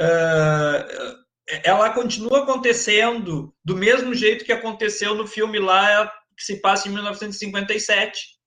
Uh, 0.00 1.21
ela 1.46 1.90
continua 1.90 2.42
acontecendo 2.42 3.54
do 3.64 3.76
mesmo 3.76 4.14
jeito 4.14 4.44
que 4.44 4.52
aconteceu 4.52 5.14
no 5.14 5.26
filme 5.26 5.58
lá 5.58 6.06
que 6.36 6.44
se 6.44 6.60
passa 6.60 6.88
em 6.88 6.92
1957. 6.92 8.38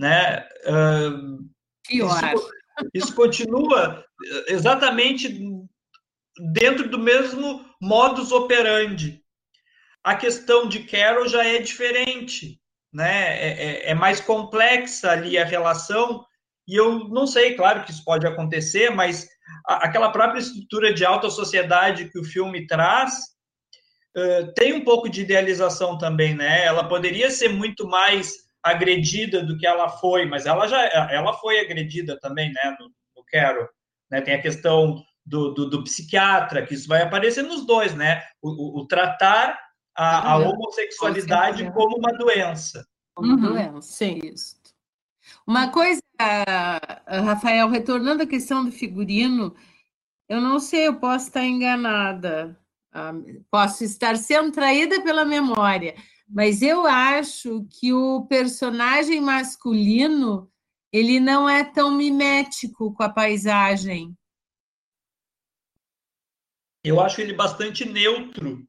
Né? 0.00 0.48
Uh, 0.66 1.48
Isso, 1.90 2.50
isso 2.94 3.14
continua 3.14 4.04
exatamente 4.46 5.40
dentro 6.52 6.88
do 6.88 6.98
mesmo 6.98 7.64
modus 7.80 8.30
operandi. 8.30 9.22
A 10.04 10.14
questão 10.14 10.68
de 10.68 10.84
Carol 10.84 11.28
já 11.28 11.44
é 11.44 11.58
diferente, 11.58 12.60
né? 12.92 13.38
É, 13.40 13.48
é, 13.48 13.90
é 13.90 13.94
mais 13.94 14.20
complexa 14.20 15.10
ali 15.10 15.36
a 15.36 15.44
relação, 15.44 16.24
e 16.68 16.76
eu 16.76 17.08
não 17.08 17.26
sei, 17.26 17.54
claro 17.54 17.82
que 17.82 17.90
isso 17.90 18.04
pode 18.04 18.26
acontecer, 18.26 18.90
mas 18.90 19.26
aquela 19.66 20.12
própria 20.12 20.38
estrutura 20.38 20.92
de 20.92 21.02
alta 21.02 21.30
sociedade 21.30 22.10
que 22.10 22.18
o 22.18 22.24
filme 22.24 22.66
traz 22.66 23.14
uh, 24.14 24.52
tem 24.54 24.74
um 24.74 24.84
pouco 24.84 25.08
de 25.08 25.22
idealização 25.22 25.96
também, 25.96 26.34
né? 26.34 26.66
Ela 26.66 26.86
poderia 26.86 27.30
ser 27.30 27.48
muito 27.48 27.88
mais 27.88 28.34
agredida 28.62 29.42
do 29.42 29.56
que 29.56 29.66
ela 29.66 29.88
foi, 29.88 30.26
mas 30.26 30.44
ela 30.44 30.68
já 30.68 30.84
ela 31.10 31.32
foi 31.32 31.58
agredida 31.58 32.18
também, 32.20 32.52
né? 32.52 32.76
No, 32.78 32.88
no 33.16 33.24
Quero, 33.24 33.66
né? 34.10 34.20
Tem 34.20 34.34
a 34.34 34.42
questão 34.42 35.02
do, 35.24 35.54
do, 35.54 35.70
do, 35.70 35.84
psiquiatra, 35.84 36.66
que 36.66 36.74
isso 36.74 36.86
vai 36.86 37.02
aparecer 37.02 37.42
nos 37.42 37.66
dois, 37.66 37.94
né? 37.94 38.22
O, 38.42 38.50
o, 38.50 38.80
o 38.80 38.86
tratar 38.86 39.58
a, 39.96 40.32
a 40.32 40.36
homossexualidade 40.36 41.70
como 41.72 41.96
uma 41.96 42.12
doença. 42.12 42.86
Uma 43.18 43.34
uhum. 43.34 43.40
doença, 43.40 43.82
sim. 43.82 44.20
Isso. 44.22 44.56
Uma 45.46 45.70
coisa, 45.70 46.00
Rafael, 46.20 47.68
retornando 47.68 48.22
à 48.22 48.26
questão 48.26 48.64
do 48.64 48.72
figurino, 48.72 49.54
eu 50.28 50.40
não 50.40 50.58
sei, 50.58 50.88
eu 50.88 50.96
posso 50.96 51.28
estar 51.28 51.44
enganada, 51.44 52.58
posso 53.50 53.84
estar 53.84 54.16
sendo 54.16 54.52
traída 54.52 55.00
pela 55.02 55.24
memória, 55.24 55.94
mas 56.28 56.60
eu 56.60 56.86
acho 56.86 57.66
que 57.70 57.92
o 57.92 58.26
personagem 58.26 59.20
masculino 59.20 60.50
ele 60.92 61.20
não 61.20 61.48
é 61.48 61.64
tão 61.64 61.90
mimético 61.90 62.92
com 62.92 63.02
a 63.02 63.08
paisagem. 63.08 64.16
Eu 66.82 67.00
acho 67.00 67.20
ele 67.20 67.34
bastante 67.34 67.84
neutro. 67.84 68.66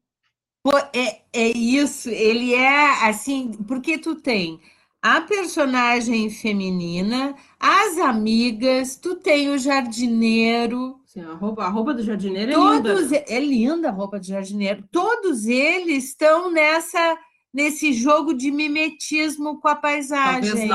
É, 0.92 1.22
é 1.32 1.48
isso, 1.48 2.10
ele 2.10 2.54
é 2.54 3.08
assim, 3.08 3.52
porque 3.64 3.96
tu 3.96 4.14
tem 4.14 4.60
a 5.02 5.20
personagem 5.22 6.28
feminina, 6.28 7.34
as 7.58 7.98
amigas, 7.98 8.96
tu 8.96 9.16
tem 9.16 9.50
o 9.50 9.58
jardineiro. 9.58 11.00
Sim, 11.06 11.22
a, 11.22 11.34
roupa, 11.34 11.64
a 11.64 11.68
roupa 11.68 11.94
do 11.94 12.02
jardineiro 12.02 12.52
é 12.52 12.54
todos, 12.54 13.02
linda. 13.02 13.24
É 13.26 13.40
linda 13.40 13.88
a 13.88 13.92
roupa 13.92 14.18
do 14.20 14.26
jardineiro. 14.26 14.84
Todos 14.90 15.46
eles 15.46 16.04
estão 16.04 16.50
nessa 16.50 17.18
nesse 17.52 17.92
jogo 17.92 18.32
de 18.32 18.50
mimetismo 18.50 19.60
com 19.60 19.68
a 19.68 19.74
paisagem. 19.74 20.70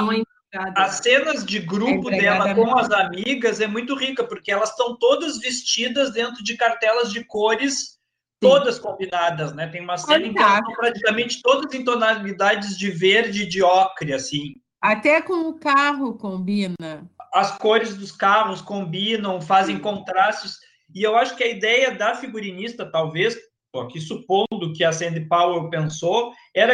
As 0.76 0.96
cenas 0.96 1.46
de 1.46 1.60
grupo 1.60 2.10
dela 2.10 2.54
com 2.56 2.78
as 2.78 2.90
amigas 2.92 3.60
é 3.60 3.68
muito 3.68 3.96
rica, 3.96 4.24
porque 4.24 4.52
elas 4.52 4.70
estão 4.70 4.98
todas 4.98 5.38
vestidas 5.38 6.12
dentro 6.12 6.44
de 6.44 6.56
cartelas 6.56 7.12
de 7.12 7.24
cores 7.24 7.95
todas 8.40 8.80
combinadas, 8.80 9.54
né? 9.54 9.68
Tem 9.68 9.82
uma 9.82 9.98
cena 9.98 10.26
em 10.26 10.34
que 10.34 10.42
são 10.42 10.74
praticamente 10.76 11.42
todas 11.42 11.74
em 11.74 11.84
tonalidades 11.84 12.78
de 12.78 12.90
verde 12.90 13.44
e 13.44 13.50
de 13.50 13.64
ocre, 13.64 14.14
assim. 14.14 14.56
Até 14.82 15.22
com 15.22 15.50
o 15.50 15.60
carro 15.60 16.14
combina. 16.16 17.10
As 17.34 17.58
cores 17.58 17.96
dos 17.96 18.12
carros 18.12 18.62
combinam, 18.62 19.42
fazem 19.42 19.80
contrastes. 19.80 20.58
E 20.94 21.02
eu 21.02 21.18
acho 21.18 21.36
que 21.36 21.44
a 21.44 21.50
ideia 21.50 21.92
da 21.92 22.16
figurinista, 22.16 22.90
talvez, 22.90 23.36
aqui 23.82 24.00
supondo 24.00 24.74
que 24.74 24.84
a 24.84 24.92
Sandy 24.92 25.22
Powell 25.28 25.70
pensou, 25.70 26.34
era 26.54 26.74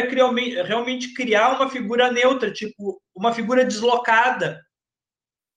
realmente 0.64 1.14
criar 1.14 1.56
uma 1.56 1.68
figura 1.68 2.12
neutra, 2.12 2.52
tipo, 2.52 3.00
uma 3.14 3.32
figura 3.32 3.64
deslocada 3.64 4.60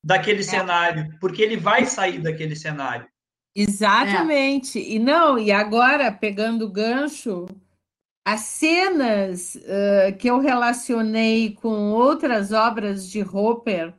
daquele 0.03 0.41
é. 0.41 0.43
cenário, 0.43 1.09
porque 1.19 1.41
ele 1.41 1.57
vai 1.57 1.85
sair 1.85 2.19
daquele 2.19 2.55
cenário. 2.55 3.07
Exatamente. 3.55 4.77
É. 4.77 4.95
E 4.95 4.99
não, 4.99 5.39
e 5.39 5.51
agora, 5.51 6.11
pegando 6.11 6.65
o 6.65 6.71
gancho, 6.71 7.45
as 8.25 8.41
cenas 8.41 9.55
uh, 9.55 10.17
que 10.17 10.29
eu 10.29 10.39
relacionei 10.39 11.53
com 11.53 11.91
outras 11.91 12.51
obras 12.51 13.09
de 13.09 13.21
Hopper, 13.21 13.93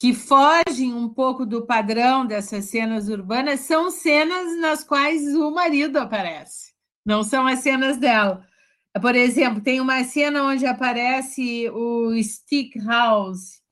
que 0.00 0.14
fogem 0.14 0.94
um 0.94 1.08
pouco 1.08 1.44
do 1.44 1.66
padrão 1.66 2.26
dessas 2.26 2.64
cenas 2.64 3.08
urbanas, 3.08 3.60
são 3.60 3.90
cenas 3.90 4.58
nas 4.58 4.82
quais 4.82 5.22
o 5.36 5.50
marido 5.50 5.98
aparece, 5.98 6.72
não 7.04 7.22
são 7.22 7.46
as 7.46 7.60
cenas 7.60 7.98
dela. 7.98 8.44
Por 9.00 9.14
exemplo, 9.14 9.62
tem 9.62 9.80
uma 9.80 10.02
cena 10.04 10.42
onde 10.42 10.66
aparece 10.66 11.68
o 11.70 12.12
Stick 12.22 12.76
House, 12.84 13.62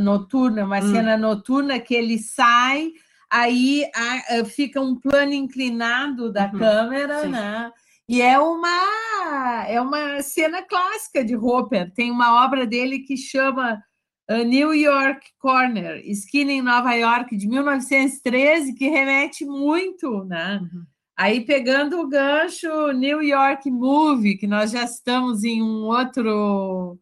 noturna, 0.00 0.64
uma 0.64 0.78
hum. 0.78 0.92
cena 0.92 1.16
noturna 1.16 1.78
que 1.78 1.94
ele 1.94 2.18
sai 2.18 2.92
aí 3.30 3.88
a, 3.94 4.44
fica 4.44 4.80
um 4.80 4.98
plano 4.98 5.32
inclinado 5.32 6.32
da 6.32 6.46
uhum, 6.46 6.58
câmera, 6.58 7.22
sim. 7.22 7.28
né? 7.28 7.72
E 8.08 8.22
é 8.22 8.38
uma 8.38 9.64
é 9.68 9.80
uma 9.80 10.22
cena 10.22 10.62
clássica 10.62 11.24
de 11.24 11.36
Hopper. 11.36 11.92
Tem 11.92 12.10
uma 12.10 12.44
obra 12.44 12.66
dele 12.66 13.00
que 13.00 13.16
chama 13.16 13.82
uh, 14.30 14.44
New 14.44 14.74
York 14.74 15.26
Corner, 15.38 16.00
Esquina 16.04 16.52
em 16.52 16.62
Nova 16.62 16.94
York, 16.94 17.36
de 17.36 17.48
1913, 17.48 18.74
que 18.74 18.88
remete 18.88 19.44
muito, 19.44 20.24
né? 20.24 20.60
Uhum. 20.62 20.84
Aí 21.18 21.44
pegando 21.44 21.98
o 21.98 22.08
gancho 22.08 22.92
New 22.92 23.22
York 23.22 23.70
Movie, 23.70 24.36
que 24.36 24.46
nós 24.46 24.70
já 24.70 24.84
estamos 24.84 25.44
em 25.44 25.62
um 25.62 25.84
outro 25.86 26.98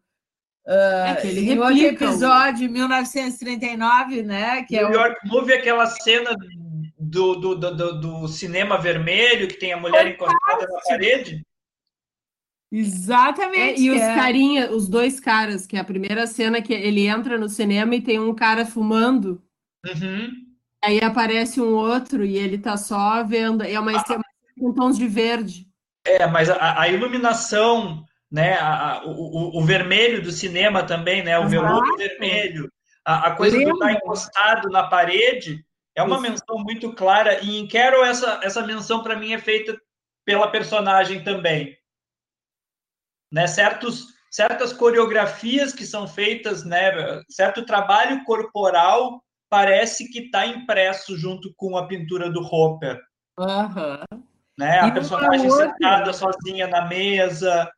Uh, 0.67 1.19
é 1.23 1.27
em 1.27 1.59
outro 1.59 1.79
episódio, 1.79 2.69
1939, 2.69 4.23
né? 4.23 4.63
Que 4.63 4.75
New 4.77 4.87
é 4.87 4.89
o... 4.89 4.93
York 4.93 5.27
Movie, 5.27 5.53
aquela 5.53 5.85
cena 5.85 6.35
do, 6.97 7.35
do, 7.35 7.55
do, 7.55 7.99
do, 7.99 8.27
cinema 8.27 8.79
vermelho, 8.79 9.47
que 9.47 9.59
tem 9.59 9.73
a 9.73 9.77
mulher 9.77 10.07
encostada 10.07 10.65
na 10.67 10.79
parede. 10.81 11.45
Exatamente. 12.71 13.79
É, 13.79 13.79
e 13.79 13.91
os 13.91 14.01
é. 14.01 14.15
carinha, 14.15 14.71
os 14.71 14.89
dois 14.89 15.19
caras, 15.19 15.67
que 15.67 15.77
é 15.77 15.79
a 15.79 15.85
primeira 15.85 16.25
cena 16.25 16.61
que 16.61 16.73
ele 16.73 17.05
entra 17.05 17.37
no 17.37 17.47
cinema 17.47 17.95
e 17.95 18.01
tem 18.01 18.19
um 18.19 18.33
cara 18.33 18.65
fumando. 18.65 19.41
Uhum. 19.85 20.31
Aí 20.83 20.99
aparece 20.99 21.61
um 21.61 21.73
outro 21.73 22.25
e 22.25 22.37
ele 22.37 22.57
tá 22.57 22.75
só 22.75 23.23
vendo. 23.23 23.63
É 23.63 23.79
uma 23.79 23.95
ah. 23.95 24.21
com 24.59 24.73
tons 24.73 24.97
de 24.97 25.07
verde. 25.07 25.67
É, 26.05 26.25
mas 26.25 26.49
a, 26.49 26.81
a 26.81 26.89
iluminação 26.89 28.03
né? 28.31 28.57
A, 28.59 29.03
o, 29.05 29.59
o, 29.59 29.63
vermelho 29.63 30.21
do 30.21 30.31
cinema 30.31 30.83
também, 30.83 31.23
né? 31.23 31.37
O 31.39 31.47
veludo 31.47 31.95
vermelho, 31.97 32.71
a, 33.05 33.27
a 33.27 33.35
coisa 33.35 33.57
de 33.57 33.69
estar 33.69 33.91
encostado 33.91 34.69
na 34.69 34.87
parede 34.87 35.63
é 35.95 36.03
uma 36.03 36.15
Isso. 36.15 36.23
menção 36.23 36.57
muito 36.57 36.93
clara. 36.93 37.39
E 37.41 37.57
em 37.57 37.67
Carol, 37.67 38.03
essa, 38.03 38.39
essa 38.43 38.65
menção 38.65 39.01
para 39.01 39.15
mim 39.15 39.33
é 39.33 39.39
feita 39.39 39.79
pela 40.25 40.49
personagem 40.49 41.23
também. 41.23 41.77
Né? 43.31 43.47
Certos, 43.47 44.07
certas 44.29 44.73
coreografias 44.73 45.71
que 45.71 45.85
são 45.85 46.07
feitas, 46.07 46.65
né? 46.65 46.91
certo 47.29 47.65
trabalho 47.65 48.23
corporal 48.25 49.23
parece 49.49 50.09
que 50.11 50.19
está 50.19 50.45
impresso 50.45 51.17
junto 51.17 51.53
com 51.55 51.77
a 51.77 51.87
pintura 51.87 52.29
do 52.29 52.41
Hopper. 52.41 52.99
Uhum. 53.37 54.23
né? 54.57 54.79
A 54.79 54.91
personagem 54.91 55.49
outra... 55.49 55.71
sentada 55.71 56.11
sozinha 56.11 56.67
na 56.67 56.85
mesa. 56.87 57.71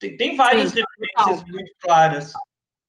Tem, 0.00 0.16
tem 0.16 0.34
várias 0.34 0.72
Sim, 0.72 0.80
referências 0.80 1.48
muito 1.48 1.72
claras. 1.78 2.32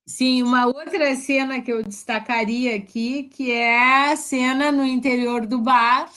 Sim, 0.07 0.41
uma 0.43 0.65
outra 0.65 1.13
cena 1.15 1.61
que 1.61 1.71
eu 1.71 1.83
destacaria 1.83 2.75
aqui, 2.75 3.23
que 3.23 3.51
é 3.51 4.11
a 4.11 4.15
cena 4.15 4.71
no 4.71 4.83
interior 4.83 5.45
do 5.45 5.59
bar, 5.59 6.09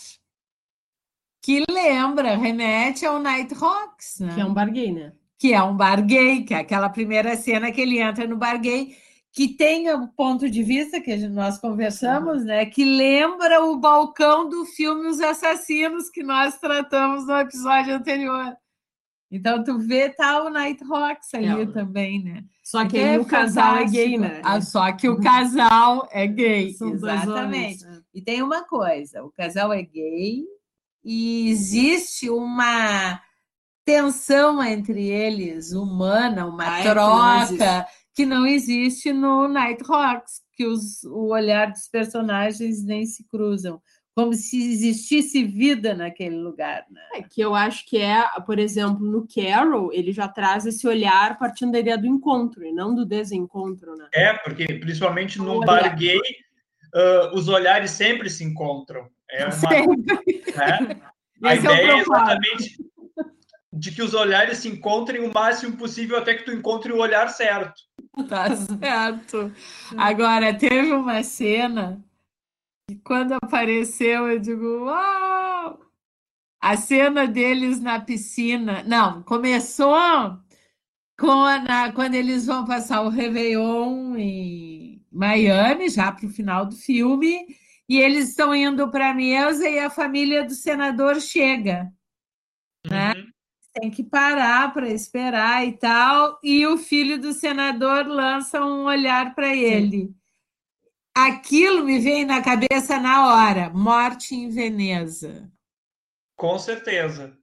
que 1.42 1.64
lembra, 1.68 2.36
remete 2.36 3.05
ao 3.05 3.20
Night 3.20 3.53
Hawks, 3.55 4.20
né? 4.20 4.34
Que 4.34 4.40
é 4.40 4.45
um 4.45 4.55
bar 4.55 4.70
gay, 4.70 4.92
né? 4.92 5.12
Que 5.38 5.53
é 5.53 5.62
um 5.62 5.76
bar 5.76 6.01
gay, 6.01 6.45
que 6.45 6.55
é 6.55 6.59
aquela 6.59 6.88
primeira 6.88 7.36
cena 7.36 7.70
que 7.70 7.80
ele 7.80 8.01
entra 8.01 8.26
no 8.26 8.36
bar 8.36 8.59
gay, 8.59 8.97
que 9.32 9.49
tem 9.49 9.92
o 9.92 10.09
ponto 10.09 10.49
de 10.49 10.62
vista 10.62 11.01
que 11.01 11.16
nós 11.28 11.59
conversamos, 11.59 12.38
uhum. 12.38 12.47
né? 12.47 12.66
Que 12.66 12.84
lembra 12.84 13.64
o 13.64 13.76
balcão 13.76 14.49
do 14.49 14.64
filme 14.64 15.09
Os 15.09 15.20
Assassinos 15.20 16.09
que 16.09 16.22
nós 16.22 16.57
tratamos 16.59 17.26
no 17.26 17.36
episódio 17.36 17.95
anterior. 17.95 18.57
Então, 19.30 19.64
tu 19.64 19.78
vê 19.78 20.10
tá 20.10 20.44
o 20.44 20.50
Night 20.50 20.82
Hawks 20.84 21.34
ali 21.34 21.62
é. 21.62 21.66
também, 21.66 22.22
né? 22.22 22.44
Só 22.62 22.86
que 22.86 22.98
é 22.98 23.18
o 23.18 23.24
casal 23.24 23.76
é 23.76 23.84
gay, 23.84 24.16
né? 24.16 24.40
Ah, 24.44 24.60
só 24.60 24.90
que 24.92 25.08
o 25.08 25.20
casal 25.20 26.08
é 26.10 26.26
gay, 26.26 26.72
São 26.74 26.90
exatamente. 26.90 27.84
Homens, 27.84 27.98
é. 27.98 28.02
E 28.14 28.22
tem 28.22 28.42
uma 28.42 28.64
coisa, 28.64 29.24
o 29.24 29.30
casal 29.30 29.72
é 29.72 29.82
gay 29.82 30.44
e 31.04 31.50
existe 31.50 32.30
uma 32.30 33.20
tensão 33.84 34.62
entre 34.62 35.06
eles, 35.08 35.72
humana, 35.72 36.46
uma 36.46 36.80
troca 36.82 37.86
que 38.14 38.24
não 38.24 38.46
existe 38.46 39.12
no 39.12 39.46
Night 39.48 39.82
Hawks, 39.86 40.40
que 40.52 40.64
os, 40.66 41.02
o 41.04 41.26
olhar 41.26 41.70
dos 41.70 41.88
personagens 41.88 42.82
nem 42.82 43.04
se 43.04 43.24
cruzam 43.24 43.82
como 44.14 44.32
se 44.32 44.72
existisse 44.72 45.42
vida 45.44 45.94
naquele 45.94 46.36
lugar. 46.36 46.84
Né? 46.88 47.00
É, 47.14 47.22
que 47.22 47.40
eu 47.40 47.54
acho 47.54 47.84
que 47.84 47.98
é, 47.98 48.24
por 48.46 48.58
exemplo, 48.58 49.04
no 49.04 49.26
Carol, 49.26 49.92
ele 49.92 50.12
já 50.12 50.28
traz 50.28 50.64
esse 50.64 50.86
olhar 50.86 51.36
partindo 51.38 51.72
da 51.72 51.80
ideia 51.80 51.98
do 51.98 52.06
encontro 52.06 52.64
e 52.64 52.72
não 52.72 52.94
do 52.94 53.04
desencontro. 53.04 53.96
Né? 53.96 54.06
É, 54.14 54.32
porque 54.34 54.66
principalmente 54.74 55.38
no 55.38 55.60
bar 55.60 55.96
gay, 55.96 56.18
uh, 56.18 57.34
os 57.34 57.48
olhares 57.48 57.90
sempre 57.90 58.30
se 58.30 58.44
encontram. 58.44 59.08
É 59.28 59.46
uma, 59.46 59.70
né? 59.70 61.00
A 61.42 61.54
Esse 61.54 61.66
ideia 61.66 61.90
é, 61.90 61.90
é 61.90 61.98
exatamente 61.98 62.76
de 63.70 63.90
que 63.90 64.02
os 64.02 64.14
olhares 64.14 64.58
se 64.58 64.68
encontrem 64.68 65.20
o 65.20 65.32
máximo 65.32 65.76
possível 65.76 66.16
até 66.16 66.34
que 66.34 66.44
tu 66.44 66.52
encontre 66.52 66.92
o 66.92 66.98
olhar 66.98 67.28
certo. 67.28 67.82
Tá 68.28 68.54
certo. 68.54 69.52
Agora, 69.96 70.54
teve 70.54 70.92
uma 70.92 71.22
cena 71.24 72.00
e 72.91 72.97
quando 72.97 73.32
apareceu, 73.32 74.28
eu 74.28 74.39
digo, 74.39 74.85
uau! 74.85 75.80
A 76.61 76.76
cena 76.76 77.26
deles 77.26 77.80
na 77.80 78.01
piscina. 78.01 78.82
Não, 78.85 79.22
começou 79.22 79.95
com 81.18 81.30
a, 81.30 81.59
na, 81.59 81.93
quando 81.93 82.14
eles 82.14 82.47
vão 82.47 82.64
passar 82.64 83.03
o 83.03 83.09
Réveillon 83.09 84.16
em 84.16 85.05
Miami, 85.11 85.89
já 85.89 86.11
para 86.11 86.26
o 86.26 86.30
final 86.30 86.66
do 86.66 86.76
filme, 86.76 87.47
e 87.89 87.99
eles 87.99 88.30
estão 88.30 88.55
indo 88.55 88.91
para 88.91 89.11
a 89.11 89.14
mesa 89.14 89.68
e 89.68 89.78
a 89.78 89.91
família 89.91 90.45
do 90.45 90.55
senador 90.55 91.20
chega. 91.20 91.93
Né? 92.87 93.12
Uhum. 93.14 93.30
Tem 93.74 93.91
que 93.91 94.03
parar 94.03 94.72
para 94.72 94.89
esperar 94.89 95.66
e 95.66 95.72
tal, 95.72 96.39
e 96.43 96.66
o 96.66 96.78
filho 96.78 97.20
do 97.20 97.32
senador 97.32 98.07
lança 98.07 98.64
um 98.64 98.85
olhar 98.85 99.35
para 99.35 99.55
ele. 99.55 100.07
Sim. 100.07 100.23
Aquilo 101.16 101.84
me 101.84 102.00
vem 102.00 102.24
na 102.24 102.42
cabeça 102.42 102.98
na 102.98 103.28
hora: 103.28 103.70
Morte 103.70 104.34
em 104.34 104.48
Veneza. 104.48 105.48
Com 106.36 106.58
certeza. 106.58 107.38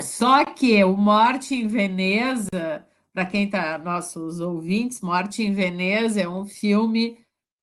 Só 0.00 0.44
que 0.44 0.82
o 0.82 0.96
Morte 0.96 1.54
em 1.54 1.68
Veneza, 1.68 2.86
para 3.12 3.26
quem 3.26 3.44
está, 3.44 3.76
nossos 3.78 4.40
ouvintes, 4.40 5.00
Morte 5.02 5.42
em 5.42 5.52
Veneza 5.52 6.22
é 6.22 6.28
um 6.28 6.46
filme 6.46 7.18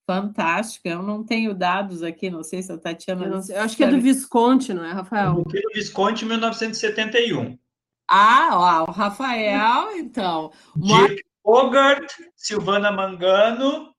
fantástico. 0.05 0.88
Eu 0.88 1.01
não 1.01 1.23
tenho 1.23 1.53
dados 1.55 2.03
aqui, 2.03 2.29
não 2.29 2.43
sei 2.43 2.61
se 2.61 2.71
a 2.71 2.77
Tatiana. 2.77 3.25
Eu, 3.25 3.55
eu 3.55 3.61
acho 3.61 3.75
que 3.75 3.84
é 3.84 3.88
do 3.88 3.99
Visconti, 3.99 4.73
não 4.73 4.86
é, 4.86 4.91
Rafael? 4.91 5.34
O 5.39 5.43
do 5.43 5.73
Visconti, 5.73 6.25
1971. 6.25 7.57
Ah, 8.07 8.49
ó, 8.51 8.89
o 8.89 8.91
Rafael, 8.91 9.97
então. 9.97 10.51
Dirk 10.75 11.23
Bogart, 11.43 12.11
Silvana 12.36 12.91
Mangano 12.91 13.92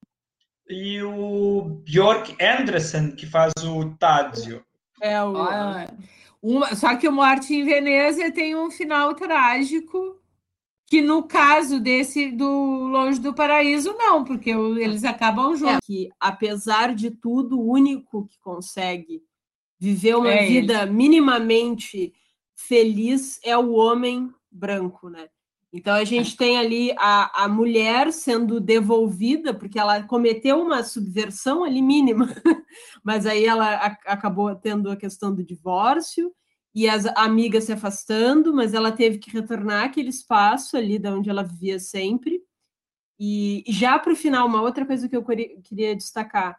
e 0.69 1.03
o 1.03 1.81
Bjork 1.85 2.37
Andresen, 2.43 3.15
que 3.15 3.27
faz 3.27 3.53
o 3.65 3.95
Tadzio. 3.97 4.65
É, 5.01 5.23
o... 5.23 5.35
uma, 6.43 6.75
só 6.75 6.97
que 6.97 7.09
o 7.09 7.13
Morte 7.13 7.55
em 7.55 7.65
Veneza 7.65 8.31
tem 8.31 8.57
um 8.57 8.71
final 8.71 9.15
trágico, 9.15 10.19
que 10.87 11.03
no 11.03 11.23
caso 11.25 11.81
desse 11.81 12.31
do 12.31 12.47
Longe 12.47 13.21
do 13.21 13.35
Paraíso, 13.35 13.95
não, 13.99 14.25
porque 14.25 14.51
eles 14.51 15.05
acabam 15.05 15.57
juntos. 15.57 15.77
É, 15.77 15.79
que, 15.85 16.09
apesar 16.19 16.95
de 16.95 17.11
tudo, 17.11 17.59
o 17.59 17.71
único 17.71 18.27
que 18.27 18.39
consegue 18.41 19.23
viver 19.79 20.17
uma 20.17 20.33
é 20.33 20.47
vida 20.47 20.83
ele. 20.83 20.93
minimamente 20.93 22.15
feliz 22.55 23.39
é 23.43 23.57
o 23.57 23.73
homem 23.73 24.33
branco, 24.51 25.11
né? 25.11 25.29
Então 25.77 25.93
a 25.93 26.05
gente 26.05 26.37
tem 26.37 26.57
ali 26.57 26.93
a, 26.97 27.47
a 27.47 27.49
mulher 27.49 28.13
sendo 28.13 28.61
devolvida, 28.61 29.53
porque 29.53 29.77
ela 29.77 30.05
cometeu 30.05 30.61
uma 30.61 30.85
subversão 30.85 31.65
ali 31.65 31.83
mínima, 31.83 32.29
mas 33.03 33.27
aí 33.27 33.45
ela 33.45 33.75
a, 33.75 33.87
acabou 34.07 34.55
tendo 34.55 34.89
a 34.89 34.97
questão 34.97 35.35
do 35.35 35.43
divórcio 35.43 36.33
e 36.73 36.89
as 36.89 37.07
amigas 37.17 37.65
se 37.65 37.73
afastando, 37.73 38.55
mas 38.55 38.73
ela 38.73 38.93
teve 38.93 39.19
que 39.19 39.33
retornar 39.33 39.87
aquele 39.87 40.11
espaço 40.11 40.77
ali 40.77 40.97
de 40.97 41.09
onde 41.09 41.29
ela 41.29 41.43
vivia 41.43 41.81
sempre. 41.81 42.41
E, 43.19 43.65
e 43.67 43.73
já 43.73 43.99
para 43.99 44.13
o 44.13 44.17
final, 44.17 44.47
uma 44.47 44.63
outra 44.63 44.87
coisa 44.87 45.09
que 45.09 45.17
eu 45.17 45.25
queria 45.25 45.97
destacar, 45.97 46.57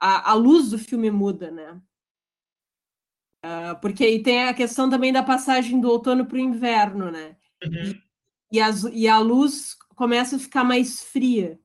a, 0.00 0.32
a 0.32 0.34
luz 0.34 0.70
do 0.70 0.78
filme 0.78 1.08
muda, 1.08 1.52
né? 1.52 1.80
Uh, 3.44 3.80
porque 3.80 4.04
aí 4.04 4.20
tem 4.20 4.48
a 4.48 4.54
questão 4.54 4.90
também 4.90 5.12
da 5.12 5.22
passagem 5.22 5.80
do 5.80 5.88
outono 5.88 6.26
para 6.26 6.36
o 6.36 6.40
inverno, 6.40 7.12
né? 7.12 7.36
Uhum 7.62 8.05
e, 8.50 8.60
as, 8.60 8.84
e 8.84 9.08
a 9.08 9.18
luz 9.18 9.76
começa 9.94 10.36
a 10.36 10.38
ficar 10.38 10.64
mais 10.64 11.02
fria. 11.02 11.58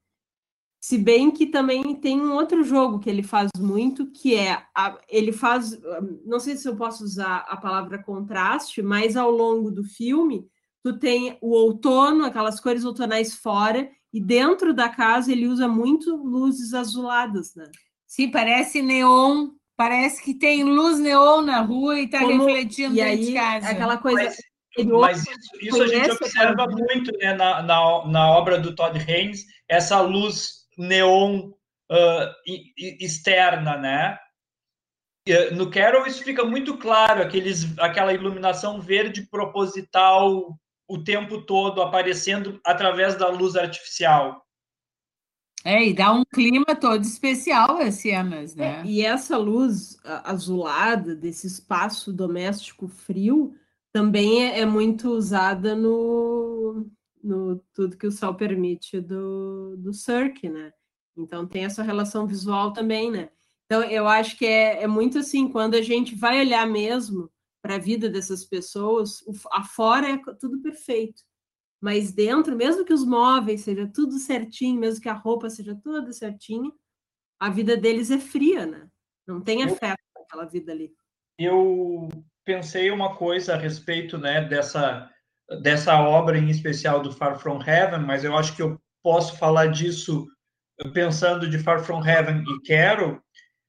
Se 0.84 0.98
bem 0.98 1.30
que 1.30 1.46
também 1.46 1.96
tem 1.96 2.20
um 2.20 2.34
outro 2.34 2.64
jogo 2.64 3.00
que 3.00 3.10
ele 3.10 3.22
faz 3.22 3.50
muito, 3.60 4.08
que 4.08 4.36
é 4.36 4.66
a, 4.76 4.98
ele 5.08 5.32
faz, 5.32 5.80
não 6.26 6.40
sei 6.40 6.58
se 6.58 6.68
eu 6.68 6.76
posso 6.76 7.04
usar 7.04 7.46
a 7.48 7.56
palavra 7.56 8.02
contraste, 8.02 8.82
mas 8.82 9.16
ao 9.16 9.30
longo 9.30 9.70
do 9.70 9.84
filme 9.84 10.48
tu 10.84 10.98
tem 10.98 11.38
o 11.40 11.52
outono, 11.52 12.26
aquelas 12.26 12.60
cores 12.60 12.84
outonais 12.84 13.36
fora, 13.36 13.88
e 14.12 14.20
dentro 14.20 14.74
da 14.74 14.90
casa 14.90 15.32
ele 15.32 15.48
usa 15.48 15.68
muito 15.68 16.16
luzes 16.16 16.74
azuladas, 16.74 17.54
né? 17.56 17.70
Sim, 18.08 18.32
parece 18.32 18.82
neon, 18.82 19.52
parece 19.78 20.22
que 20.22 20.34
tem 20.34 20.64
luz 20.64 21.00
neon 21.00 21.42
na 21.42 21.62
rua 21.62 22.00
e 22.00 22.06
está 22.06 22.20
refletindo 22.20 22.96
e 22.96 23.02
aí, 23.02 23.34
casa. 23.34 23.70
Aquela 23.70 23.98
coisa, 23.98 24.36
mas 24.78 24.88
mas 24.88 25.28
isso, 25.28 25.57
isso 25.61 25.84
a 25.84 25.88
gente 25.88 26.11
observa 26.11 26.67
muito 26.67 27.11
né, 27.17 27.34
na, 27.34 27.61
na, 27.61 28.07
na, 28.07 28.30
obra 28.32 28.57
do 28.57 28.74
Todd 28.74 28.97
Haynes, 28.97 29.45
essa 29.67 29.99
luz 30.01 30.67
neon 30.78 31.49
uh, 31.91 32.34
externa, 32.99 33.78
né? 33.78 34.17
No 35.51 35.69
Carol 35.69 36.07
isso 36.07 36.24
fica 36.24 36.43
muito 36.43 36.78
claro, 36.78 37.22
aqueles, 37.22 37.78
aquela 37.78 38.13
iluminação 38.13 38.82
verde 38.82 39.28
proposital 39.30 40.57
o 40.88 41.03
tempo 41.03 41.41
todo 41.43 41.82
aparecendo 41.82 42.59
através 42.65 43.15
da 43.15 43.30
luz 43.30 43.55
artificial. 43.55 44.45
É, 45.63 45.88
e 45.88 45.93
dá 45.93 46.11
um 46.11 46.24
clima 46.26 46.76
todo 46.76 47.03
especial 47.03 47.78
as 47.78 47.95
cenas, 47.95 48.55
né? 48.55 48.82
É, 48.82 48.86
e 48.86 49.05
essa 49.05 49.38
luz 49.38 49.97
azulada 50.03 51.15
desse 51.15 51.45
espaço 51.45 52.11
doméstico 52.11 52.88
frio 52.88 53.55
também 53.92 54.44
é, 54.44 54.60
é, 54.60 54.66
muito 54.66 55.10
usada 55.10 55.76
no, 55.76 56.89
no 57.24 57.60
tudo 57.74 57.98
que 57.98 58.08
o 58.08 58.12
sol 58.12 58.36
permite 58.36 59.00
do, 59.02 59.76
do 59.78 59.94
Cirque, 59.94 60.50
né? 60.50 60.72
Então 61.18 61.46
tem 61.46 61.66
essa 61.66 61.84
relação 61.84 62.26
visual 62.26 62.72
também, 62.72 63.12
né? 63.12 63.30
Então 63.66 63.84
eu 63.84 64.08
acho 64.08 64.38
que 64.38 64.46
é, 64.46 64.84
é 64.84 64.88
muito 64.88 65.20
assim, 65.20 65.48
quando 65.50 65.76
a 65.76 65.82
gente 65.82 66.16
vai 66.16 66.39
olhar 66.39 66.66
mesmo 66.66 67.30
para 67.62 67.76
a 67.76 67.80
vida 67.80 68.10
dessas 68.10 68.46
pessoas, 68.46 69.22
o, 69.22 69.34
afora 69.52 70.10
é 70.10 70.18
tudo 70.39 70.62
perfeito. 70.62 71.22
Mas 71.82 72.12
dentro, 72.12 72.56
mesmo 72.56 72.86
que 72.86 72.94
os 72.94 73.04
móveis 73.04 73.62
seja 73.62 73.88
tudo 73.88 74.20
certinho, 74.20 74.80
mesmo 74.80 75.02
que 75.02 75.10
a 75.10 75.14
roupa 75.14 75.50
seja 75.50 75.76
toda 75.76 76.14
certinha, 76.14 76.72
a 77.39 77.50
vida 77.50 77.76
deles 77.76 78.12
é 78.12 78.20
fria, 78.20 78.66
né? 78.66 78.88
Não 79.28 79.42
tem 79.42 79.64
afeto 79.64 80.00
naquela 80.16 80.46
vida 80.46 80.72
ali. 80.72 80.94
Eu 81.38 82.08
pensei 82.46 82.92
uma 82.92 83.16
coisa 83.16 83.54
a 83.54 83.58
respeito 83.58 84.18
né, 84.18 84.42
dessa, 84.42 85.10
dessa 85.62 86.00
obra 86.00 86.38
em 86.38 86.50
especial 86.50 87.02
do 87.02 87.12
Far 87.12 87.39
From 87.39 87.62
Heaven, 87.62 88.00
mas 88.00 88.24
eu 88.24 88.36
acho 88.38 88.56
que 88.56 88.62
eu 88.62 88.80
posso 89.04 89.38
falar 89.38 89.68
disso 89.68 90.28
pensando 90.94 91.50
de 91.50 91.60
Far 91.60 91.84
From 91.84 92.06
Heaven 92.06 92.44
e 92.44 92.68
Carol, 92.68 93.20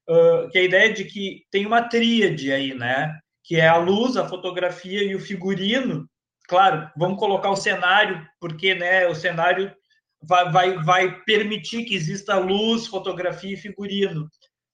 uh, 0.08 0.48
que 0.50 0.58
é 0.58 0.60
a 0.62 0.64
ideia 0.64 0.92
de 0.92 1.04
que 1.04 1.44
tem 1.50 1.66
uma 1.66 1.82
tríade 1.82 2.52
aí, 2.52 2.74
né? 2.74 3.18
que 3.44 3.56
é 3.56 3.68
a 3.68 3.76
luz, 3.76 4.16
a 4.16 4.28
fotografia 4.28 5.02
e 5.02 5.14
o 5.14 5.20
figurino. 5.20 6.08
Claro, 6.48 6.90
vamos 6.96 7.18
colocar 7.18 7.50
o 7.50 7.56
cenário, 7.56 8.26
porque 8.40 8.74
né, 8.74 9.06
o 9.06 9.14
cenário 9.14 9.74
vai, 10.22 10.50
vai, 10.50 10.82
vai 10.82 11.20
permitir 11.24 11.84
que 11.84 11.94
exista 11.94 12.38
luz, 12.38 12.86
fotografia 12.86 13.54
e 13.54 13.56
figurino. 13.56 14.28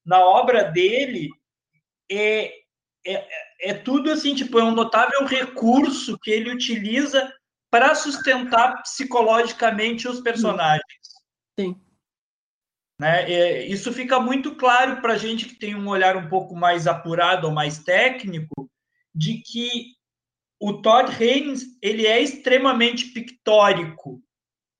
Na 0.05 0.21
obra 0.21 0.65
dele, 0.65 1.31
é, 2.11 2.53
é, 3.15 3.29
é 3.71 3.75
tudo 3.75 4.11
assim, 4.11 4.35
tipo, 4.35 4.59
é 4.59 4.65
um 4.65 4.75
notável 4.75 5.25
recurso 5.25 6.19
que 6.19 6.31
ele 6.31 6.51
utiliza 6.51 7.33
para 7.71 7.95
sustentar 7.95 8.83
psicologicamente 8.83 10.09
os 10.09 10.21
personagens. 10.21 10.83
Sim. 11.59 11.81
Né? 13.01 13.31
É, 13.31 13.67
isso 13.67 13.93
fica 13.93 14.19
muito 14.19 14.57
claro 14.57 15.01
para 15.01 15.15
a 15.15 15.19
gente 15.19 15.47
que 15.47 15.55
tem 15.55 15.75
um 15.75 15.89
olhar 15.89 16.17
um 16.17 16.29
pouco 16.29 16.57
mais 16.57 16.87
apurado 16.87 17.47
ou 17.47 17.53
mais 17.53 17.79
técnico, 17.79 18.71
de 19.15 19.43
que 19.43 19.95
o 20.61 20.81
Todd 20.83 21.11
Haynes 21.13 21.65
ele 21.81 22.07
é 22.07 22.21
extremamente 22.21 23.07
pictórico. 23.13 24.23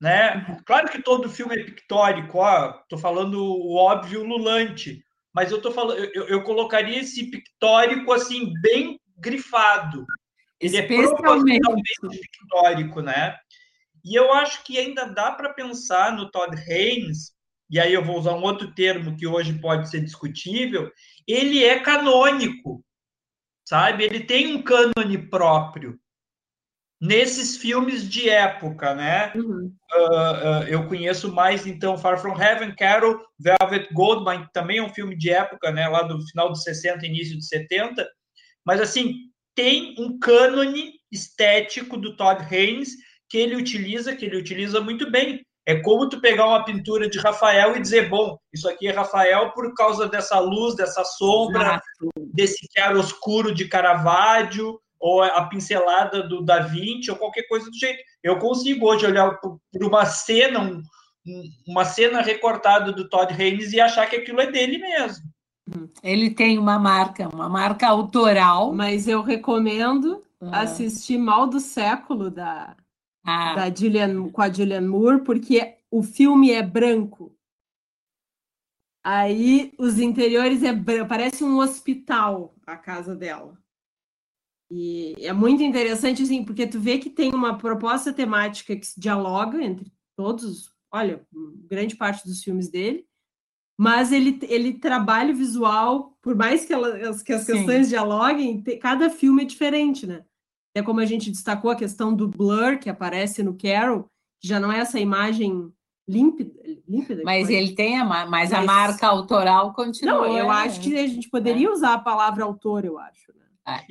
Né? 0.01 0.35
Uhum. 0.35 0.63
Claro 0.65 0.89
que 0.89 1.01
todo 1.01 1.29
filme 1.29 1.55
é 1.55 1.63
pictórico, 1.63 2.39
estou 2.81 2.97
falando 2.97 3.41
o 3.41 3.75
óbvio 3.75 4.23
lulante, 4.23 5.03
mas 5.39 5.53
eu 5.53 5.61
tô 5.61 5.71
falando, 5.71 6.03
eu, 6.13 6.27
eu 6.27 6.43
colocaria 6.43 6.99
esse 6.99 7.31
pictórico 7.31 8.11
assim 8.11 8.51
bem 8.61 8.99
grifado. 9.17 10.05
Ele 10.59 10.75
é 10.75 10.81
propositalmente 10.81 12.19
pictórico, 12.19 13.01
né? 13.01 13.37
E 14.03 14.19
eu 14.19 14.33
acho 14.33 14.61
que 14.65 14.77
ainda 14.77 15.05
dá 15.05 15.31
para 15.31 15.53
pensar 15.53 16.11
no 16.11 16.29
Todd 16.29 16.53
Haynes, 16.69 17.31
e 17.69 17.79
aí 17.79 17.93
eu 17.93 18.03
vou 18.03 18.19
usar 18.19 18.33
um 18.33 18.43
outro 18.43 18.75
termo 18.75 19.15
que 19.15 19.25
hoje 19.25 19.57
pode 19.61 19.89
ser 19.89 20.01
discutível, 20.01 20.91
ele 21.25 21.63
é 21.63 21.79
canônico, 21.79 22.83
sabe? 23.63 24.03
Ele 24.03 24.19
tem 24.19 24.53
um 24.53 24.61
cânone 24.61 25.17
próprio 25.29 25.97
nesses 27.01 27.55
filmes 27.57 28.09
de 28.09 28.29
época, 28.29 28.93
né? 28.93 29.31
Uhum. 29.35 29.73
Uh, 29.93 30.01
uh, 30.01 30.63
eu 30.67 30.87
conheço 30.87 31.33
mais, 31.33 31.65
então, 31.65 31.97
Far 31.97 32.19
From 32.19 32.39
Heaven, 32.39 32.75
Carol, 32.75 33.19
Velvet 33.39 33.87
Goldmine, 33.93 34.47
também 34.53 34.79
é 34.79 34.83
um 34.83 34.93
filme 34.93 35.17
de 35.17 35.29
época, 35.29 35.71
né? 35.71 35.87
Lá 35.87 36.03
do 36.03 36.21
final 36.27 36.49
dos 36.49 36.63
60, 36.63 37.05
início 37.05 37.37
dos 37.37 37.47
70. 37.47 38.07
Mas, 38.65 38.81
assim, 38.81 39.15
tem 39.55 39.95
um 39.97 40.19
cânone 40.19 40.93
estético 41.11 41.97
do 41.97 42.15
Todd 42.15 42.43
Haynes 42.43 42.91
que 43.29 43.37
ele 43.37 43.55
utiliza, 43.55 44.15
que 44.15 44.25
ele 44.25 44.37
utiliza 44.37 44.81
muito 44.81 45.09
bem. 45.09 45.45
É 45.65 45.75
como 45.81 46.09
tu 46.09 46.19
pegar 46.19 46.47
uma 46.47 46.65
pintura 46.65 47.07
de 47.07 47.19
Rafael 47.19 47.75
e 47.75 47.81
dizer, 47.81 48.09
bom, 48.09 48.37
isso 48.51 48.67
aqui 48.67 48.87
é 48.87 48.91
Rafael 48.91 49.51
por 49.51 49.71
causa 49.75 50.07
dessa 50.07 50.39
luz, 50.39 50.75
dessa 50.75 51.03
sombra, 51.03 51.61
Exato. 51.61 52.29
desse 52.33 52.67
chiaroscuro 52.73 53.53
de 53.53 53.67
Caravaggio, 53.67 54.79
ou 54.99 55.23
a 55.23 55.45
pincelada 55.45 56.27
do 56.27 56.43
Da 56.43 56.59
Vinci, 56.59 57.09
ou 57.09 57.17
qualquer 57.17 57.43
coisa 57.43 57.69
do 57.69 57.77
jeito. 57.77 58.03
Eu 58.21 58.37
consigo 58.37 58.85
hoje 58.87 59.05
olhar 59.05 59.39
para 59.39 59.87
uma 59.87 60.05
cena, 60.05 60.59
um, 60.59 60.83
uma 61.67 61.85
cena 61.85 62.21
recortada 62.21 62.91
do 62.91 63.07
Todd 63.07 63.33
Haynes 63.33 63.71
e 63.71 63.79
achar 63.79 64.09
que 64.09 64.17
aquilo 64.17 64.41
é 64.41 64.51
dele 64.51 64.77
mesmo. 64.77 65.23
Ele 66.03 66.31
tem 66.31 66.57
uma 66.57 66.77
marca, 66.79 67.29
uma 67.29 67.47
marca 67.47 67.87
autoral. 67.87 68.73
Mas 68.73 69.07
eu 69.07 69.21
recomendo 69.21 70.23
ah. 70.41 70.61
assistir 70.61 71.17
Mal 71.17 71.47
do 71.47 71.59
Século 71.59 72.29
da, 72.29 72.75
ah. 73.23 73.55
da 73.55 73.73
Julian, 73.73 74.29
com 74.29 74.41
a 74.41 74.51
Julianne 74.51 74.87
Moore, 74.87 75.23
porque 75.23 75.75
o 75.89 76.03
filme 76.03 76.51
é 76.51 76.61
branco. 76.61 77.35
Aí 79.01 79.73
os 79.77 79.97
interiores 79.97 80.61
é 80.61 80.73
branco, 80.73 81.07
parece 81.07 81.43
um 81.43 81.59
hospital 81.59 82.53
a 82.67 82.77
casa 82.77 83.15
dela. 83.15 83.57
E 84.71 85.15
é 85.19 85.33
muito 85.33 85.63
interessante, 85.63 86.21
assim, 86.21 86.43
porque 86.43 86.67
tu 86.67 86.79
vê 86.79 86.99
que 86.99 87.09
tem 87.09 87.33
uma 87.33 87.57
proposta 87.57 88.13
temática 88.13 88.75
que 88.75 88.85
se 88.85 88.99
dialoga 88.99 89.61
entre 89.63 89.91
todos, 90.15 90.71
olha, 90.91 91.25
grande 91.67 91.95
parte 91.95 92.27
dos 92.27 92.43
filmes 92.43 92.69
dele, 92.69 93.05
mas 93.79 94.11
ele, 94.11 94.37
ele 94.43 94.73
trabalha 94.73 95.33
o 95.33 95.37
visual, 95.37 96.17
por 96.21 96.35
mais 96.35 96.65
que, 96.65 96.73
ela, 96.73 96.99
que 97.23 97.31
as 97.33 97.45
questões 97.45 97.87
Sim. 97.87 97.89
dialoguem, 97.89 98.61
cada 98.79 99.09
filme 99.09 99.43
é 99.43 99.45
diferente, 99.45 100.05
né? 100.05 100.23
É 100.75 100.83
como 100.83 100.99
a 100.99 101.05
gente 101.05 101.31
destacou 101.31 101.71
a 101.71 101.75
questão 101.75 102.13
do 102.13 102.27
blur 102.27 102.77
que 102.77 102.89
aparece 102.89 103.41
no 103.41 103.57
Carol, 103.57 104.03
que 104.39 104.47
já 104.47 104.59
não 104.59 104.71
é 104.71 104.79
essa 104.79 104.99
imagem 104.99 105.73
límpida. 106.07 106.51
límpida 106.87 107.23
mas 107.23 107.49
ele 107.49 107.73
tem 107.73 107.97
a, 107.97 108.05
mas, 108.05 108.29
mas 108.29 108.53
a 108.53 108.61
marca 108.61 109.07
autoral 109.07 109.73
continua. 109.73 110.27
Não, 110.27 110.37
eu 110.37 110.51
acho 110.51 110.81
que 110.81 110.97
a 110.97 111.07
gente 111.07 111.29
poderia 111.29 111.67
é. 111.67 111.71
usar 111.71 111.93
a 111.93 111.99
palavra 111.99 112.43
autor, 112.43 112.85
eu 112.85 112.99
acho. 112.99 113.31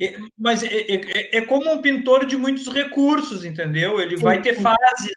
É, 0.01 0.17
mas 0.37 0.63
é, 0.63 0.67
é, 0.67 1.37
é, 1.37 1.41
como 1.41 1.71
um 1.71 1.81
pintor 1.81 2.25
de 2.25 2.37
muitos 2.37 2.67
recursos, 2.67 3.45
entendeu? 3.45 3.99
Ele 3.99 4.17
sim, 4.17 4.23
vai 4.23 4.41
ter 4.41 4.55
sim. 4.55 4.61
fases, 4.61 5.15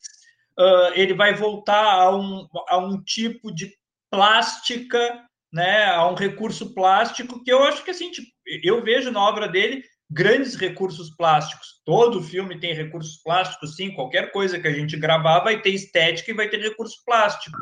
uh, 0.58 0.92
ele 0.94 1.14
vai 1.14 1.34
voltar 1.34 1.92
a 1.92 2.16
um, 2.16 2.46
a 2.68 2.78
um 2.78 3.02
tipo 3.02 3.52
de 3.52 3.72
plástica, 4.10 5.24
né, 5.52 5.86
a 5.86 6.08
um 6.08 6.14
recurso 6.14 6.74
plástico 6.74 7.42
que 7.42 7.52
eu 7.52 7.62
acho 7.64 7.84
que 7.84 7.90
assim, 7.90 8.10
tipo, 8.10 8.28
eu 8.62 8.82
vejo 8.82 9.10
na 9.10 9.20
obra 9.20 9.48
dele 9.48 9.82
grandes 10.10 10.54
recursos 10.54 11.10
plásticos. 11.10 11.80
Todo 11.84 12.22
filme 12.22 12.60
tem 12.60 12.74
recursos 12.74 13.16
plásticos, 13.22 13.76
sim. 13.76 13.94
Qualquer 13.94 14.30
coisa 14.30 14.58
que 14.60 14.68
a 14.68 14.72
gente 14.72 14.96
gravar 14.96 15.40
vai 15.40 15.60
ter 15.60 15.70
estética 15.70 16.30
e 16.30 16.34
vai 16.34 16.48
ter 16.48 16.60
recurso 16.60 17.02
plástico. 17.04 17.56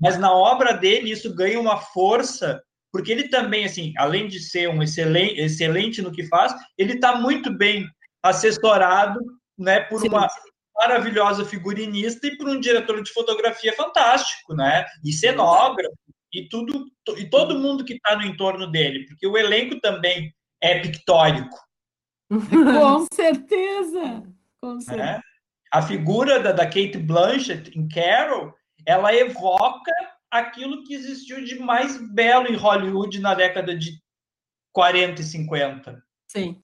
Mas 0.00 0.16
na 0.16 0.32
obra 0.32 0.72
dele 0.72 1.10
isso 1.10 1.34
ganha 1.34 1.58
uma 1.58 1.78
força 1.78 2.62
porque 2.92 3.12
ele 3.12 3.28
também, 3.28 3.64
assim, 3.64 3.92
além 3.96 4.28
de 4.28 4.40
ser 4.40 4.68
um 4.68 4.82
excelente, 4.82 5.40
excelente 5.40 6.02
no 6.02 6.12
que 6.12 6.26
faz, 6.26 6.54
ele 6.76 6.94
está 6.94 7.16
muito 7.16 7.52
bem 7.52 7.86
assessorado, 8.22 9.20
né, 9.58 9.80
por 9.80 10.00
Sim. 10.00 10.08
uma 10.08 10.28
maravilhosa 10.76 11.44
figurinista 11.44 12.26
e 12.26 12.36
por 12.36 12.48
um 12.48 12.60
diretor 12.60 13.02
de 13.02 13.12
fotografia 13.12 13.72
fantástico, 13.74 14.54
né, 14.54 14.84
e 15.04 15.12
cenógrafo 15.12 15.96
e 16.32 16.48
tudo 16.48 16.86
e 17.16 17.28
todo 17.28 17.58
mundo 17.58 17.84
que 17.84 17.94
está 17.94 18.14
no 18.16 18.22
entorno 18.22 18.70
dele, 18.70 19.06
porque 19.06 19.26
o 19.26 19.36
elenco 19.36 19.80
também 19.80 20.32
é 20.60 20.78
pictórico. 20.80 21.56
Com 22.30 23.06
certeza, 23.12 24.22
com 24.60 24.74
né? 24.74 24.80
certeza. 24.80 25.02
É? 25.02 25.20
A 25.72 25.82
figura 25.82 26.40
da, 26.40 26.52
da 26.52 26.64
Kate 26.64 26.98
Blanchett 26.98 27.76
em 27.78 27.88
Carol, 27.88 28.54
ela 28.86 29.14
evoca 29.14 29.92
aquilo 30.30 30.84
que 30.84 30.94
existiu 30.94 31.44
de 31.44 31.58
mais 31.58 31.96
belo 32.12 32.48
em 32.48 32.56
Hollywood 32.56 33.20
na 33.20 33.34
década 33.34 33.76
de 33.76 34.00
40 34.72 35.20
e 35.20 35.24
50. 35.24 36.02
Sim. 36.26 36.60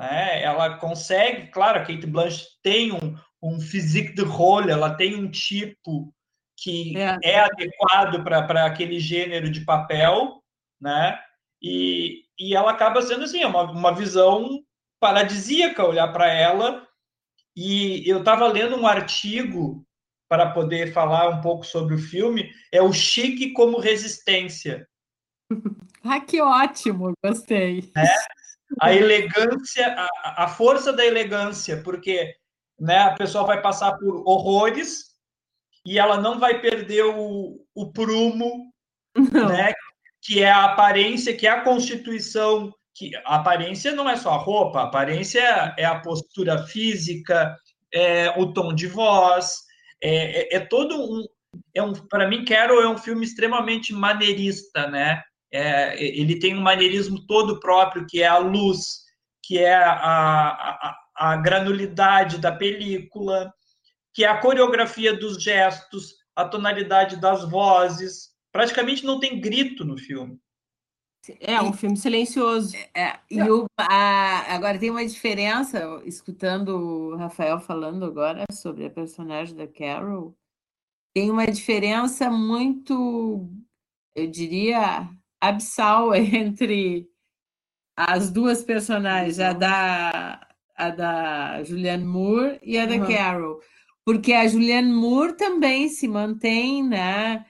É, 0.00 0.42
ela 0.42 0.76
consegue, 0.78 1.48
claro, 1.48 1.78
a 1.78 1.82
Kate 1.82 2.06
Blanchett 2.06 2.48
tem 2.62 2.92
um, 2.92 3.16
um 3.42 3.60
physique 3.60 4.14
de 4.14 4.22
role, 4.22 4.70
ela 4.70 4.94
tem 4.94 5.14
um 5.14 5.30
tipo 5.30 6.12
que 6.56 6.96
é, 6.96 7.18
é 7.22 7.40
adequado 7.40 8.22
para 8.24 8.64
aquele 8.66 8.98
gênero 8.98 9.50
de 9.50 9.64
papel, 9.64 10.42
né? 10.80 11.18
E, 11.62 12.24
e 12.38 12.54
ela 12.54 12.70
acaba 12.72 13.02
sendo 13.02 13.24
assim, 13.24 13.44
uma, 13.44 13.62
uma 13.70 13.94
visão 13.94 14.62
paradisíaca 15.00 15.86
olhar 15.86 16.12
para 16.12 16.32
ela. 16.32 16.86
E 17.56 18.02
eu 18.08 18.18
estava 18.18 18.46
lendo 18.46 18.76
um 18.76 18.86
artigo 18.86 19.86
para 20.28 20.50
poder 20.50 20.92
falar 20.92 21.28
um 21.28 21.40
pouco 21.40 21.64
sobre 21.64 21.94
o 21.94 21.98
filme 21.98 22.50
é 22.72 22.82
o 22.82 22.92
chique 22.92 23.52
como 23.52 23.78
resistência. 23.78 24.86
Ah, 26.06 26.20
que 26.20 26.38
ótimo, 26.38 27.14
gostei. 27.24 27.90
É, 27.96 28.04
a 28.78 28.92
elegância, 28.92 29.94
a, 30.22 30.44
a, 30.44 30.48
força 30.48 30.92
da 30.92 31.02
elegância, 31.02 31.82
porque 31.82 32.34
né, 32.78 32.98
a 32.98 33.14
pessoa 33.14 33.46
vai 33.46 33.62
passar 33.62 33.96
por 33.96 34.22
horrores 34.28 35.14
e 35.86 35.98
ela 35.98 36.20
não 36.20 36.38
vai 36.38 36.60
perder 36.60 37.04
o, 37.04 37.64
o 37.74 37.90
prumo, 37.90 38.70
né, 39.16 39.72
que 40.20 40.42
é 40.42 40.50
a 40.50 40.64
aparência, 40.64 41.34
que 41.34 41.46
é 41.46 41.50
a 41.50 41.62
constituição, 41.62 42.70
que 42.94 43.16
a 43.16 43.36
aparência 43.36 43.92
não 43.92 44.08
é 44.08 44.16
só 44.16 44.32
a 44.32 44.38
roupa, 44.38 44.80
a 44.80 44.84
aparência 44.84 45.74
é 45.78 45.84
a 45.84 46.00
postura 46.00 46.66
física, 46.66 47.56
é 47.92 48.30
o 48.38 48.52
tom 48.52 48.74
de 48.74 48.86
voz, 48.86 49.64
é, 50.02 50.54
é, 50.54 50.56
é 50.56 50.60
todo 50.60 50.96
um, 50.96 51.24
é 51.74 51.82
um 51.82 51.92
para 51.92 52.28
mim 52.28 52.44
Carol 52.44 52.82
é 52.82 52.88
um 52.88 52.98
filme 52.98 53.24
extremamente 53.24 53.92
maneirista, 53.92 54.88
né? 54.88 55.22
É, 55.52 56.02
ele 56.02 56.38
tem 56.38 56.56
um 56.56 56.60
maneirismo 56.60 57.24
todo 57.26 57.60
próprio 57.60 58.06
que 58.08 58.22
é 58.22 58.26
a 58.26 58.38
luz, 58.38 59.04
que 59.42 59.58
é 59.58 59.74
a, 59.74 59.92
a, 59.92 60.96
a 61.16 61.36
granulidade 61.36 62.38
da 62.38 62.50
película, 62.50 63.52
que 64.12 64.24
é 64.24 64.28
a 64.28 64.40
coreografia 64.40 65.16
dos 65.16 65.40
gestos, 65.40 66.14
a 66.34 66.44
tonalidade 66.44 67.20
das 67.20 67.48
vozes. 67.48 68.30
Praticamente 68.52 69.04
não 69.04 69.20
tem 69.20 69.40
grito 69.40 69.84
no 69.84 69.96
filme. 69.96 70.38
É 71.40 71.60
um 71.60 71.72
filme 71.72 71.96
silencioso. 71.96 72.76
É, 72.94 73.18
e 73.30 73.42
o, 73.42 73.66
a, 73.78 74.54
agora 74.54 74.78
tem 74.78 74.90
uma 74.90 75.04
diferença, 75.06 76.02
escutando 76.04 76.68
o 76.76 77.16
Rafael 77.16 77.60
falando 77.60 78.04
agora 78.04 78.44
sobre 78.52 78.86
a 78.86 78.90
personagem 78.90 79.56
da 79.56 79.66
Carol, 79.66 80.36
tem 81.14 81.30
uma 81.30 81.46
diferença 81.46 82.30
muito, 82.30 83.48
eu 84.14 84.26
diria, 84.26 85.08
abissal 85.40 86.14
entre 86.16 87.08
as 87.96 88.30
duas 88.30 88.62
personagens, 88.62 89.38
a 89.38 89.52
da, 89.52 90.46
a 90.76 90.90
da 90.90 91.62
Julianne 91.62 92.04
Moore 92.04 92.58
e 92.62 92.76
a 92.76 92.86
da 92.86 92.96
uhum. 92.96 93.06
Carol. 93.06 93.60
Porque 94.04 94.32
a 94.32 94.46
Julianne 94.46 94.92
Moore 94.92 95.36
também 95.36 95.88
se 95.88 96.06
mantém, 96.08 96.82
né? 96.82 97.46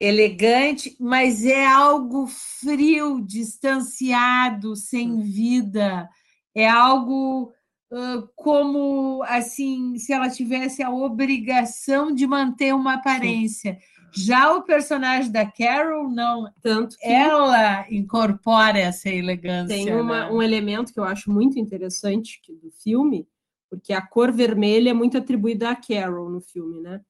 Elegante, 0.00 0.96
mas 1.00 1.44
é 1.44 1.66
algo 1.66 2.26
frio, 2.26 3.20
distanciado, 3.20 4.76
sem 4.76 5.20
vida. 5.20 6.08
É 6.54 6.68
algo 6.68 7.52
uh, 7.92 8.28
como 8.36 9.22
assim, 9.24 9.98
se 9.98 10.12
ela 10.12 10.30
tivesse 10.30 10.82
a 10.82 10.90
obrigação 10.90 12.14
de 12.14 12.26
manter 12.26 12.74
uma 12.74 12.94
aparência. 12.94 13.74
Sim 13.74 13.98
já 14.12 14.54
o 14.54 14.62
personagem 14.62 15.30
da 15.30 15.46
Carol, 15.46 16.08
não. 16.08 16.50
Tanto 16.62 16.96
que 16.96 17.06
ela 17.06 17.86
incorpora 17.90 18.78
essa 18.78 19.08
elegância. 19.08 19.76
Tem 19.76 19.94
uma, 19.94 20.26
né? 20.26 20.30
um 20.30 20.42
elemento 20.42 20.92
que 20.92 21.00
eu 21.00 21.04
acho 21.04 21.30
muito 21.30 21.58
interessante 21.58 22.40
do 22.62 22.70
filme, 22.70 23.26
porque 23.70 23.92
a 23.92 24.00
cor 24.00 24.32
vermelha 24.32 24.90
é 24.90 24.94
muito 24.94 25.18
atribuída 25.18 25.70
a 25.70 25.76
Carol 25.76 26.30
no 26.30 26.40
filme, 26.40 26.80
né? 26.80 27.00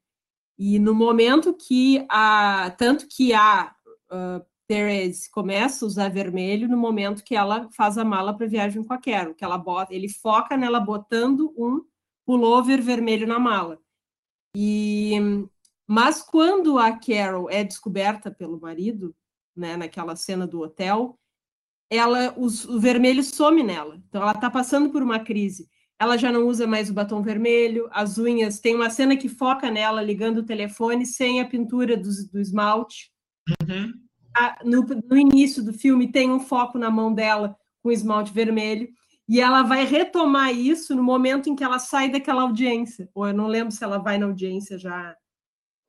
E 0.59 0.77
no 0.77 0.93
momento 0.93 1.53
que 1.53 2.05
a. 2.09 2.69
Tanto 2.77 3.07
que 3.07 3.33
a 3.33 3.73
uh, 4.11 4.45
Therese 4.67 5.31
começa 5.31 5.85
a 5.85 5.87
usar 5.87 6.09
vermelho, 6.09 6.67
no 6.67 6.77
momento 6.77 7.23
que 7.23 7.35
ela 7.35 7.69
faz 7.71 7.97
a 7.97 8.03
mala 8.03 8.35
para 8.35 8.45
viagem 8.45 8.83
com 8.83 8.93
a 8.93 8.97
Carol, 8.97 9.33
que 9.33 9.43
ela 9.43 9.57
bota, 9.57 9.95
ele 9.95 10.09
foca 10.09 10.57
nela 10.57 10.79
botando 10.81 11.53
um 11.57 11.81
pullover 12.25 12.81
vermelho 12.81 13.25
na 13.25 13.39
mala. 13.39 13.79
E 14.55 15.13
mas 15.87 16.21
quando 16.21 16.77
a 16.77 16.91
Carol 16.91 17.49
é 17.49 17.63
descoberta 17.63 18.29
pelo 18.29 18.59
marido, 18.59 19.15
né, 19.55 19.75
naquela 19.75 20.15
cena 20.15 20.45
do 20.45 20.61
hotel, 20.61 21.17
ela 21.89 22.31
os, 22.37 22.65
o 22.65 22.79
vermelho 22.79 23.23
some 23.23 23.63
nela. 23.63 23.95
Então 24.07 24.21
ela 24.21 24.33
está 24.33 24.51
passando 24.51 24.91
por 24.91 25.01
uma 25.01 25.19
crise. 25.19 25.67
Ela 25.99 26.17
já 26.17 26.31
não 26.31 26.47
usa 26.47 26.65
mais 26.65 26.89
o 26.89 26.93
batom 26.93 27.21
vermelho, 27.21 27.89
as 27.91 28.17
unhas. 28.17 28.59
Tem 28.59 28.73
uma 28.73 28.89
cena 28.89 29.17
que 29.17 29.27
foca 29.27 29.69
nela 29.69 30.01
ligando 30.01 30.39
o 30.39 30.45
telefone 30.45 31.05
sem 31.05 31.41
a 31.41 31.45
pintura 31.45 31.97
do, 31.97 32.09
do 32.31 32.39
esmalte. 32.39 33.11
Uhum. 33.61 33.91
A, 34.35 34.59
no, 34.63 34.81
no 34.83 35.17
início 35.17 35.63
do 35.63 35.73
filme 35.73 36.11
tem 36.11 36.31
um 36.31 36.39
foco 36.39 36.77
na 36.77 36.89
mão 36.89 37.13
dela 37.13 37.55
com 37.83 37.91
esmalte 37.91 38.31
vermelho. 38.31 38.87
E 39.27 39.41
ela 39.41 39.61
vai 39.61 39.85
retomar 39.85 40.51
isso 40.51 40.95
no 40.95 41.03
momento 41.03 41.49
em 41.49 41.55
que 41.55 41.63
ela 41.63 41.77
sai 41.77 42.09
daquela 42.09 42.43
audiência. 42.43 43.09
Ou 43.13 43.27
eu 43.27 43.33
não 43.33 43.47
lembro 43.47 43.71
se 43.71 43.83
ela 43.83 43.97
vai 43.97 44.17
na 44.17 44.25
audiência 44.25 44.77
já 44.77 45.15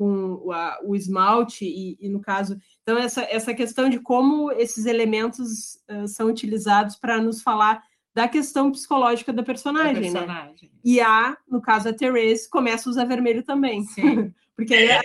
com 0.00 0.40
o, 0.44 0.50
a, 0.50 0.80
o 0.82 0.96
esmalte 0.96 1.66
e, 1.66 1.98
e, 2.00 2.08
no 2.08 2.22
caso 2.22 2.56
então 2.80 2.96
essa, 2.96 3.20
essa 3.24 3.52
questão 3.52 3.90
de 3.90 4.00
como 4.00 4.50
esses 4.52 4.86
elementos 4.86 5.74
uh, 5.90 6.08
são 6.08 6.28
utilizados 6.28 6.96
para 6.96 7.20
nos 7.20 7.42
falar 7.42 7.82
da 8.14 8.28
questão 8.28 8.72
psicológica 8.72 9.32
da 9.32 9.42
personagem, 9.42 9.94
da 9.94 10.00
personagem. 10.00 10.70
Né? 10.72 10.80
E 10.84 11.00
a 11.00 11.36
no 11.48 11.60
caso 11.60 11.88
a 11.88 11.92
Therese 11.92 12.48
começa 12.48 12.88
a 12.88 12.90
usar 12.90 13.04
vermelho 13.04 13.42
também 13.42 13.84
Sim. 13.84 14.34
porque 14.56 14.74
aí, 14.74 14.88
é, 14.88 15.00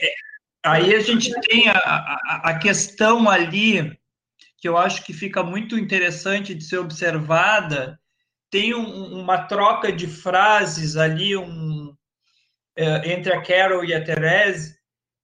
aí 0.64 0.96
a 0.96 1.00
gente 1.00 1.32
tem 1.42 1.70
a, 1.70 1.78
a, 1.78 2.42
a 2.46 2.60
questão 2.60 3.30
ali 3.30 3.98
que 4.58 4.68
eu 4.68 4.78
acho 4.78 5.04
que 5.04 5.14
fica 5.14 5.44
muito 5.44 5.78
interessante 5.78 6.56
de 6.56 6.64
ser 6.64 6.80
observada 6.80 8.00
tem 8.50 8.74
um, 8.74 9.20
uma 9.20 9.44
troca 9.44 9.92
de 9.92 10.08
frases 10.08 10.96
ali 10.96 11.36
um, 11.38 11.96
é, 12.76 13.14
entre 13.14 13.34
a 13.34 13.42
Carol 13.42 13.86
e 13.86 13.94
a 13.94 14.04
Therese 14.04 14.76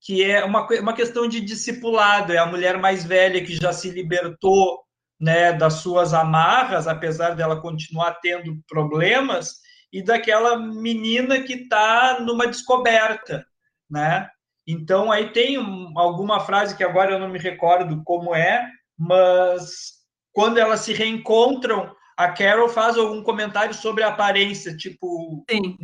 que 0.02 0.24
é 0.24 0.44
uma, 0.44 0.68
uma 0.80 0.96
questão 0.96 1.28
de 1.28 1.40
discipulado, 1.40 2.34
é 2.34 2.38
a 2.40 2.46
mulher 2.46 2.78
mais 2.80 3.06
velha 3.06 3.44
que 3.46 3.56
já 3.56 3.72
se 3.72 3.92
libertou 3.92 4.84
né, 5.22 5.54
das 5.54 5.76
suas 5.76 6.14
amarras, 6.14 6.88
apesar 6.88 7.36
dela 7.36 7.62
continuar 7.62 8.16
tendo 8.16 8.60
problemas, 8.68 9.58
e 9.94 10.04
daquela 10.04 10.58
menina 10.58 11.42
que 11.42 11.54
está 11.54 12.20
numa 12.22 12.48
descoberta, 12.48 13.46
né? 13.90 14.28
Então 14.66 15.12
aí 15.12 15.32
tem 15.32 15.60
um, 15.60 15.98
alguma 15.98 16.40
frase 16.40 16.76
que 16.76 16.84
agora 16.84 17.12
eu 17.12 17.20
não 17.20 17.28
me 17.28 17.40
recordo 17.40 18.02
como 18.04 18.34
é, 18.34 18.68
mas 18.98 20.00
quando 20.34 20.58
elas 20.58 20.80
se 20.82 20.94
reencontram, 20.94 21.94
a 22.18 22.30
Carol 22.30 22.70
faz 22.70 22.98
algum 22.98 23.22
comentário 23.22 23.74
sobre 23.74 24.04
a 24.04 24.08
aparência, 24.08 24.76
tipo, 24.76 25.44
Sim 25.50 25.78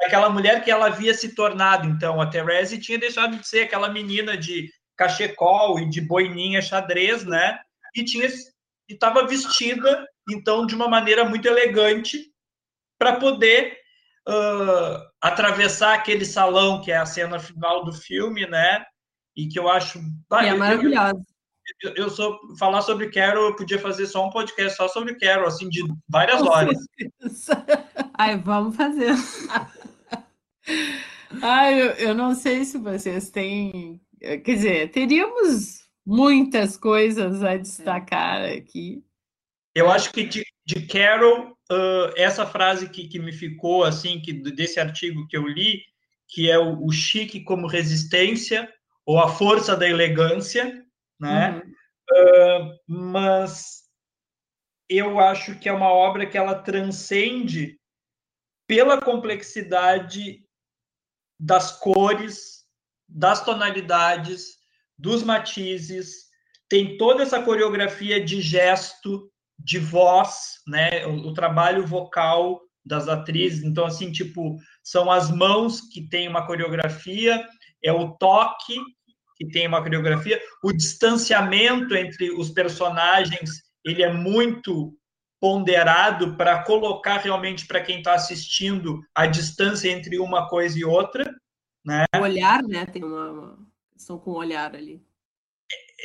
daquela 0.00 0.28
mulher 0.28 0.62
que 0.62 0.70
ela 0.70 0.86
havia 0.86 1.14
se 1.14 1.34
tornado. 1.34 1.88
Então, 1.88 2.20
a 2.20 2.26
Therese 2.26 2.78
tinha 2.78 2.98
deixado 2.98 3.36
de 3.36 3.46
ser 3.46 3.62
aquela 3.62 3.88
menina 3.88 4.36
de 4.36 4.70
cachecol 4.96 5.78
e 5.78 5.88
de 5.88 6.00
boininha 6.00 6.62
xadrez, 6.62 7.24
né? 7.24 7.58
E 7.94 8.04
tinha 8.04 8.28
estava 8.88 9.26
vestida 9.26 10.06
então 10.28 10.66
de 10.66 10.74
uma 10.74 10.88
maneira 10.88 11.24
muito 11.24 11.46
elegante 11.46 12.30
para 12.98 13.16
poder 13.16 13.76
uh, 14.28 15.02
atravessar 15.20 15.94
aquele 15.94 16.24
salão 16.24 16.80
que 16.80 16.90
é 16.90 16.96
a 16.96 17.06
cena 17.06 17.38
final 17.38 17.84
do 17.84 17.92
filme, 17.92 18.46
né? 18.46 18.84
E 19.36 19.48
que 19.48 19.58
eu 19.58 19.68
acho 19.68 19.98
é 20.32 20.54
maravilhosa. 20.54 21.24
Eu, 21.82 21.94
eu, 21.94 22.10
sou 22.10 22.38
falar 22.58 22.82
sobre 22.82 23.10
Carol, 23.10 23.46
eu 23.46 23.56
podia 23.56 23.78
fazer 23.78 24.06
só 24.06 24.26
um 24.26 24.30
podcast 24.30 24.76
só 24.76 24.86
sobre 24.86 25.18
Carol, 25.18 25.48
assim 25.48 25.68
de 25.68 25.82
várias 26.08 26.42
horas. 26.42 26.76
Ai, 28.18 28.38
vamos 28.38 28.76
fazer. 28.76 29.14
Ah, 31.42 31.70
eu, 31.70 31.90
eu 31.90 32.14
não 32.14 32.34
sei 32.34 32.64
se 32.64 32.78
vocês 32.78 33.28
têm. 33.28 34.00
Quer 34.20 34.38
dizer, 34.38 34.90
teríamos 34.92 35.83
muitas 36.04 36.76
coisas 36.76 37.42
a 37.42 37.56
destacar 37.56 38.44
aqui. 38.44 39.04
Eu 39.74 39.90
acho 39.90 40.12
que 40.12 40.24
de, 40.24 40.44
de 40.64 40.86
Carol, 40.86 41.50
uh, 41.70 42.12
essa 42.16 42.46
frase 42.46 42.88
que, 42.88 43.08
que 43.08 43.18
me 43.18 43.32
ficou, 43.32 43.84
assim, 43.84 44.20
que 44.20 44.32
desse 44.32 44.78
artigo 44.78 45.26
que 45.26 45.36
eu 45.36 45.46
li, 45.46 45.82
que 46.28 46.50
é 46.50 46.58
o, 46.58 46.84
o 46.84 46.92
chique 46.92 47.42
como 47.42 47.66
resistência, 47.66 48.72
ou 49.04 49.18
a 49.18 49.28
força 49.28 49.76
da 49.76 49.88
elegância, 49.88 50.84
né? 51.20 51.62
Uhum. 51.62 51.74
Uh, 52.12 52.78
mas 52.86 53.84
eu 54.88 55.18
acho 55.18 55.58
que 55.58 55.68
é 55.68 55.72
uma 55.72 55.88
obra 55.88 56.26
que 56.26 56.36
ela 56.36 56.54
transcende 56.54 57.78
pela 58.66 59.00
complexidade 59.00 60.44
das 61.38 61.78
cores, 61.78 62.64
das 63.08 63.44
tonalidades, 63.44 64.58
dos 64.98 65.22
matizes, 65.22 66.24
tem 66.68 66.96
toda 66.96 67.22
essa 67.22 67.42
coreografia 67.42 68.22
de 68.22 68.40
gesto, 68.40 69.30
de 69.58 69.78
voz, 69.78 70.60
né? 70.66 71.06
O, 71.06 71.28
o, 71.28 71.34
trabalho 71.34 71.86
vocal 71.86 72.60
das 72.84 73.08
atrizes. 73.08 73.62
Então, 73.62 73.86
assim, 73.86 74.10
tipo, 74.10 74.56
são 74.82 75.10
as 75.10 75.30
mãos 75.30 75.80
que 75.80 76.08
tem 76.08 76.28
uma 76.28 76.46
coreografia, 76.46 77.46
é 77.82 77.92
o 77.92 78.16
toque 78.16 78.80
que 79.36 79.48
tem 79.48 79.66
uma 79.66 79.82
coreografia, 79.82 80.40
o 80.62 80.72
distanciamento 80.72 81.94
entre 81.94 82.30
os 82.30 82.50
personagens, 82.50 83.50
ele 83.84 84.02
é 84.02 84.12
muito 84.12 84.96
ponderado 85.40 86.36
para 86.36 86.62
colocar 86.62 87.18
realmente 87.18 87.66
para 87.66 87.82
quem 87.82 87.98
está 87.98 88.14
assistindo 88.14 89.00
a 89.14 89.26
distância 89.26 89.90
entre 89.90 90.18
uma 90.18 90.48
coisa 90.48 90.78
e 90.78 90.84
outra. 90.84 91.24
Né? 91.84 92.04
O 92.16 92.22
olhar, 92.22 92.62
né? 92.62 92.86
Tem 92.86 93.04
uma, 93.04 93.58
uma 94.04 94.18
questão 94.18 94.18
com 94.18 94.32
o 94.32 94.36
olhar 94.36 94.74
ali. 94.74 95.02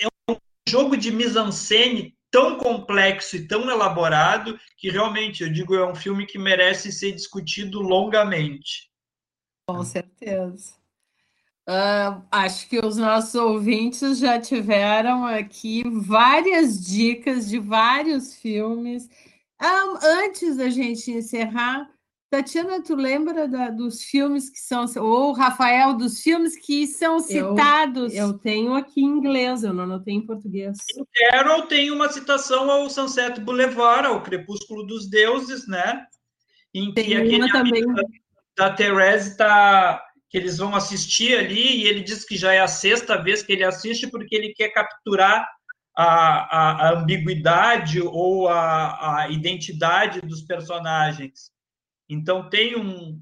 É 0.01 0.31
um 0.31 0.37
jogo 0.67 0.95
de 0.95 1.11
mise-en-scène 1.11 2.17
tão 2.31 2.57
complexo 2.57 3.35
e 3.35 3.47
tão 3.47 3.69
elaborado 3.69 4.59
que 4.77 4.89
realmente, 4.89 5.43
eu 5.43 5.51
digo, 5.51 5.75
é 5.75 5.85
um 5.85 5.95
filme 5.95 6.25
que 6.25 6.37
merece 6.37 6.91
ser 6.91 7.11
discutido 7.11 7.81
longamente. 7.81 8.89
Com 9.67 9.83
certeza. 9.83 10.77
Uh, 11.67 12.25
acho 12.31 12.67
que 12.67 12.79
os 12.79 12.97
nossos 12.97 13.35
ouvintes 13.35 14.17
já 14.17 14.39
tiveram 14.39 15.25
aqui 15.25 15.83
várias 15.87 16.83
dicas 16.83 17.47
de 17.47 17.59
vários 17.59 18.33
filmes 18.35 19.07
ah, 19.59 19.99
antes 20.01 20.57
da 20.57 20.69
gente 20.69 21.11
encerrar, 21.11 21.87
Tatiana, 22.30 22.84
tu 22.84 22.95
lembra 22.95 23.47
da, 23.47 23.71
dos 23.71 24.03
filmes 24.03 24.49
que 24.49 24.59
são, 24.59 24.86
ou 24.97 25.34
Rafael, 25.34 25.97
dos 25.97 26.21
filmes 26.21 26.55
que 26.55 26.86
são 26.86 27.19
citados? 27.19 28.13
Eu, 28.13 28.27
eu 28.27 28.34
tenho 28.38 28.75
aqui 28.75 29.01
em 29.01 29.05
inglês, 29.05 29.63
eu 29.63 29.73
não 29.73 29.86
anotei 29.86 30.13
em 30.13 30.25
português. 30.25 30.77
O 30.97 31.07
Carol 31.32 31.63
tem 31.63 31.89
uma 31.89 32.07
citação 32.09 32.69
ao 32.69 32.88
Sunset 32.89 33.39
Boulevard, 33.41 34.07
ao 34.07 34.21
Crepúsculo 34.21 34.86
dos 34.86 35.09
Deuses, 35.09 35.67
né? 35.67 36.05
Em 36.73 36.93
que 36.93 37.03
tem 37.03 37.17
aquele 37.17 37.51
também. 37.51 37.84
da 38.55 38.69
Therese 38.71 39.36
tá 39.36 40.05
que 40.30 40.38
eles 40.38 40.57
vão 40.57 40.75
assistir 40.75 41.36
ali 41.36 41.82
e 41.82 41.88
ele 41.88 42.01
diz 42.01 42.23
que 42.23 42.38
já 42.38 42.53
é 42.53 42.59
a 42.59 42.67
sexta 42.67 43.21
vez 43.21 43.41
que 43.41 43.51
ele 43.51 43.63
assiste 43.63 44.07
porque 44.07 44.36
ele 44.36 44.53
quer 44.53 44.69
capturar 44.69 45.49
a, 45.97 46.05
a, 46.05 46.88
a 46.88 46.99
ambiguidade 46.99 47.99
ou 47.99 48.47
a, 48.47 49.23
a, 49.23 49.30
identidade 49.30 50.21
dos 50.21 50.41
personagens. 50.41 51.51
Então, 52.10 52.49
tem 52.49 52.76
um, 52.76 53.22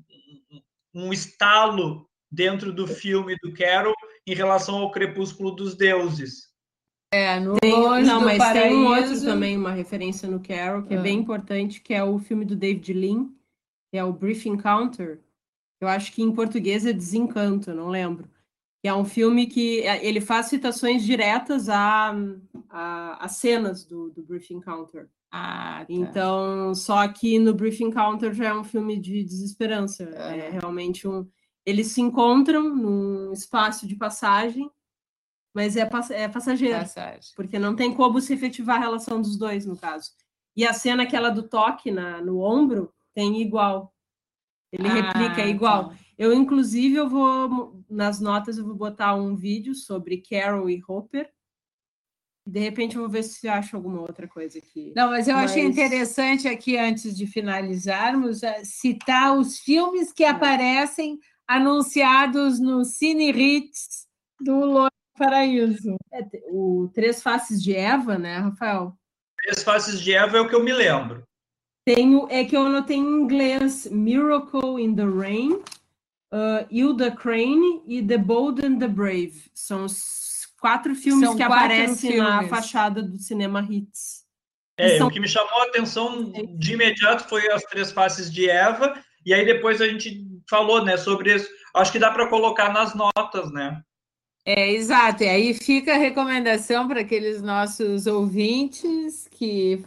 um 0.94 1.12
estalo 1.12 2.08
dentro 2.32 2.72
do 2.74 2.88
filme 2.88 3.36
do 3.44 3.54
Carol 3.54 3.94
em 4.26 4.34
relação 4.34 4.76
ao 4.76 4.92
Crepúsculo 4.92 5.52
dos 5.52 5.76
Deuses. 5.76 6.48
É, 7.14 7.40
no 7.40 7.58
Tem, 7.60 7.72
Longe 7.74 8.06
não, 8.06 8.22
mas 8.22 8.38
Paraíso. 8.38 8.68
tem 8.68 8.76
um 8.76 8.88
outro 8.88 9.22
também, 9.22 9.58
uma 9.58 9.72
referência 9.72 10.30
no 10.30 10.42
Carol, 10.42 10.84
que 10.84 10.94
é 10.94 10.98
Ah. 10.98 11.02
bem 11.02 11.18
importante, 11.20 11.80
que 11.80 11.94
é 11.94 12.04
o 12.04 12.20
filme 12.20 12.44
do 12.44 12.56
David 12.56 12.92
Lean, 12.94 13.30
que 13.90 13.98
é 13.98 14.04
o 14.04 14.12
Brief 14.12 14.46
Encounter. 14.48 15.22
Eu 15.80 15.88
acho 15.88 16.12
que 16.12 16.22
em 16.22 16.32
português 16.34 16.86
é 16.86 16.92
Desencanto, 16.92 17.74
não 17.74 17.88
lembro. 17.88 18.28
Que 18.82 18.90
é 18.90 18.94
um 18.94 19.06
filme 19.06 19.48
que 19.48 19.82
é, 19.82 20.06
ele 20.06 20.20
faz 20.20 20.48
citações 20.48 21.04
diretas 21.06 21.70
a, 21.70 22.14
a, 22.70 23.24
a 23.26 23.28
cenas 23.30 23.86
do, 23.86 24.10
do 24.10 24.22
Brief 24.24 24.52
Encounter. 24.52 25.08
Ah, 25.32 25.80
tá. 25.80 25.86
Então, 25.90 26.74
só 26.74 27.08
que 27.08 27.38
no 27.40 27.54
Brief 27.54 27.82
Encounter 27.84 28.34
já 28.34 28.46
é 28.50 28.54
um 28.54 28.64
filme 28.64 28.98
de 29.00 29.24
desesperança. 29.24 30.04
É 30.04 30.50
realmente 30.50 31.08
um. 31.08 31.28
Eles 31.66 31.88
se 31.88 32.00
encontram 32.02 32.74
num 32.74 33.34
espaço 33.34 33.86
de 33.86 33.96
passagem, 33.96 34.70
mas 35.54 35.76
é, 35.76 35.86
pass- 35.86 36.12
é 36.12 36.28
passageiro 36.30 36.80
Passagem. 36.80 37.32
porque 37.36 37.60
não 37.60 37.76
tem 37.76 37.94
como 37.94 38.22
se 38.22 38.34
efetivar 38.34 38.78
a 38.78 38.80
relação 38.80 39.22
dos 39.22 39.38
dois, 39.38 39.66
no 39.66 39.76
caso. 39.76 40.12
E 40.56 40.66
a 40.66 40.72
cena 40.74 41.04
aquela 41.04 41.30
do 41.30 41.44
toque 41.44 41.92
na, 41.92 42.22
no 42.22 42.40
ombro 42.40 42.94
tem 43.14 43.42
igual. 43.42 43.94
Ele 44.72 44.88
replica 44.88 45.42
Ah, 45.44 45.48
igual. 45.48 45.90
tá. 45.90 45.96
Eu, 46.18 46.34
inclusive, 46.34 46.96
eu 46.96 47.08
vou, 47.10 47.84
nas 47.90 48.20
notas, 48.20 48.58
eu 48.58 48.66
vou 48.66 48.76
botar 48.76 49.14
um 49.16 49.36
vídeo 49.36 49.76
sobre 49.76 50.22
Carol 50.22 50.70
e 50.70 50.82
Hopper. 50.88 51.30
De 52.48 52.60
repente, 52.60 52.96
eu 52.96 53.02
vou 53.02 53.10
ver 53.12 53.24
se 53.24 53.48
acho 53.48 53.76
alguma 53.76 54.00
outra 54.02 54.28
coisa 54.28 54.58
aqui. 54.58 54.94
Não, 54.96 55.10
mas 55.10 55.28
eu 55.28 55.36
achei 55.36 55.64
Mas- 55.64 55.74
interessante 55.78 56.48
aqui, 56.48 56.78
antes 56.78 57.16
de 57.16 57.28
finalizarmos, 57.28 58.42
eh, 58.42 58.62
citar 58.64 59.38
os 59.38 59.60
filmes 59.60 60.12
É. 60.12 60.14
que 60.16 60.24
aparecem 60.24 61.20
anunciados 61.46 62.60
no 62.60 62.86
Cine 62.86 63.32
Hits 63.32 64.08
do 64.40 64.62
do 64.86 64.90
Paraíso. 65.18 65.96
É, 66.14 66.22
o 66.50 66.90
Três 66.94 67.22
Faces 67.22 67.62
de 67.62 67.76
Eva, 67.76 68.18
né, 68.18 68.38
Rafael? 68.38 68.94
Três 69.42 69.64
Faces 69.64 70.00
de 70.00 70.14
Eva 70.14 70.38
é 70.38 70.42
o 70.42 70.48
que 70.48 70.56
eu 70.56 70.64
me 70.64 70.72
lembro. 70.72 71.24
Tenho, 71.86 72.28
é 72.30 72.44
que 72.46 72.56
eu 72.56 72.62
anotei 72.66 72.98
em 72.98 73.02
inglês 73.24 73.88
Miracle 73.90 74.80
in 74.80 74.94
the 74.96 75.06
Rain, 75.06 75.54
uh, 75.54 76.66
Hilda 76.70 77.12
Crane 77.12 77.82
e 77.88 78.02
The 78.06 78.18
Bold 78.18 78.64
and 78.66 78.78
the 78.80 78.88
Brave. 78.88 79.50
São 79.54 79.86
os 79.86 79.96
quatro 80.60 80.96
filmes 80.96 81.28
São 81.28 81.38
que 81.38 81.44
quatro 81.46 81.66
aparecem 81.66 82.18
na 82.18 82.40
filmes. 82.40 82.50
fachada 82.50 83.02
do 83.04 83.18
cinema 83.20 83.66
Hits. 83.70 84.26
É, 84.78 84.98
São- 84.98 85.08
o 85.08 85.12
que 85.12 85.20
me 85.20 85.28
chamou 85.28 85.62
a 85.62 85.66
atenção 85.66 86.32
de 86.58 86.74
imediato 86.74 87.28
foi 87.28 87.50
as 87.52 87.64
três 87.64 87.92
faces 87.92 88.32
de 88.32 88.50
Eva, 88.50 89.02
e 89.26 89.34
aí 89.34 89.46
depois 89.46 89.82
a 89.82 89.88
gente 89.88 90.24
falou, 90.50 90.84
né, 90.84 90.98
sobre 90.98 91.36
isso. 91.36 91.50
Acho 91.76 91.92
que 91.92 92.00
dá 92.00 92.12
para 92.12 92.28
colocar 92.28 92.72
nas 92.72 92.94
notas, 92.96 93.52
né? 93.52 93.82
É, 94.46 94.72
exato. 94.72 95.24
E 95.24 95.28
aí 95.28 95.54
fica 95.54 95.94
a 95.94 95.98
recomendação 95.98 96.88
para 96.88 97.02
aqueles 97.02 97.42
nossos 97.42 98.08
ouvintes 98.08 99.28
que 99.32 99.84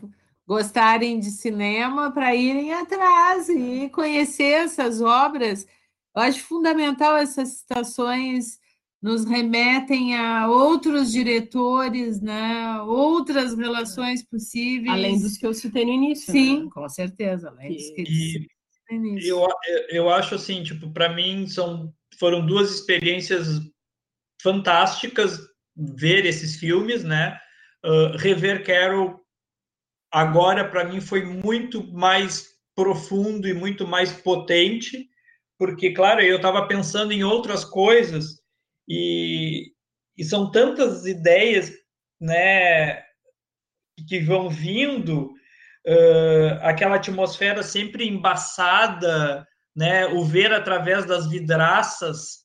gostarem 0.46 1.18
de 1.18 1.30
cinema 1.30 2.10
para 2.12 2.34
irem 2.34 2.74
atrás 2.74 3.48
e 3.48 3.88
conhecer 3.90 4.64
essas 4.64 5.00
obras. 5.00 5.66
Eu 6.14 6.22
acho 6.22 6.40
fundamental 6.44 7.16
essas 7.16 7.60
citações 7.60 8.58
nos 9.02 9.24
remetem 9.24 10.14
a 10.14 10.46
outros 10.48 11.10
diretores, 11.10 12.20
né? 12.20 12.80
Outras 12.82 13.56
relações 13.56 14.22
possíveis. 14.22 14.92
Além 14.92 15.18
dos 15.18 15.38
que 15.38 15.46
eu 15.46 15.54
citei 15.54 15.84
no 15.84 15.92
início. 15.92 16.30
Sim, 16.30 16.64
né? 16.64 16.70
com 16.72 16.88
certeza. 16.88 17.48
Além 17.48 17.74
dos 17.74 17.90
que 17.90 18.02
E 18.02 18.48
citei 18.70 18.98
no 18.98 19.06
início. 19.06 19.28
eu, 19.30 19.48
eu 19.90 20.10
acho 20.10 20.34
assim, 20.34 20.62
tipo, 20.62 20.92
para 20.92 21.14
mim 21.14 21.46
são 21.46 21.92
foram 22.18 22.44
duas 22.44 22.70
experiências 22.70 23.46
fantásticas 24.42 25.40
ver 25.74 26.26
esses 26.26 26.56
filmes, 26.56 27.02
né? 27.02 27.38
Uh, 27.84 28.16
rever 28.18 28.62
Carol 28.64 29.18
agora 30.12 30.68
para 30.68 30.84
mim 30.84 31.00
foi 31.00 31.24
muito 31.24 31.86
mais 31.92 32.48
profundo 32.74 33.48
e 33.48 33.54
muito 33.54 33.86
mais 33.86 34.12
potente, 34.12 35.08
porque 35.58 35.92
claro, 35.92 36.20
eu 36.20 36.36
estava 36.36 36.66
pensando 36.66 37.12
em 37.12 37.24
outras 37.24 37.64
coisas 37.64 38.39
e, 38.88 39.72
e 40.16 40.24
são 40.24 40.50
tantas 40.50 41.06
ideias, 41.06 41.72
né, 42.20 43.02
que 44.08 44.20
vão 44.20 44.48
vindo, 44.48 45.32
uh, 45.86 46.58
aquela 46.62 46.96
atmosfera 46.96 47.62
sempre 47.62 48.08
embaçada, 48.08 49.46
né, 49.74 50.06
o 50.06 50.24
ver 50.24 50.52
através 50.52 51.06
das 51.06 51.28
vidraças, 51.28 52.44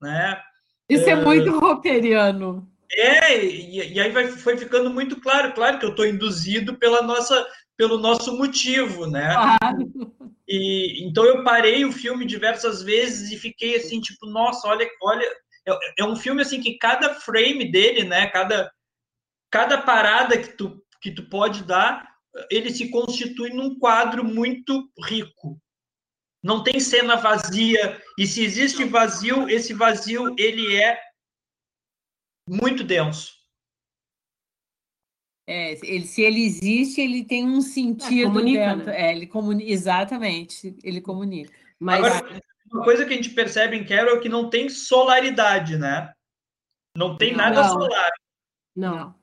né? 0.00 0.40
Isso 0.88 1.08
é 1.08 1.16
muito 1.16 1.58
roteiriano. 1.58 2.68
É, 2.92 3.44
e, 3.44 3.94
e 3.94 4.00
aí 4.00 4.10
vai, 4.10 4.28
foi 4.28 4.56
ficando 4.56 4.90
muito 4.90 5.20
claro, 5.20 5.52
claro 5.52 5.78
que 5.78 5.84
eu 5.84 5.90
estou 5.90 6.06
induzido 6.06 6.76
pela 6.76 7.02
nossa, 7.02 7.44
pelo 7.76 7.98
nosso 7.98 8.36
motivo, 8.36 9.06
né? 9.06 9.32
Claro. 9.32 10.14
E 10.48 11.04
então 11.04 11.24
eu 11.24 11.42
parei 11.42 11.84
o 11.84 11.92
filme 11.92 12.24
diversas 12.24 12.82
vezes 12.82 13.32
e 13.32 13.36
fiquei 13.36 13.76
assim, 13.76 14.00
tipo, 14.00 14.26
nossa, 14.26 14.68
olha, 14.68 14.88
olha, 15.02 15.28
é, 15.66 15.72
é 15.98 16.04
um 16.04 16.16
filme 16.16 16.42
assim 16.42 16.60
que 16.60 16.78
cada 16.78 17.14
frame 17.14 17.70
dele, 17.70 18.04
né, 18.04 18.26
cada 18.28 18.72
cada 19.50 19.80
parada 19.82 20.38
que 20.38 20.56
tu 20.56 20.82
que 21.00 21.10
tu 21.10 21.28
pode 21.28 21.64
dar, 21.64 22.16
ele 22.50 22.70
se 22.70 22.90
constitui 22.90 23.50
num 23.50 23.78
quadro 23.78 24.24
muito 24.24 24.90
rico. 25.04 25.60
Não 26.42 26.62
tem 26.62 26.80
cena 26.80 27.16
vazia, 27.16 28.00
e 28.18 28.26
se 28.26 28.42
existe 28.42 28.84
vazio, 28.84 29.48
esse 29.48 29.74
vazio 29.74 30.34
ele 30.38 30.76
é 30.76 31.00
muito 32.48 32.84
denso. 32.84 33.34
É, 35.48 35.72
ele, 35.84 36.06
se 36.06 36.22
ele 36.22 36.44
existe, 36.44 37.00
ele 37.00 37.24
tem 37.24 37.44
um 37.44 37.60
sentido 37.60 38.28
comunica, 38.28 38.76
né? 38.76 39.00
É, 39.00 39.12
ele 39.12 39.26
comunica, 39.26 39.70
exatamente, 39.70 40.76
ele 40.82 41.00
comunica. 41.00 41.52
Mas 41.78 42.04
Agora, 42.04 42.40
uma 42.72 42.84
coisa 42.84 43.04
que 43.04 43.12
a 43.12 43.16
gente 43.16 43.30
percebe 43.30 43.76
em 43.76 43.84
Carol 43.84 44.16
é 44.16 44.20
que 44.20 44.28
não 44.28 44.48
tem 44.50 44.68
solaridade, 44.68 45.76
né? 45.76 46.12
Não 46.96 47.16
tem 47.16 47.32
Não, 47.32 47.38
nada 47.38 47.62
não. 47.62 47.68
solar. 47.68 48.10
não. 48.74 49.14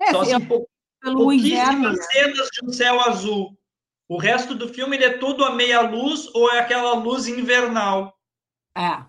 É, 0.00 0.10
Só 0.10 0.16
eu- 0.24 0.36
assim, 0.36 0.46
pou- 0.46 0.68
Pelo 1.02 1.32
inverno, 1.32 1.82
pouquíssimas 1.82 1.98
né? 1.98 2.04
cenas 2.12 2.48
de 2.48 2.64
um 2.66 2.72
céu 2.72 3.00
azul. 3.00 3.58
O 4.08 4.18
resto 4.18 4.54
do 4.54 4.68
filme 4.68 4.96
ele 4.96 5.04
é 5.04 5.18
todo 5.18 5.44
a 5.44 5.54
meia 5.54 5.80
luz 5.82 6.26
ou 6.34 6.50
é 6.50 6.58
aquela 6.58 6.94
luz 6.94 7.26
invernal. 7.28 8.14
é, 8.76 9.04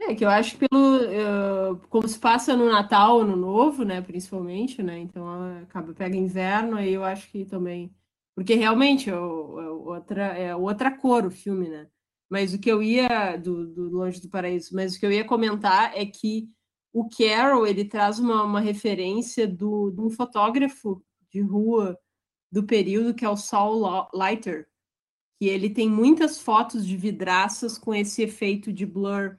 É 0.00 0.14
que 0.14 0.24
eu 0.24 0.28
acho 0.28 0.58
que 0.58 0.68
pelo 0.68 0.96
eh, 1.04 1.78
como 1.88 2.06
se 2.06 2.18
passa 2.18 2.54
no 2.56 2.70
Natal, 2.70 3.24
no 3.24 3.36
Novo, 3.36 3.84
né, 3.84 4.02
principalmente, 4.02 4.82
né? 4.82 4.98
Então 4.98 5.26
ah, 5.26 5.60
acaba 5.62 5.94
pega 5.94 6.16
inverno 6.16 6.76
aí 6.76 6.92
eu 6.92 7.04
acho 7.04 7.30
que 7.30 7.44
também, 7.46 7.94
porque 8.34 8.54
realmente 8.54 9.08
é, 9.08 9.16
o- 9.18 9.60
é 9.60 9.68
outra 9.70 10.22
é 10.38 10.54
outra 10.56 10.90
cor 10.90 11.24
o 11.24 11.30
filme, 11.30 11.68
né? 11.68 11.86
Mas 12.34 12.52
o 12.52 12.58
que 12.58 12.68
eu 12.68 12.82
ia 12.82 13.36
do, 13.36 13.64
do 13.64 13.88
Longe 13.90 14.20
do 14.20 14.28
Paraíso, 14.28 14.74
mas 14.74 14.96
o 14.96 14.98
que 14.98 15.06
eu 15.06 15.12
ia 15.12 15.24
comentar 15.24 15.96
é 15.96 16.04
que 16.04 16.48
o 16.92 17.08
Carol 17.08 17.64
ele 17.64 17.84
traz 17.84 18.18
uma, 18.18 18.42
uma 18.42 18.58
referência 18.58 19.46
do, 19.46 19.92
de 19.92 20.00
um 20.00 20.10
fotógrafo 20.10 21.00
de 21.30 21.40
rua 21.40 21.96
do 22.50 22.64
período 22.64 23.14
que 23.14 23.24
é 23.24 23.28
o 23.28 23.36
Saul 23.36 24.08
Leiter, 24.12 24.66
que 25.38 25.46
ele 25.46 25.70
tem 25.70 25.88
muitas 25.88 26.40
fotos 26.40 26.84
de 26.84 26.96
vidraças 26.96 27.78
com 27.78 27.94
esse 27.94 28.22
efeito 28.22 28.72
de 28.72 28.84
blur. 28.84 29.36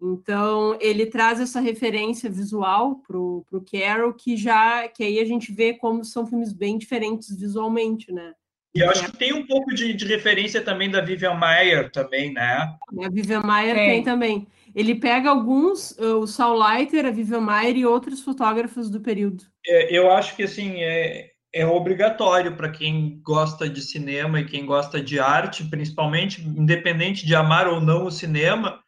Então, 0.00 0.78
ele 0.80 1.04
traz 1.04 1.38
essa 1.38 1.60
referência 1.60 2.30
visual 2.30 2.96
pro, 3.00 3.44
pro 3.46 3.62
Carol, 3.62 4.14
que 4.14 4.38
já 4.38 4.88
que 4.88 5.04
aí 5.04 5.18
a 5.18 5.24
gente 5.26 5.52
vê 5.52 5.74
como 5.74 6.02
são 6.02 6.26
filmes 6.26 6.54
bem 6.54 6.78
diferentes 6.78 7.36
visualmente, 7.38 8.10
né? 8.10 8.32
E 8.74 8.80
eu 8.80 8.90
acho 8.90 9.04
que 9.04 9.16
tem 9.16 9.32
um 9.32 9.46
pouco 9.46 9.74
de, 9.74 9.92
de 9.92 10.06
referência 10.06 10.62
também 10.62 10.90
da 10.90 11.00
Vivian 11.00 11.34
Mayer 11.34 11.90
também, 11.90 12.32
né? 12.32 12.74
A 13.02 13.08
Vivian 13.10 13.42
Maier 13.42 13.74
Tem. 13.74 13.90
tem 13.90 14.02
também. 14.02 14.46
Ele 14.74 14.94
pega 14.94 15.28
alguns, 15.28 15.90
uh, 15.92 16.18
o 16.18 16.26
Saul 16.26 16.58
Leiter, 16.58 17.04
a 17.04 17.10
Vivian 17.10 17.40
Maier 17.40 17.76
e 17.76 17.84
outros 17.84 18.22
fotógrafos 18.22 18.88
do 18.88 19.00
período. 19.00 19.44
É, 19.66 19.94
eu 19.94 20.10
acho 20.10 20.34
que 20.34 20.44
assim 20.44 20.82
é, 20.82 21.32
é 21.52 21.66
obrigatório 21.66 22.56
para 22.56 22.70
quem 22.70 23.20
gosta 23.22 23.68
de 23.68 23.82
cinema 23.82 24.40
e 24.40 24.46
quem 24.46 24.64
gosta 24.64 25.02
de 25.02 25.20
arte, 25.20 25.64
principalmente, 25.64 26.40
independente 26.40 27.26
de 27.26 27.34
amar 27.34 27.68
ou 27.68 27.80
não 27.80 28.06
o 28.06 28.10
cinema, 28.10 28.82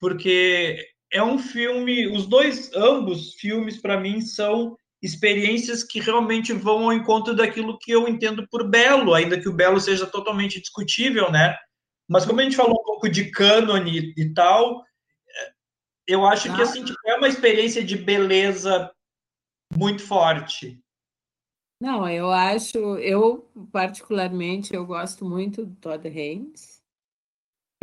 porque 0.00 0.78
é 1.12 1.22
um 1.22 1.38
filme, 1.38 2.06
os 2.06 2.26
dois, 2.26 2.70
ambos 2.74 3.34
filmes 3.34 3.80
para 3.80 3.98
mim 3.98 4.20
são 4.20 4.76
experiências 5.04 5.84
que 5.84 6.00
realmente 6.00 6.52
vão 6.52 6.84
ao 6.84 6.92
encontro 6.92 7.34
daquilo 7.34 7.78
que 7.78 7.92
eu 7.92 8.08
entendo 8.08 8.48
por 8.48 8.68
belo, 8.68 9.12
ainda 9.12 9.38
que 9.38 9.48
o 9.48 9.52
belo 9.52 9.78
seja 9.78 10.06
totalmente 10.06 10.60
discutível, 10.60 11.30
né? 11.30 11.56
Mas 12.08 12.24
como 12.24 12.40
a 12.40 12.42
gente 12.42 12.56
falou 12.56 12.80
um 12.80 12.84
pouco 12.84 13.08
de 13.08 13.30
cânone 13.30 14.14
e 14.16 14.32
tal, 14.32 14.82
eu 16.06 16.26
acho 16.26 16.54
que 16.54 16.62
assim 16.62 16.84
tipo, 16.84 16.98
é 17.06 17.16
uma 17.16 17.28
experiência 17.28 17.84
de 17.84 17.96
beleza 17.96 18.90
muito 19.76 20.02
forte. 20.02 20.80
Não, 21.80 22.08
eu 22.08 22.30
acho, 22.30 22.78
eu 22.98 23.46
particularmente, 23.70 24.74
eu 24.74 24.86
gosto 24.86 25.24
muito 25.24 25.66
do 25.66 25.74
Todd 25.76 26.06
Haynes, 26.08 26.73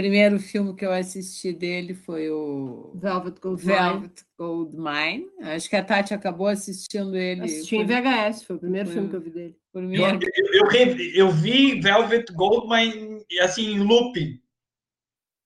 primeiro 0.01 0.39
filme 0.39 0.75
que 0.75 0.83
eu 0.83 0.91
assisti 0.91 1.53
dele 1.53 1.93
foi 1.93 2.27
o 2.31 2.91
Velvet 2.95 3.39
Gold 3.39 3.63
Velvet 3.63 4.23
Gold 4.35 4.75
Mine. 4.75 5.27
Acho 5.41 5.69
que 5.69 5.75
a 5.75 5.83
Tati 5.83 6.13
acabou 6.13 6.47
assistindo 6.47 7.15
ele. 7.15 7.43
Assisti 7.43 7.75
em 7.75 7.85
VHS, 7.85 8.43
foi 8.43 8.55
o 8.55 8.59
primeiro 8.59 8.87
foi, 8.87 8.95
filme 8.95 9.09
que 9.09 9.15
eu 9.15 9.21
vi 9.21 9.29
dele. 9.29 9.55
Por 9.71 9.83
mim, 9.83 9.97
eu, 9.97 10.09
eu, 10.09 10.71
eu, 10.71 10.97
eu, 11.15 11.31
vi 11.31 11.79
Velvet 11.79 12.33
Goldmine 12.33 13.23
assim 13.41 13.73
em 13.73 13.79
looping. 13.79 14.41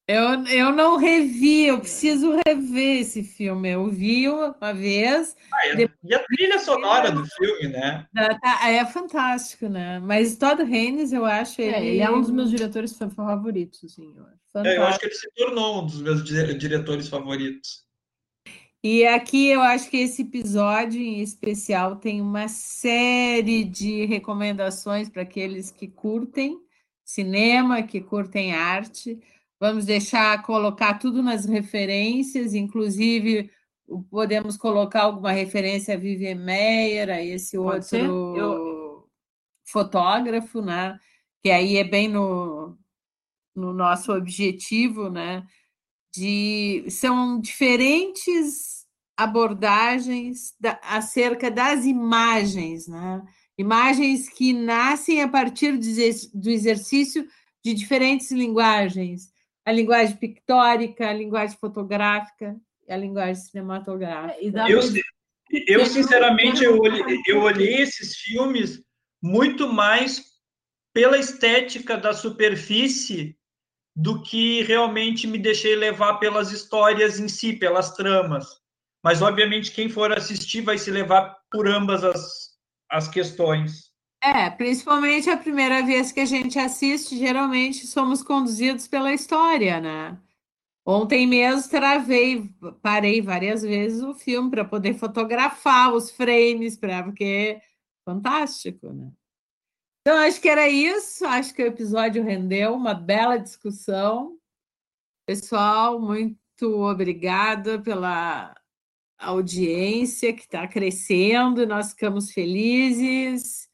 Eu, 0.08 0.46
eu 0.46 0.72
não 0.72 0.98
revi, 0.98 1.66
eu 1.66 1.80
preciso 1.80 2.40
rever 2.46 3.02
esse 3.02 3.24
filme. 3.24 3.70
Eu 3.72 3.88
vi 3.88 4.30
uma 4.30 4.72
vez. 4.72 5.36
Ah, 5.52 5.68
é, 5.68 5.76
depois... 5.76 6.00
E 6.04 6.14
a 6.14 6.24
trilha 6.24 6.60
sonora 6.60 7.12
do 7.12 7.26
filme, 7.26 7.70
né? 7.70 8.06
Tá, 8.14 8.70
é 8.70 8.86
fantástico, 8.86 9.68
né? 9.68 10.00
Mas 10.00 10.38
Todd 10.38 10.62
Haynes, 10.62 11.12
eu 11.12 11.26
acho 11.26 11.60
ele. 11.60 11.76
É, 11.76 11.86
ele 11.86 12.02
é 12.02 12.12
um 12.12 12.22
dos 12.22 12.30
meus 12.30 12.52
diretores 12.52 12.96
favoritos, 13.16 13.84
assim. 13.84 14.14
Eu 14.16 14.24
acho. 14.26 14.45
É, 14.64 14.78
eu 14.78 14.84
acho 14.84 15.00
que 15.00 15.08
ele 15.08 15.16
se 15.16 15.30
tornou 15.36 15.84
um 15.84 15.86
dos 15.86 16.02
meus 16.02 16.24
diretores 16.24 17.08
favoritos. 17.10 17.84
E 18.84 19.06
aqui 19.06 19.48
eu 19.48 19.62
acho 19.62 19.90
que 19.90 19.98
esse 19.98 20.22
episódio 20.22 21.02
em 21.02 21.20
especial 21.20 21.96
tem 21.96 22.22
uma 22.22 22.48
série 22.48 23.64
de 23.64 24.06
recomendações 24.06 25.10
para 25.10 25.24
aqueles 25.24 25.72
que 25.72 25.88
curtem 25.88 26.60
cinema, 27.04 27.84
que 27.84 28.00
curtem 28.00 28.54
arte. 28.54 29.20
Vamos 29.60 29.86
deixar 29.86 30.42
colocar 30.44 31.00
tudo 31.00 31.24
nas 31.24 31.46
referências, 31.46 32.54
inclusive 32.54 33.50
podemos 34.10 34.58
colocar 34.58 35.04
alguma 35.04 35.32
referência 35.32 35.94
a 35.94 35.98
Vivian 35.98 36.36
Meyer, 36.36 37.10
a 37.10 37.22
esse 37.22 37.56
Pode 37.58 37.96
outro 37.96 38.38
eu... 38.38 39.10
fotógrafo, 39.66 40.62
né? 40.62 41.00
Que 41.44 41.52
aí 41.52 41.78
é 41.78 41.84
bem 41.84 42.08
no, 42.08 42.78
no 43.56 43.74
nosso 43.74 44.12
objetivo, 44.14 45.10
né? 45.10 45.46
De, 46.16 46.86
são 46.90 47.40
diferentes 47.40 48.86
abordagens 49.18 50.54
da, 50.60 50.80
acerca 50.84 51.50
das 51.50 51.86
imagens, 51.86 52.88
né? 52.88 53.24
imagens 53.58 54.28
que 54.30 54.52
nascem 54.52 55.22
a 55.22 55.28
partir 55.28 55.78
do 55.78 56.50
exercício 56.50 57.26
de 57.64 57.74
diferentes 57.74 58.32
linguagens, 58.32 59.30
a 59.66 59.72
linguagem 59.72 60.18
pictórica, 60.18 61.10
a 61.10 61.14
linguagem 61.14 61.58
fotográfica 61.58 62.56
a 62.90 62.98
linguagem 62.98 63.36
cinematográfica. 63.36 64.38
Eu, 64.70 64.82
eu 65.68 65.86
sinceramente, 65.86 66.64
eu 66.64 66.80
olhei, 66.80 67.22
eu 67.28 67.42
olhei 67.42 67.82
esses 67.82 68.16
filmes 68.18 68.82
muito 69.22 69.68
mais 69.72 70.24
pela 70.94 71.18
estética 71.18 71.98
da 71.98 72.14
superfície 72.14 73.38
do 73.96 74.22
que 74.22 74.62
realmente 74.64 75.26
me 75.26 75.38
deixei 75.38 75.76
levar 75.76 76.16
pelas 76.16 76.52
histórias 76.52 77.20
em 77.20 77.28
si, 77.28 77.54
pelas 77.54 77.96
tramas 77.96 78.46
mas 79.06 79.22
obviamente 79.22 79.72
quem 79.72 79.88
for 79.88 80.12
assistir 80.12 80.62
vai 80.62 80.80
se 80.80 80.90
levar 80.90 81.38
por 81.52 81.68
ambas 81.68 82.04
as, 82.04 82.58
as 82.90 83.08
questões. 83.08 83.92
É, 84.20 84.50
principalmente 84.50 85.30
a 85.30 85.38
primeira 85.38 85.86
vez 85.86 86.12
que 86.12 86.22
a 86.22 86.26
gente 86.26 86.58
assiste, 86.58 87.16
geralmente 87.16 87.86
somos 87.86 88.24
conduzidos 88.24 88.88
pela 88.88 89.14
história, 89.14 89.80
né? 89.80 90.18
Ontem 90.84 91.28
mesmo 91.28 91.70
travei, 91.70 92.50
parei 92.82 93.22
várias 93.22 93.62
vezes 93.62 94.02
o 94.02 94.16
filme 94.16 94.50
para 94.50 94.66
poder 94.66 94.96
fotografar 94.96 95.94
os 95.94 96.10
frames, 96.10 96.76
pra, 96.76 97.04
porque 97.04 97.24
é 97.24 97.62
fantástico, 98.04 98.92
né? 98.92 99.12
Então, 100.08 100.20
acho 100.20 100.40
que 100.40 100.48
era 100.48 100.70
isso. 100.70 101.26
Acho 101.26 101.52
que 101.52 101.64
o 101.64 101.66
episódio 101.66 102.24
rendeu 102.24 102.76
uma 102.76 102.94
bela 102.94 103.38
discussão. 103.38 104.38
Pessoal, 105.26 106.00
muito 106.00 106.84
obrigada 106.84 107.82
pela 107.82 108.56
audiência 109.18 110.32
que 110.32 110.42
está 110.42 110.68
crescendo, 110.68 111.66
nós 111.66 111.90
ficamos 111.92 112.32
felizes. 112.32 113.68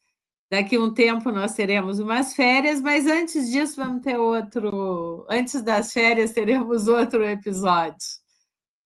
Daqui 0.50 0.78
um 0.78 0.94
tempo 0.94 1.32
nós 1.34 1.54
teremos 1.54 2.00
umas 2.00 2.34
férias, 2.34 2.80
mas 2.82 3.08
antes 3.08 3.52
disso 3.52 3.76
vamos 3.76 4.02
ter 4.02 4.18
outro. 4.18 5.26
Antes 5.30 5.62
das 5.62 5.92
férias 5.92 6.32
teremos 6.32 6.88
outro 6.88 7.26
episódio. 7.26 8.08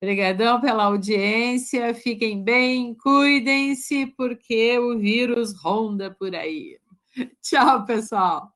Obrigadão 0.01 0.59
pela 0.59 0.85
audiência, 0.85 1.93
fiquem 1.93 2.43
bem, 2.43 2.95
cuidem-se, 2.95 4.07
porque 4.17 4.79
o 4.79 4.97
vírus 4.97 5.53
ronda 5.61 6.09
por 6.09 6.33
aí. 6.35 6.79
Tchau, 7.41 7.86
pessoal. 7.86 8.51